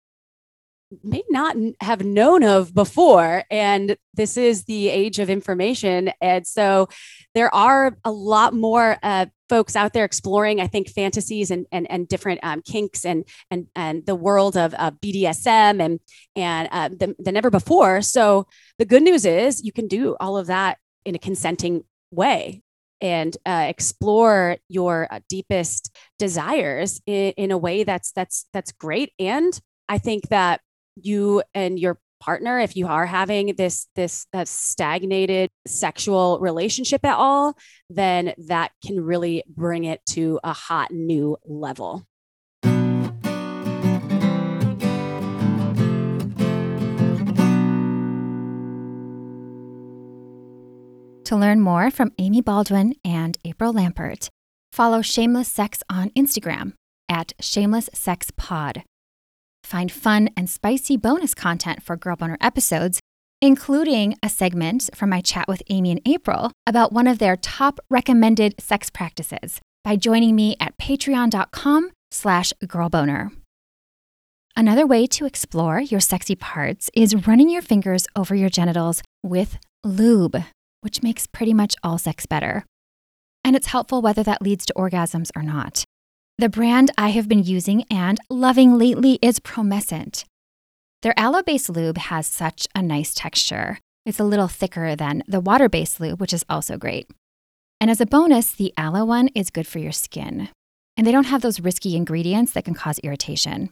may 1.03 1.23
not 1.31 1.57
have 1.81 2.05
known 2.05 2.45
of 2.45 2.73
before 2.73 3.43
and 3.51 3.97
this 4.15 4.37
is 4.37 4.65
the 4.65 4.89
age 4.89 5.19
of 5.19 5.29
information 5.29 6.13
and 6.21 6.47
so 6.47 6.89
there 7.35 7.53
are 7.53 7.97
a 8.05 8.11
lot 8.13 8.55
more 8.55 8.97
uh, 9.03 9.27
folks 9.49 9.75
out 9.75 9.93
there 9.93 10.05
exploring 10.05 10.61
i 10.61 10.67
think 10.67 10.89
fantasies 10.89 11.51
and 11.51 11.67
and, 11.73 11.91
and 11.91 12.07
different 12.07 12.39
um, 12.45 12.63
kinks 12.63 13.05
and 13.05 13.25
and 13.51 13.67
and 13.75 14.07
the 14.07 14.15
world 14.15 14.57
of, 14.57 14.75
of 14.75 14.95
bdsm 15.01 15.81
and 15.81 15.99
and 16.37 16.69
uh, 16.71 16.91
than, 16.93 17.15
than 17.19 17.37
ever 17.37 17.51
before. 17.51 18.03
So 18.03 18.47
the 18.79 18.85
good 18.85 19.03
news 19.03 19.25
is 19.25 19.65
you 19.65 19.73
can 19.73 19.89
do 19.89 20.17
all 20.21 20.37
of 20.37 20.47
that 20.47 20.79
in 21.05 21.15
a 21.15 21.19
consenting 21.19 21.85
way 22.11 22.63
and 23.01 23.37
uh, 23.47 23.67
explore 23.69 24.57
your 24.69 25.09
uh, 25.11 25.21
deepest 25.29 25.95
desires 26.19 27.01
in, 27.07 27.33
in 27.33 27.51
a 27.51 27.59
way 27.59 27.85
that's 27.85 28.13
that's 28.13 28.47
that's 28.53 28.73
great. 28.73 29.13
And 29.19 29.59
i 29.89 29.99
think 29.99 30.29
that 30.29 30.61
you 30.97 31.43
and 31.55 31.79
your 31.79 31.99
partner 32.19 32.59
if 32.59 32.77
you 32.77 32.87
are 32.87 33.07
having 33.07 33.55
this 33.57 33.89
this 33.95 34.27
stagnated 34.45 35.51
sexual 35.67 36.39
relationship 36.41 37.05
at 37.05 37.15
all 37.15 37.55
then 37.91 38.33
that 38.39 38.73
can 38.85 38.99
really 39.01 39.45
bring 39.49 39.85
it 39.85 40.01
to 40.07 40.41
a 40.43 40.53
hot 40.53 40.91
new 40.91 41.37
level 41.45 42.07
To 51.27 51.35
learn 51.35 51.61
more 51.61 51.91
from 51.91 52.13
Amy 52.19 52.41
Baldwin 52.41 52.95
and 53.05 53.37
April 53.45 53.75
Lampert, 53.75 54.29
follow 54.71 55.03
Shameless 55.03 55.49
Sex 55.49 55.83
on 55.91 56.11
Instagram 56.11 56.75
at 57.09 57.33
Shameless 57.41 57.91
Sex 57.93 58.31
Pod. 58.37 58.85
Find 59.67 59.91
fun 59.91 60.31
and 60.37 60.49
spicy 60.49 60.97
bonus 60.97 61.35
content 61.35 61.83
for 61.83 61.97
Girl 61.97 62.17
Boner 62.17 62.39
episodes, 62.41 63.01
including 63.43 64.15
a 64.23 64.29
segment 64.29 64.89
from 64.95 65.11
my 65.11 65.21
chat 65.21 65.47
with 65.49 65.63
Amy 65.69 65.91
and 65.91 66.01
April 66.07 66.53
about 66.67 66.93
one 66.93 67.07
of 67.07 67.19
their 67.19 67.37
top 67.37 67.79
recommended 67.91 68.55
sex 68.61 68.91
practices 68.91 69.61
by 69.85 69.97
joining 69.97 70.35
me 70.35 70.57
at 70.61 70.79
patreon.com 70.79 71.91
slash 72.11 72.53
girlboner. 72.65 73.31
Another 74.57 74.87
way 74.87 75.07
to 75.09 75.27
explore 75.27 75.81
your 75.81 76.01
sexy 76.01 76.37
parts 76.37 76.89
is 76.95 77.27
running 77.27 77.51
your 77.51 77.63
fingers 77.63 78.07
over 78.17 78.35
your 78.35 78.49
genitals 78.49 79.03
with 79.23 79.59
lube 79.85 80.43
which 80.87 81.03
makes 81.03 81.27
pretty 81.27 81.53
much 81.53 81.75
all 81.83 81.99
sex 81.99 82.27
better. 82.27 82.65
And 83.45 83.57
it's 83.57 83.67
helpful 83.67 84.01
whether 84.03 84.23
that 84.23 84.41
leads 84.41 84.65
to 84.67 84.75
orgasms 84.75 85.31
or 85.35 85.43
not. 85.43 85.85
The 86.39 86.51
brand 86.51 86.91
I 86.99 87.09
have 87.11 87.31
been 87.31 87.45
using 87.45 87.85
and 87.91 88.19
loving 88.29 88.77
lately 88.77 89.19
is 89.23 89.41
Promescent. 89.41 90.25
Their 91.01 91.19
aloe 91.19 91.43
based 91.43 91.71
lube 91.71 91.97
has 91.97 92.27
such 92.27 92.69
a 92.75 92.83
nice 92.83 93.15
texture. 93.15 93.79
It's 94.05 94.21
a 94.21 94.25
little 94.25 94.47
thicker 94.47 94.95
than 94.95 95.23
the 95.27 95.41
water 95.41 95.71
based 95.71 95.99
lube, 95.99 96.21
which 96.21 96.35
is 96.35 96.45
also 96.47 96.77
great. 96.77 97.09
And 97.81 97.91
as 97.91 98.03
a 98.03 98.07
bonus, 98.07 98.53
the 98.53 98.75
aloe 98.77 99.07
one 99.07 99.29
is 99.29 99.49
good 99.49 99.67
for 99.67 99.79
your 99.79 99.93
skin. 99.93 100.51
And 100.95 101.07
they 101.07 101.13
don't 101.13 101.25
have 101.25 101.41
those 101.41 101.59
risky 101.59 101.97
ingredients 101.97 102.53
that 102.53 102.67
can 102.67 102.75
cause 102.75 102.99
irritation. 102.99 103.71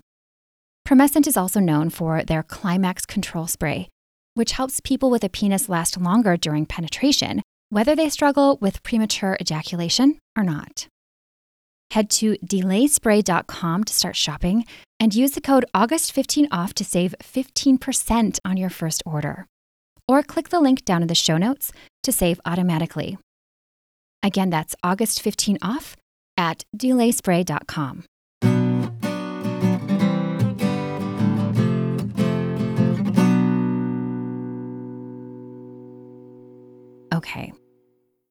Promescent 0.89 1.27
is 1.27 1.37
also 1.37 1.61
known 1.61 1.91
for 1.91 2.23
their 2.23 2.43
Climax 2.43 3.05
Control 3.05 3.47
Spray, 3.47 3.91
which 4.33 4.53
helps 4.53 4.81
people 4.81 5.11
with 5.11 5.23
a 5.23 5.29
penis 5.29 5.69
last 5.69 6.01
longer 6.01 6.39
during 6.39 6.65
penetration, 6.65 7.43
whether 7.69 7.95
they 7.95 8.09
struggle 8.09 8.57
with 8.63 8.83
premature 8.83 9.37
ejaculation 9.39 10.19
or 10.35 10.45
not. 10.45 10.89
Head 11.95 12.11
to 12.11 12.37
delayspray.com 12.39 13.85
to 13.85 13.95
start 13.95 14.17
shopping 14.17 14.65
and 14.99 15.15
use 15.15 15.31
the 15.31 15.41
code 15.41 15.65
AUGUST15OFF 15.77 16.73
to 16.75 16.85
save 16.85 17.15
15% 17.23 18.41
on 18.45 18.57
your 18.57 18.69
first 18.69 19.01
order. 19.07 19.47
Or 20.09 20.25
click 20.25 20.49
the 20.49 20.59
link 20.59 20.85
down 20.85 21.03
in 21.03 21.09
the 21.09 21.15
show 21.15 21.37
notes 21.37 21.71
to 22.03 22.11
save 22.11 22.41
automatically. 22.45 23.17
Again, 24.25 24.51
that's 24.51 24.75
August15OFF 24.85 25.95
at 26.37 26.65
delayspray.com. 26.77 28.05
Okay. 37.15 37.53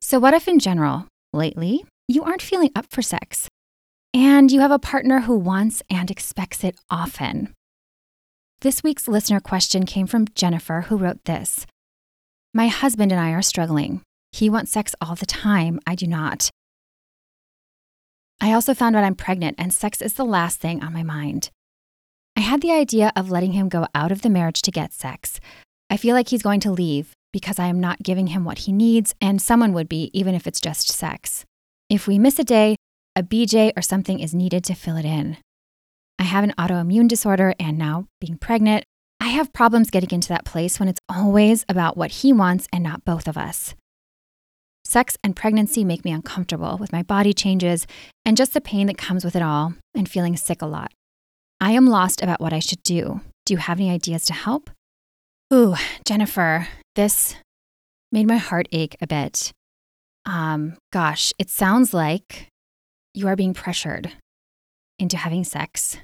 So, 0.02 0.20
what 0.20 0.34
if 0.34 0.50
in 0.50 0.60
general, 0.60 1.08
lately, 1.32 1.86
you 2.10 2.24
aren't 2.24 2.42
feeling 2.42 2.70
up 2.76 2.88
for 2.90 3.02
sex 3.02 3.48
and 4.14 4.52
you 4.52 4.60
have 4.62 4.72
a 4.72 4.80
partner 4.80 5.22
who 5.22 5.38
wants 5.38 5.82
and 5.90 6.12
expects 6.12 6.64
it 6.64 6.76
often? 6.90 7.54
This 8.62 8.84
week's 8.84 9.08
listener 9.08 9.40
question 9.40 9.86
came 9.86 10.08
from 10.08 10.28
Jennifer, 10.36 10.82
who 10.82 10.98
wrote 10.98 11.26
this 11.26 11.66
My 12.54 12.68
husband 12.68 13.12
and 13.12 13.20
I 13.20 13.32
are 13.32 13.42
struggling. 13.42 14.02
He 14.32 14.50
wants 14.50 14.72
sex 14.72 14.96
all 15.02 15.16
the 15.16 15.26
time. 15.26 15.80
I 15.86 15.96
do 15.96 16.08
not. 16.08 16.50
I 18.40 18.54
also 18.54 18.74
found 18.74 18.96
out 18.96 19.04
I'm 19.04 19.16
pregnant, 19.16 19.56
and 19.58 19.74
sex 19.74 20.02
is 20.02 20.14
the 20.14 20.26
last 20.26 20.60
thing 20.60 20.84
on 20.84 20.94
my 20.94 21.04
mind. 21.04 21.50
I 22.36 22.42
had 22.42 22.62
the 22.62 22.72
idea 22.72 23.12
of 23.16 23.32
letting 23.32 23.52
him 23.52 23.70
go 23.70 23.88
out 23.94 24.12
of 24.12 24.22
the 24.22 24.30
marriage 24.30 24.62
to 24.64 24.72
get 24.72 24.92
sex. 24.92 25.40
I 25.90 25.98
feel 25.98 26.16
like 26.16 26.30
he's 26.30 26.42
going 26.42 26.60
to 26.62 26.72
leave, 26.72 27.14
because 27.32 27.60
I 27.60 27.68
am 27.68 27.80
not 27.80 28.04
giving 28.04 28.28
him 28.28 28.44
what 28.44 28.60
he 28.60 28.72
needs, 28.72 29.14
and 29.22 29.42
someone 29.42 29.74
would 29.74 29.88
be, 29.88 30.10
even 30.14 30.36
if 30.36 30.48
it's 30.48 30.60
just 30.60 30.90
sex. 30.90 31.46
If 31.90 32.08
we 32.08 32.18
miss 32.18 32.40
a 32.40 32.44
day, 32.44 32.76
a 33.16 33.24
BJ 33.24 33.72
or 33.78 33.82
something 33.82 34.20
is 34.20 34.34
needed 34.34 34.64
to 34.66 34.74
fill 34.74 34.98
it 34.98 35.06
in. 35.06 35.38
I 36.18 36.24
have 36.24 36.44
an 36.44 36.54
autoimmune 36.58 37.08
disorder, 37.08 37.54
and 37.60 37.78
now 37.78 38.08
being 38.20 38.38
pregnant, 38.38 38.86
I 39.20 39.28
have 39.28 39.54
problems 39.54 39.90
getting 39.90 40.12
into 40.12 40.30
that 40.30 40.46
place 40.46 40.80
when 40.80 40.90
it's 40.90 41.02
always 41.10 41.66
about 41.70 41.98
what 41.98 42.12
he 42.12 42.34
wants 42.34 42.68
and 42.74 42.84
not 42.84 43.06
both 43.06 43.28
of 43.28 43.38
us. 43.38 43.76
Sex 44.86 45.18
and 45.24 45.36
pregnancy 45.36 45.84
make 45.84 46.04
me 46.04 46.12
uncomfortable 46.12 46.78
with 46.78 46.92
my 46.92 47.04
body 47.04 47.34
changes 47.34 47.88
and 48.26 48.36
just 48.36 48.54
the 48.54 48.62
pain 48.62 48.88
that 48.88 48.98
comes 48.98 49.24
with 49.24 49.36
it 49.36 49.42
all 49.42 49.76
and 49.96 50.10
feeling 50.10 50.36
sick 50.36 50.62
a 50.62 50.66
lot. 50.66 50.92
I 51.62 51.72
am 51.72 51.88
lost 51.88 52.22
about 52.22 52.42
what 52.42 52.54
I 52.54 52.60
should 52.60 52.84
do. 52.84 53.22
Do 53.46 53.54
you 53.54 53.58
have 53.58 53.80
any 53.80 53.90
ideas 53.90 54.26
to 54.26 54.34
help? 54.34 54.70
Ooh, 55.54 55.76
Jennifer, 56.06 56.68
this 56.96 57.36
made 58.12 58.28
my 58.28 58.38
heart 58.38 58.68
ache 58.72 58.98
a 59.02 59.08
bit. 59.08 59.52
Um, 60.26 60.78
gosh, 60.92 61.32
it 61.40 61.50
sounds 61.50 61.94
like 61.94 62.48
you 63.14 63.28
are 63.28 63.36
being 63.36 63.54
pressured 63.54 64.12
into 65.00 65.18
having 65.18 65.44
sex. 65.44 65.98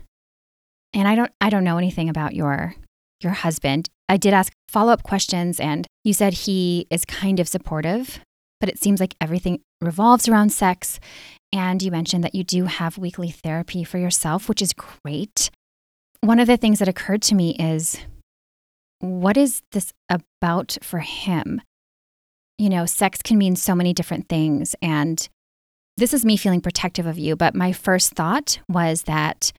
And 0.93 1.07
I 1.07 1.15
don't 1.15 1.31
I 1.39 1.49
don't 1.49 1.63
know 1.63 1.77
anything 1.77 2.09
about 2.09 2.35
your 2.35 2.75
your 3.21 3.33
husband. 3.33 3.89
I 4.07 4.17
did 4.17 4.33
ask 4.33 4.51
follow-up 4.69 5.03
questions 5.03 5.59
and 5.59 5.85
you 6.03 6.13
said 6.13 6.33
he 6.33 6.87
is 6.89 7.05
kind 7.05 7.39
of 7.39 7.47
supportive, 7.47 8.19
but 8.59 8.69
it 8.69 8.79
seems 8.79 8.99
like 8.99 9.15
everything 9.21 9.61
revolves 9.81 10.27
around 10.27 10.51
sex. 10.51 10.99
And 11.51 11.81
you 11.81 11.91
mentioned 11.91 12.23
that 12.23 12.35
you 12.35 12.43
do 12.43 12.65
have 12.65 12.97
weekly 12.97 13.29
therapy 13.31 13.83
for 13.83 13.97
yourself, 13.97 14.47
which 14.47 14.61
is 14.61 14.73
great. 14.73 15.49
One 16.21 16.39
of 16.39 16.47
the 16.47 16.57
things 16.57 16.79
that 16.79 16.87
occurred 16.87 17.21
to 17.23 17.35
me 17.35 17.55
is 17.55 17.99
what 18.99 19.37
is 19.37 19.61
this 19.71 19.93
about 20.09 20.77
for 20.81 20.99
him? 20.99 21.61
You 22.57 22.69
know, 22.69 22.85
sex 22.85 23.21
can 23.21 23.37
mean 23.37 23.55
so 23.55 23.73
many 23.73 23.93
different 23.93 24.27
things. 24.27 24.75
And 24.81 25.27
this 25.99 26.13
is 26.13 26.25
me 26.25 26.37
feeling 26.37 26.61
protective 26.61 27.05
of 27.05 27.17
you. 27.17 27.35
But 27.35 27.55
my 27.55 27.71
first 27.71 28.13
thought 28.13 28.59
was 28.67 29.03
that 29.03 29.51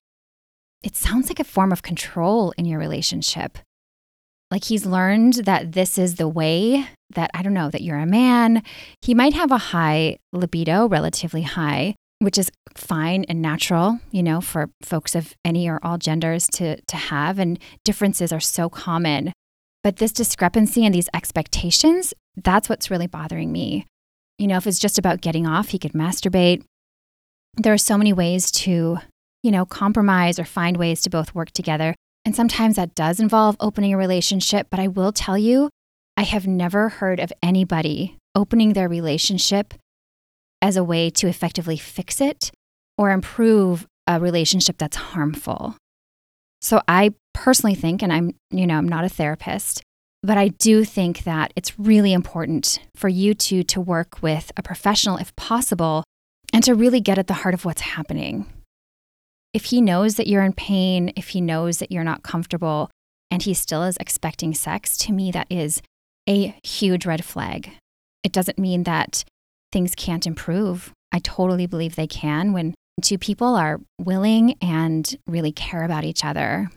it 0.82 0.96
sounds 0.96 1.28
like 1.28 1.40
a 1.40 1.44
form 1.44 1.72
of 1.72 1.82
control 1.82 2.52
in 2.56 2.64
your 2.64 2.78
relationship. 2.78 3.58
Like 4.50 4.64
he's 4.64 4.86
learned 4.86 5.34
that 5.44 5.72
this 5.72 5.98
is 5.98 6.16
the 6.16 6.28
way 6.28 6.88
that, 7.14 7.30
I 7.34 7.42
don't 7.42 7.54
know, 7.54 7.70
that 7.70 7.82
you're 7.82 7.98
a 7.98 8.06
man. 8.06 8.62
He 9.02 9.14
might 9.14 9.34
have 9.34 9.52
a 9.52 9.58
high 9.58 10.18
libido, 10.32 10.88
relatively 10.88 11.42
high, 11.42 11.94
which 12.18 12.38
is 12.38 12.50
fine 12.74 13.24
and 13.28 13.40
natural, 13.40 14.00
you 14.10 14.22
know, 14.22 14.40
for 14.40 14.70
folks 14.82 15.14
of 15.14 15.34
any 15.44 15.68
or 15.68 15.78
all 15.82 15.98
genders 15.98 16.46
to, 16.54 16.80
to 16.80 16.96
have. 16.96 17.38
And 17.38 17.58
differences 17.84 18.32
are 18.32 18.40
so 18.40 18.68
common. 18.68 19.32
But 19.84 19.96
this 19.96 20.12
discrepancy 20.12 20.84
and 20.84 20.94
these 20.94 21.08
expectations, 21.14 22.12
that's 22.36 22.68
what's 22.68 22.90
really 22.90 23.06
bothering 23.06 23.52
me. 23.52 23.86
You 24.40 24.46
know, 24.46 24.56
if 24.56 24.66
it's 24.66 24.78
just 24.78 24.98
about 24.98 25.20
getting 25.20 25.46
off, 25.46 25.68
he 25.68 25.78
could 25.78 25.92
masturbate. 25.92 26.62
There 27.58 27.74
are 27.74 27.78
so 27.78 27.98
many 27.98 28.14
ways 28.14 28.50
to, 28.52 28.96
you 29.42 29.50
know, 29.50 29.66
compromise 29.66 30.38
or 30.38 30.46
find 30.46 30.78
ways 30.78 31.02
to 31.02 31.10
both 31.10 31.34
work 31.34 31.50
together. 31.50 31.94
And 32.24 32.34
sometimes 32.34 32.76
that 32.76 32.94
does 32.94 33.20
involve 33.20 33.56
opening 33.60 33.92
a 33.92 33.98
relationship. 33.98 34.68
But 34.70 34.80
I 34.80 34.88
will 34.88 35.12
tell 35.12 35.36
you, 35.36 35.68
I 36.16 36.22
have 36.22 36.46
never 36.46 36.88
heard 36.88 37.20
of 37.20 37.34
anybody 37.42 38.16
opening 38.34 38.72
their 38.72 38.88
relationship 38.88 39.74
as 40.62 40.74
a 40.74 40.84
way 40.84 41.10
to 41.10 41.28
effectively 41.28 41.76
fix 41.76 42.18
it 42.18 42.50
or 42.96 43.10
improve 43.10 43.86
a 44.06 44.18
relationship 44.18 44.78
that's 44.78 44.96
harmful. 44.96 45.76
So 46.62 46.80
I 46.88 47.12
personally 47.34 47.74
think, 47.74 48.02
and 48.02 48.10
I'm, 48.10 48.36
you 48.50 48.66
know, 48.66 48.78
I'm 48.78 48.88
not 48.88 49.04
a 49.04 49.10
therapist, 49.10 49.82
but 50.22 50.36
I 50.36 50.48
do 50.48 50.84
think 50.84 51.24
that 51.24 51.52
it's 51.56 51.78
really 51.78 52.12
important 52.12 52.78
for 52.94 53.08
you 53.08 53.34
to 53.34 53.62
to 53.64 53.80
work 53.80 54.22
with 54.22 54.52
a 54.56 54.62
professional 54.62 55.16
if 55.16 55.34
possible 55.36 56.04
and 56.52 56.62
to 56.64 56.74
really 56.74 57.00
get 57.00 57.18
at 57.18 57.26
the 57.26 57.34
heart 57.34 57.54
of 57.54 57.64
what's 57.64 57.80
happening. 57.80 58.46
If 59.52 59.66
he 59.66 59.80
knows 59.80 60.16
that 60.16 60.26
you're 60.26 60.42
in 60.42 60.52
pain, 60.52 61.12
if 61.16 61.28
he 61.28 61.40
knows 61.40 61.78
that 61.78 61.90
you're 61.90 62.04
not 62.04 62.22
comfortable 62.22 62.90
and 63.30 63.42
he 63.42 63.54
still 63.54 63.82
is 63.84 63.96
expecting 63.98 64.54
sex, 64.54 64.96
to 64.98 65.12
me 65.12 65.30
that 65.32 65.46
is 65.50 65.82
a 66.28 66.54
huge 66.62 67.06
red 67.06 67.24
flag. 67.24 67.70
It 68.22 68.32
doesn't 68.32 68.58
mean 68.58 68.84
that 68.84 69.24
things 69.72 69.94
can't 69.94 70.26
improve. 70.26 70.92
I 71.12 71.18
totally 71.20 71.66
believe 71.66 71.96
they 71.96 72.06
can 72.06 72.52
when 72.52 72.74
two 73.02 73.18
people 73.18 73.56
are 73.56 73.80
willing 73.98 74.56
and 74.60 75.16
really 75.26 75.52
care 75.52 75.84
about 75.84 76.04
each 76.04 76.24
other. 76.24 76.70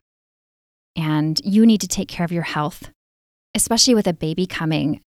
And 0.95 1.39
you 1.43 1.65
need 1.65 1.82
to 1.82 1.88
take 1.88 2.08
care 2.08 2.23
of 2.23 2.32
your 2.32 2.43
health, 2.43 2.89
especially 3.55 3.95
with 3.95 4.07
a 4.07 4.13
baby 4.13 4.45
coming. 4.45 5.01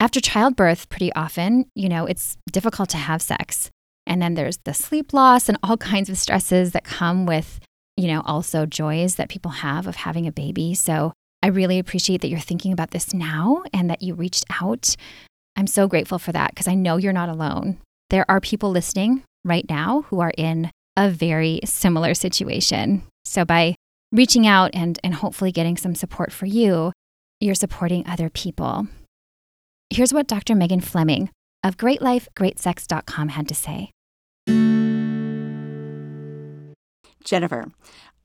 After 0.00 0.20
childbirth, 0.20 0.88
pretty 0.88 1.12
often, 1.12 1.66
you 1.74 1.88
know, 1.88 2.06
it's 2.06 2.36
difficult 2.50 2.88
to 2.90 2.96
have 2.96 3.22
sex. 3.22 3.70
And 4.06 4.20
then 4.20 4.34
there's 4.34 4.58
the 4.64 4.74
sleep 4.74 5.12
loss 5.12 5.48
and 5.48 5.58
all 5.62 5.76
kinds 5.92 6.10
of 6.10 6.18
stresses 6.18 6.72
that 6.72 6.84
come 6.84 7.26
with, 7.26 7.60
you 7.96 8.08
know, 8.08 8.22
also 8.24 8.66
joys 8.66 9.16
that 9.16 9.28
people 9.28 9.50
have 9.50 9.86
of 9.86 9.96
having 9.96 10.26
a 10.26 10.32
baby. 10.32 10.74
So 10.74 11.12
I 11.42 11.48
really 11.48 11.78
appreciate 11.78 12.20
that 12.20 12.28
you're 12.28 12.40
thinking 12.40 12.72
about 12.72 12.92
this 12.92 13.12
now 13.12 13.62
and 13.72 13.90
that 13.90 14.02
you 14.02 14.14
reached 14.14 14.44
out. 14.60 14.96
I'm 15.56 15.66
so 15.66 15.86
grateful 15.88 16.18
for 16.18 16.32
that 16.32 16.50
because 16.50 16.68
I 16.68 16.74
know 16.74 16.96
you're 16.96 17.12
not 17.12 17.28
alone. 17.28 17.78
There 18.10 18.24
are 18.28 18.40
people 18.40 18.70
listening 18.70 19.24
right 19.44 19.66
now 19.68 20.02
who 20.08 20.20
are 20.20 20.32
in 20.36 20.70
a 20.96 21.10
very 21.10 21.60
similar 21.64 22.14
situation. 22.14 23.02
So 23.24 23.44
by 23.44 23.74
reaching 24.12 24.46
out 24.46 24.70
and, 24.74 24.98
and 25.02 25.14
hopefully 25.14 25.52
getting 25.52 25.76
some 25.76 25.94
support 25.94 26.32
for 26.32 26.46
you, 26.46 26.92
you're 27.42 27.54
supporting 27.54 28.06
other 28.06 28.30
people. 28.30 28.86
Here's 29.90 30.14
what 30.14 30.28
Dr. 30.28 30.54
Megan 30.54 30.80
Fleming 30.80 31.30
of 31.64 31.76
GreatLifeGreatSex.com 31.76 33.28
had 33.30 33.48
to 33.48 33.54
say. 33.54 33.90
Jennifer, 37.24 37.66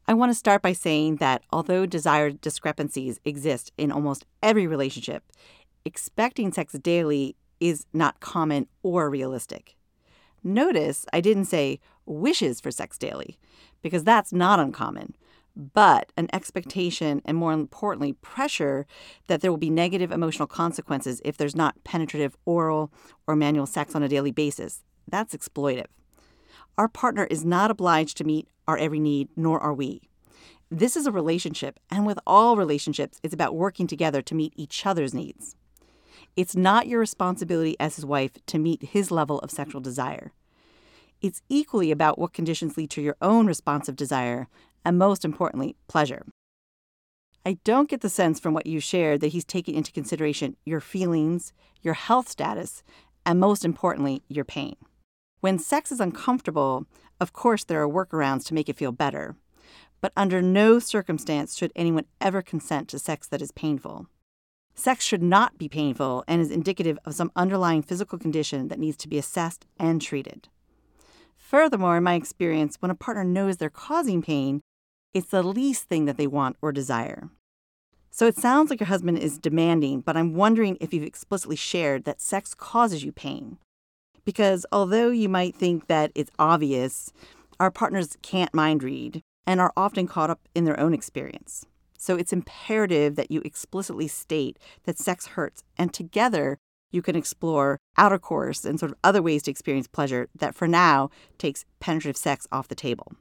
I 0.08 0.14
want 0.14 0.32
to 0.32 0.36
start 0.36 0.62
by 0.62 0.74
saying 0.74 1.18
that 1.18 1.44
although 1.52 1.86
desire 1.86 2.32
discrepancies 2.32 3.20
exist 3.26 3.72
in 3.78 3.92
almost 3.92 4.26
every 4.42 4.66
relationship, 4.66 5.24
expecting 5.84 6.52
sex 6.52 6.74
daily 6.74 7.36
is 7.60 7.86
not 7.94 8.20
common 8.20 8.68
or 8.84 9.10
realistic. 9.10 9.76
Notice 10.44 11.06
I 11.12 11.22
didn't 11.22 11.46
say 11.46 11.80
wishes 12.06 12.62
for 12.62 12.72
sex 12.72 12.98
daily, 12.98 13.38
because 13.82 14.04
that's 14.04 14.32
not 14.32 14.60
uncommon, 14.60 15.16
but 15.58 16.12
an 16.16 16.30
expectation 16.32 17.22
and 17.26 17.36
more 17.36 17.52
importantly, 17.52 18.14
pressure 18.14 18.86
that 19.28 19.42
there 19.42 19.52
will 19.52 19.58
be 19.58 19.72
negative 19.72 20.12
emotional 20.12 20.48
consequences 20.48 21.22
if 21.26 21.36
there's 21.36 21.56
not 21.56 21.84
penetrative 21.84 22.38
oral 22.46 22.92
or 23.26 23.36
manual 23.36 23.66
sex 23.66 23.96
on 23.96 24.04
a 24.04 24.08
daily 24.08 24.32
basis. 24.32 24.84
That's 25.08 25.36
exploitive. 25.36 25.88
Our 26.78 26.88
partner 26.88 27.26
is 27.26 27.44
not 27.44 27.72
obliged 27.72 28.18
to 28.18 28.24
meet 28.24 28.48
our 28.68 28.78
every 28.78 29.00
need, 29.00 29.30
nor 29.36 29.60
are 29.60 29.74
we. 29.74 30.02
This 30.70 30.96
is 30.96 31.08
a 31.08 31.12
relationship, 31.12 31.80
and 31.90 32.06
with 32.06 32.20
all 32.28 32.56
relationships, 32.56 33.20
it's 33.24 33.34
about 33.34 33.56
working 33.56 33.88
together 33.88 34.22
to 34.22 34.36
meet 34.36 34.54
each 34.58 34.86
other's 34.86 35.14
needs. 35.14 35.56
It's 36.36 36.56
not 36.56 36.88
your 36.88 37.00
responsibility 37.00 37.76
as 37.80 37.96
his 37.96 38.06
wife 38.06 38.34
to 38.46 38.60
meet 38.60 38.84
his 38.84 39.10
level 39.10 39.40
of 39.40 39.50
sexual 39.50 39.82
desire. 39.82 40.34
It's 41.20 41.42
equally 41.50 41.90
about 41.90 42.20
what 42.20 42.34
conditions 42.34 42.78
lead 42.78 42.92
to 42.92 43.02
your 43.02 43.18
own 43.22 43.48
responsive 43.48 43.96
desire, 43.96 44.48
and 44.88 44.98
most 44.98 45.26
importantly, 45.26 45.76
pleasure. 45.90 46.26
I 47.46 47.58
don't 47.66 47.90
get 47.90 48.00
the 48.00 48.10
sense 48.10 48.40
from 48.40 48.54
what 48.54 48.66
you 48.66 48.80
shared 48.80 49.20
that 49.20 49.34
he's 49.34 49.44
taking 49.44 49.76
into 49.76 49.92
consideration 49.92 50.56
your 50.66 50.80
feelings, 50.80 51.52
your 51.82 51.94
health 51.94 52.30
status, 52.30 52.84
and 53.26 53.38
most 53.38 53.66
importantly, 53.66 54.24
your 54.30 54.46
pain. 54.46 54.78
When 55.42 55.60
sex 55.60 55.92
is 55.92 56.00
uncomfortable, 56.00 56.86
of 57.20 57.34
course, 57.34 57.66
there 57.66 57.84
are 57.84 57.90
workarounds 57.90 58.46
to 58.46 58.54
make 58.54 58.70
it 58.70 58.78
feel 58.78 58.94
better. 58.94 59.36
But 60.00 60.14
under 60.16 60.42
no 60.42 60.80
circumstance 60.80 61.58
should 61.58 61.74
anyone 61.76 62.06
ever 62.22 62.42
consent 62.42 62.88
to 62.90 63.00
sex 63.00 63.28
that 63.28 63.42
is 63.42 63.52
painful. 63.52 64.08
Sex 64.74 65.04
should 65.04 65.24
not 65.24 65.58
be 65.58 65.68
painful 65.68 66.24
and 66.30 66.40
is 66.40 66.50
indicative 66.50 66.98
of 67.04 67.14
some 67.14 67.34
underlying 67.36 67.82
physical 67.82 68.18
condition 68.18 68.70
that 68.70 68.80
needs 68.80 68.96
to 68.98 69.10
be 69.10 69.18
assessed 69.18 69.66
and 69.78 70.02
treated. 70.02 70.48
Furthermore, 71.38 71.98
in 71.98 72.04
my 72.04 72.16
experience, 72.16 72.78
when 72.80 72.92
a 72.92 72.96
partner 72.96 73.24
knows 73.24 73.58
they're 73.58 73.70
causing 73.70 74.22
pain, 74.22 74.62
it's 75.18 75.32
the 75.32 75.42
least 75.42 75.86
thing 75.86 76.06
that 76.06 76.18
they 76.18 76.28
want 76.28 76.58
or 76.62 76.72
desire. 76.72 77.30
So 78.12 78.28
it 78.28 78.38
sounds 78.38 78.70
like 78.70 78.80
your 78.80 78.88
husband 78.88 79.18
is 79.18 79.40
demanding, 79.40 80.02
but 80.02 80.16
I'm 80.16 80.36
wondering 80.36 80.78
if 80.80 80.94
you've 80.94 81.04
explicitly 81.04 81.56
shared 81.56 82.04
that 82.06 82.22
sex 82.22 82.54
causes 82.54 83.04
you 83.04 83.12
pain. 83.12 83.58
Because 84.26 84.66
although 84.72 85.10
you 85.10 85.28
might 85.28 85.56
think 85.56 85.88
that 85.88 86.12
it's 86.14 86.32
obvious, 86.38 87.12
our 87.60 87.72
partners 87.72 88.18
can't 88.22 88.54
mind 88.54 88.84
read 88.84 89.22
and 89.48 89.60
are 89.60 89.74
often 89.76 90.08
caught 90.08 90.30
up 90.30 90.48
in 90.54 90.66
their 90.66 90.80
own 90.80 90.94
experience. 90.94 91.66
So 91.98 92.16
it's 92.16 92.34
imperative 92.34 93.16
that 93.16 93.32
you 93.32 93.42
explicitly 93.44 94.08
state 94.08 94.60
that 94.84 95.00
sex 95.00 95.28
hurts, 95.28 95.64
and 95.78 95.92
together 95.92 96.60
you 96.92 97.02
can 97.02 97.16
explore 97.16 97.80
outer 97.98 98.20
course 98.20 98.66
and 98.66 98.80
sort 98.80 98.92
of 98.92 98.98
other 99.04 99.22
ways 99.22 99.44
to 99.44 99.52
experience 99.52 99.88
pleasure 99.88 100.28
that 100.36 100.54
for 100.54 100.68
now 100.68 101.10
takes 101.40 101.66
penetrative 101.80 102.18
sex 102.18 102.48
off 102.52 102.68
the 102.68 102.76
table. 102.76 103.14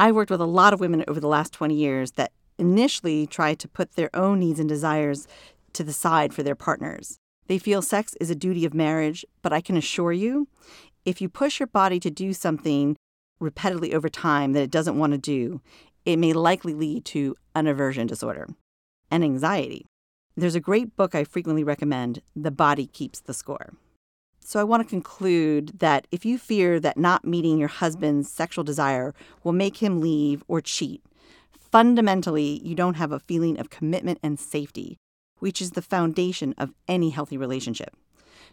I've 0.00 0.14
worked 0.14 0.30
with 0.30 0.40
a 0.40 0.46
lot 0.46 0.72
of 0.72 0.78
women 0.78 1.04
over 1.08 1.18
the 1.18 1.26
last 1.26 1.52
20 1.52 1.74
years 1.74 2.12
that 2.12 2.30
initially 2.56 3.26
try 3.26 3.54
to 3.54 3.66
put 3.66 3.96
their 3.96 4.10
own 4.14 4.38
needs 4.38 4.60
and 4.60 4.68
desires 4.68 5.26
to 5.72 5.82
the 5.82 5.92
side 5.92 6.32
for 6.32 6.44
their 6.44 6.54
partners. 6.54 7.18
They 7.48 7.58
feel 7.58 7.82
sex 7.82 8.14
is 8.20 8.30
a 8.30 8.36
duty 8.36 8.64
of 8.64 8.74
marriage, 8.74 9.24
but 9.42 9.52
I 9.52 9.60
can 9.60 9.76
assure 9.76 10.12
you, 10.12 10.46
if 11.04 11.20
you 11.20 11.28
push 11.28 11.58
your 11.58 11.66
body 11.66 11.98
to 12.00 12.10
do 12.10 12.32
something 12.32 12.96
repeatedly 13.40 13.92
over 13.92 14.08
time 14.08 14.52
that 14.52 14.62
it 14.62 14.70
doesn't 14.70 14.98
want 14.98 15.12
to 15.14 15.18
do, 15.18 15.60
it 16.04 16.16
may 16.16 16.32
likely 16.32 16.74
lead 16.74 17.04
to 17.06 17.34
an 17.56 17.66
aversion 17.66 18.06
disorder 18.06 18.46
and 19.10 19.24
anxiety. 19.24 19.84
There's 20.36 20.54
a 20.54 20.60
great 20.60 20.96
book 20.96 21.16
I 21.16 21.24
frequently 21.24 21.64
recommend, 21.64 22.22
The 22.36 22.52
Body 22.52 22.86
Keeps 22.86 23.20
the 23.20 23.34
Score. 23.34 23.72
So 24.48 24.58
I 24.58 24.64
want 24.64 24.82
to 24.82 24.88
conclude 24.88 25.78
that 25.78 26.06
if 26.10 26.24
you 26.24 26.38
fear 26.38 26.80
that 26.80 26.96
not 26.96 27.22
meeting 27.22 27.58
your 27.58 27.68
husband's 27.68 28.30
sexual 28.30 28.64
desire 28.64 29.12
will 29.44 29.52
make 29.52 29.76
him 29.82 30.00
leave 30.00 30.42
or 30.48 30.62
cheat, 30.62 31.02
fundamentally 31.52 32.58
you 32.64 32.74
don't 32.74 32.94
have 32.94 33.12
a 33.12 33.20
feeling 33.20 33.60
of 33.60 33.68
commitment 33.68 34.20
and 34.22 34.40
safety 34.40 34.96
which 35.40 35.60
is 35.60 35.72
the 35.72 35.82
foundation 35.82 36.54
of 36.56 36.72
any 36.88 37.10
healthy 37.10 37.36
relationship. 37.36 37.94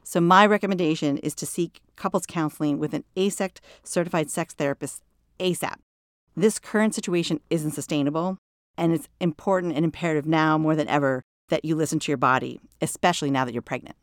So, 0.03 0.19
my 0.19 0.45
recommendation 0.45 1.17
is 1.19 1.33
to 1.35 1.45
seek 1.45 1.79
couples 1.95 2.25
counseling 2.25 2.77
with 2.77 2.93
an 2.93 3.05
AASECT 3.15 3.61
certified 3.81 4.29
sex 4.29 4.53
therapist 4.53 5.01
ASAP. 5.39 5.77
This 6.35 6.59
current 6.59 6.93
situation 6.93 7.39
isn't 7.49 7.71
sustainable, 7.71 8.37
and 8.77 8.93
it's 8.93 9.07
important 9.21 9.73
and 9.73 9.85
imperative 9.85 10.27
now 10.27 10.57
more 10.57 10.75
than 10.75 10.89
ever 10.89 11.23
that 11.47 11.63
you 11.63 11.73
listen 11.73 11.99
to 11.99 12.11
your 12.11 12.17
body, 12.17 12.59
especially 12.81 13.31
now 13.31 13.45
that 13.45 13.53
you're 13.53 13.61
pregnant. 13.61 13.95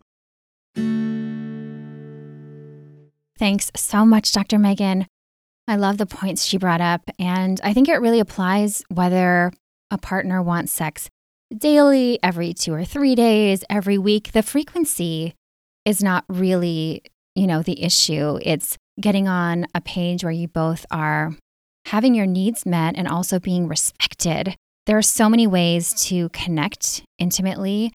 Thanks 3.43 3.73
so 3.75 4.07
much, 4.07 4.31
Dr. 4.31 4.57
Megan. 4.57 5.09
I 5.67 5.75
love 5.75 5.99
the 5.99 6.07
points 6.07 6.45
she 6.45 6.59
brought 6.59 6.81
up, 6.81 7.01
and 7.19 7.61
I 7.65 7.73
think 7.73 7.89
it 7.89 7.97
really 7.97 8.21
applies 8.21 8.85
whether 8.89 9.51
a 9.91 9.99
partner 9.99 10.41
wants 10.41 10.71
sex 10.71 11.11
daily, 11.53 12.21
every 12.23 12.55
two 12.55 12.73
or 12.73 12.85
three 12.85 13.17
days, 13.17 13.65
every 13.69 13.99
week. 13.99 14.31
The 14.31 14.45
frequency 14.45 15.35
is 15.85 16.05
not 16.05 16.25
really, 16.29 17.03
you 17.35 17.49
know, 17.49 17.63
the 17.63 17.83
issue. 17.83 18.39
It's 18.43 18.79
getting 19.01 19.27
on 19.27 19.67
a 19.75 19.81
page 19.81 20.23
where 20.23 20.31
you 20.31 20.47
both 20.47 20.87
are 20.93 21.35
having 21.87 22.15
your 22.15 22.27
needs 22.27 22.65
met 22.65 22.95
and 22.97 23.09
also 23.09 23.41
being 23.41 23.67
respected. 23.67 24.55
There 24.87 24.99
are 24.99 25.03
so 25.03 25.29
many 25.29 25.49
ways 25.49 25.95
to 26.05 26.29
connect 26.29 27.03
intimately 27.19 27.93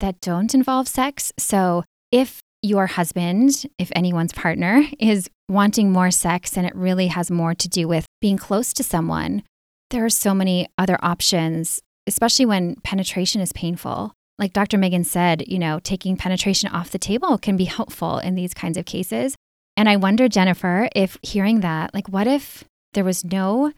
that 0.00 0.20
don't 0.20 0.52
involve 0.52 0.88
sex. 0.88 1.32
So 1.38 1.84
if 2.12 2.42
your 2.62 2.86
husband, 2.86 3.66
if 3.78 3.90
anyone's 3.94 4.32
partner, 4.32 4.84
is 4.98 5.30
wanting 5.48 5.90
more 5.90 6.10
sex 6.10 6.56
and 6.56 6.66
it 6.66 6.74
really 6.74 7.08
has 7.08 7.30
more 7.30 7.54
to 7.54 7.68
do 7.68 7.88
with 7.88 8.06
being 8.20 8.36
close 8.36 8.72
to 8.74 8.82
someone, 8.82 9.42
there 9.90 10.04
are 10.04 10.10
so 10.10 10.34
many 10.34 10.68
other 10.78 10.98
options 11.02 11.80
especially 12.10 12.44
when 12.44 12.74
penetration 12.82 13.40
is 13.40 13.52
painful. 13.52 14.12
Like 14.38 14.52
Dr. 14.52 14.78
Megan 14.78 15.04
said, 15.04 15.44
you 15.46 15.58
know, 15.58 15.78
taking 15.78 16.16
penetration 16.16 16.70
off 16.70 16.90
the 16.90 16.98
table 16.98 17.38
can 17.38 17.56
be 17.56 17.64
helpful 17.64 18.18
in 18.18 18.34
these 18.34 18.52
kinds 18.52 18.76
of 18.76 18.84
cases. 18.84 19.36
And 19.76 19.88
I 19.88 19.96
wonder, 19.96 20.28
Jennifer, 20.28 20.88
if 20.94 21.18
hearing 21.22 21.60
that, 21.60 21.94
like, 21.94 22.08
what 22.08 22.26
if 22.26 22.64
there 22.94 23.04
was 23.04 23.24
no 23.24 23.72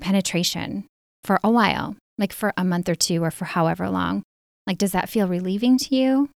penetration 0.00 0.86
for 1.24 1.38
a 1.44 1.50
while, 1.50 1.96
like 2.16 2.32
for 2.32 2.52
a 2.56 2.64
month 2.64 2.88
or 2.88 2.94
two 2.94 3.22
or 3.22 3.30
for 3.30 3.44
however 3.44 3.90
long? 3.90 4.22
Like, 4.66 4.78
does 4.78 4.92
that 4.92 5.10
feel 5.10 5.28
relieving 5.28 5.76
to 5.78 5.94
you? 5.94 6.30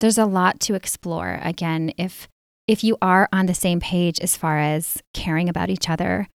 There's 0.00 0.18
a 0.18 0.26
lot 0.26 0.60
to 0.60 0.74
explore. 0.74 1.38
Again, 1.42 1.92
if 1.96 2.28
if 2.66 2.82
you 2.82 2.96
are 3.02 3.28
on 3.32 3.46
the 3.46 3.54
same 3.54 3.80
page 3.80 4.18
as 4.20 4.36
far 4.36 4.58
as 4.58 5.02
caring 5.12 5.48
about 5.48 5.68
each 5.68 5.88
other 5.88 6.28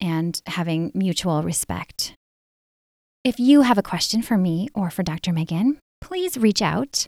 and 0.00 0.40
having 0.46 0.92
mutual 0.94 1.42
respect. 1.42 2.14
If 3.24 3.38
you 3.38 3.62
have 3.62 3.78
a 3.78 3.82
question 3.82 4.22
for 4.22 4.36
me 4.36 4.68
or 4.74 4.90
for 4.90 5.02
Dr. 5.02 5.32
Megan, 5.32 5.78
please 6.00 6.36
reach 6.36 6.62
out. 6.62 7.06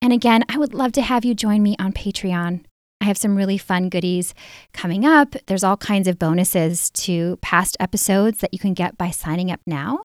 And 0.00 0.12
again, 0.12 0.44
I 0.48 0.58
would 0.58 0.74
love 0.74 0.92
to 0.92 1.02
have 1.02 1.24
you 1.24 1.34
join 1.34 1.62
me 1.62 1.76
on 1.78 1.92
Patreon. 1.92 2.64
I 3.00 3.04
have 3.04 3.18
some 3.18 3.36
really 3.36 3.58
fun 3.58 3.88
goodies 3.88 4.34
coming 4.72 5.04
up. 5.04 5.34
There's 5.46 5.64
all 5.64 5.76
kinds 5.76 6.08
of 6.08 6.18
bonuses 6.18 6.90
to 6.90 7.36
past 7.42 7.76
episodes 7.80 8.38
that 8.38 8.52
you 8.52 8.58
can 8.58 8.74
get 8.74 8.96
by 8.96 9.10
signing 9.10 9.50
up 9.50 9.60
now 9.66 10.02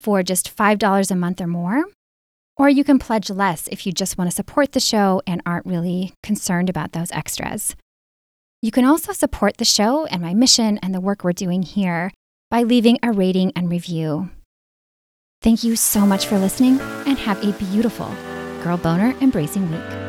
for 0.00 0.22
just 0.22 0.54
$5 0.54 1.10
a 1.10 1.14
month 1.16 1.40
or 1.40 1.46
more. 1.46 1.84
Or 2.56 2.68
you 2.68 2.84
can 2.84 2.98
pledge 2.98 3.28
less 3.28 3.68
if 3.68 3.86
you 3.86 3.92
just 3.92 4.16
want 4.16 4.30
to 4.30 4.34
support 4.34 4.72
the 4.72 4.80
show 4.80 5.22
and 5.26 5.42
aren't 5.44 5.66
really 5.66 6.14
concerned 6.22 6.70
about 6.70 6.92
those 6.92 7.12
extras. 7.12 7.76
You 8.62 8.70
can 8.70 8.84
also 8.84 9.12
support 9.12 9.58
the 9.58 9.64
show 9.64 10.06
and 10.06 10.22
my 10.22 10.32
mission 10.32 10.78
and 10.78 10.94
the 10.94 11.00
work 11.00 11.22
we're 11.22 11.32
doing 11.32 11.62
here 11.62 12.12
by 12.50 12.62
leaving 12.62 12.98
a 13.02 13.12
rating 13.12 13.52
and 13.54 13.70
review. 13.70 14.30
Thank 15.42 15.62
you 15.62 15.76
so 15.76 16.06
much 16.06 16.26
for 16.26 16.38
listening 16.38 16.80
and 16.80 17.18
have 17.18 17.44
a 17.44 17.52
beautiful 17.52 18.08
Girl 18.62 18.78
Boner 18.78 19.14
Embracing 19.20 19.70
Week. 19.70 20.05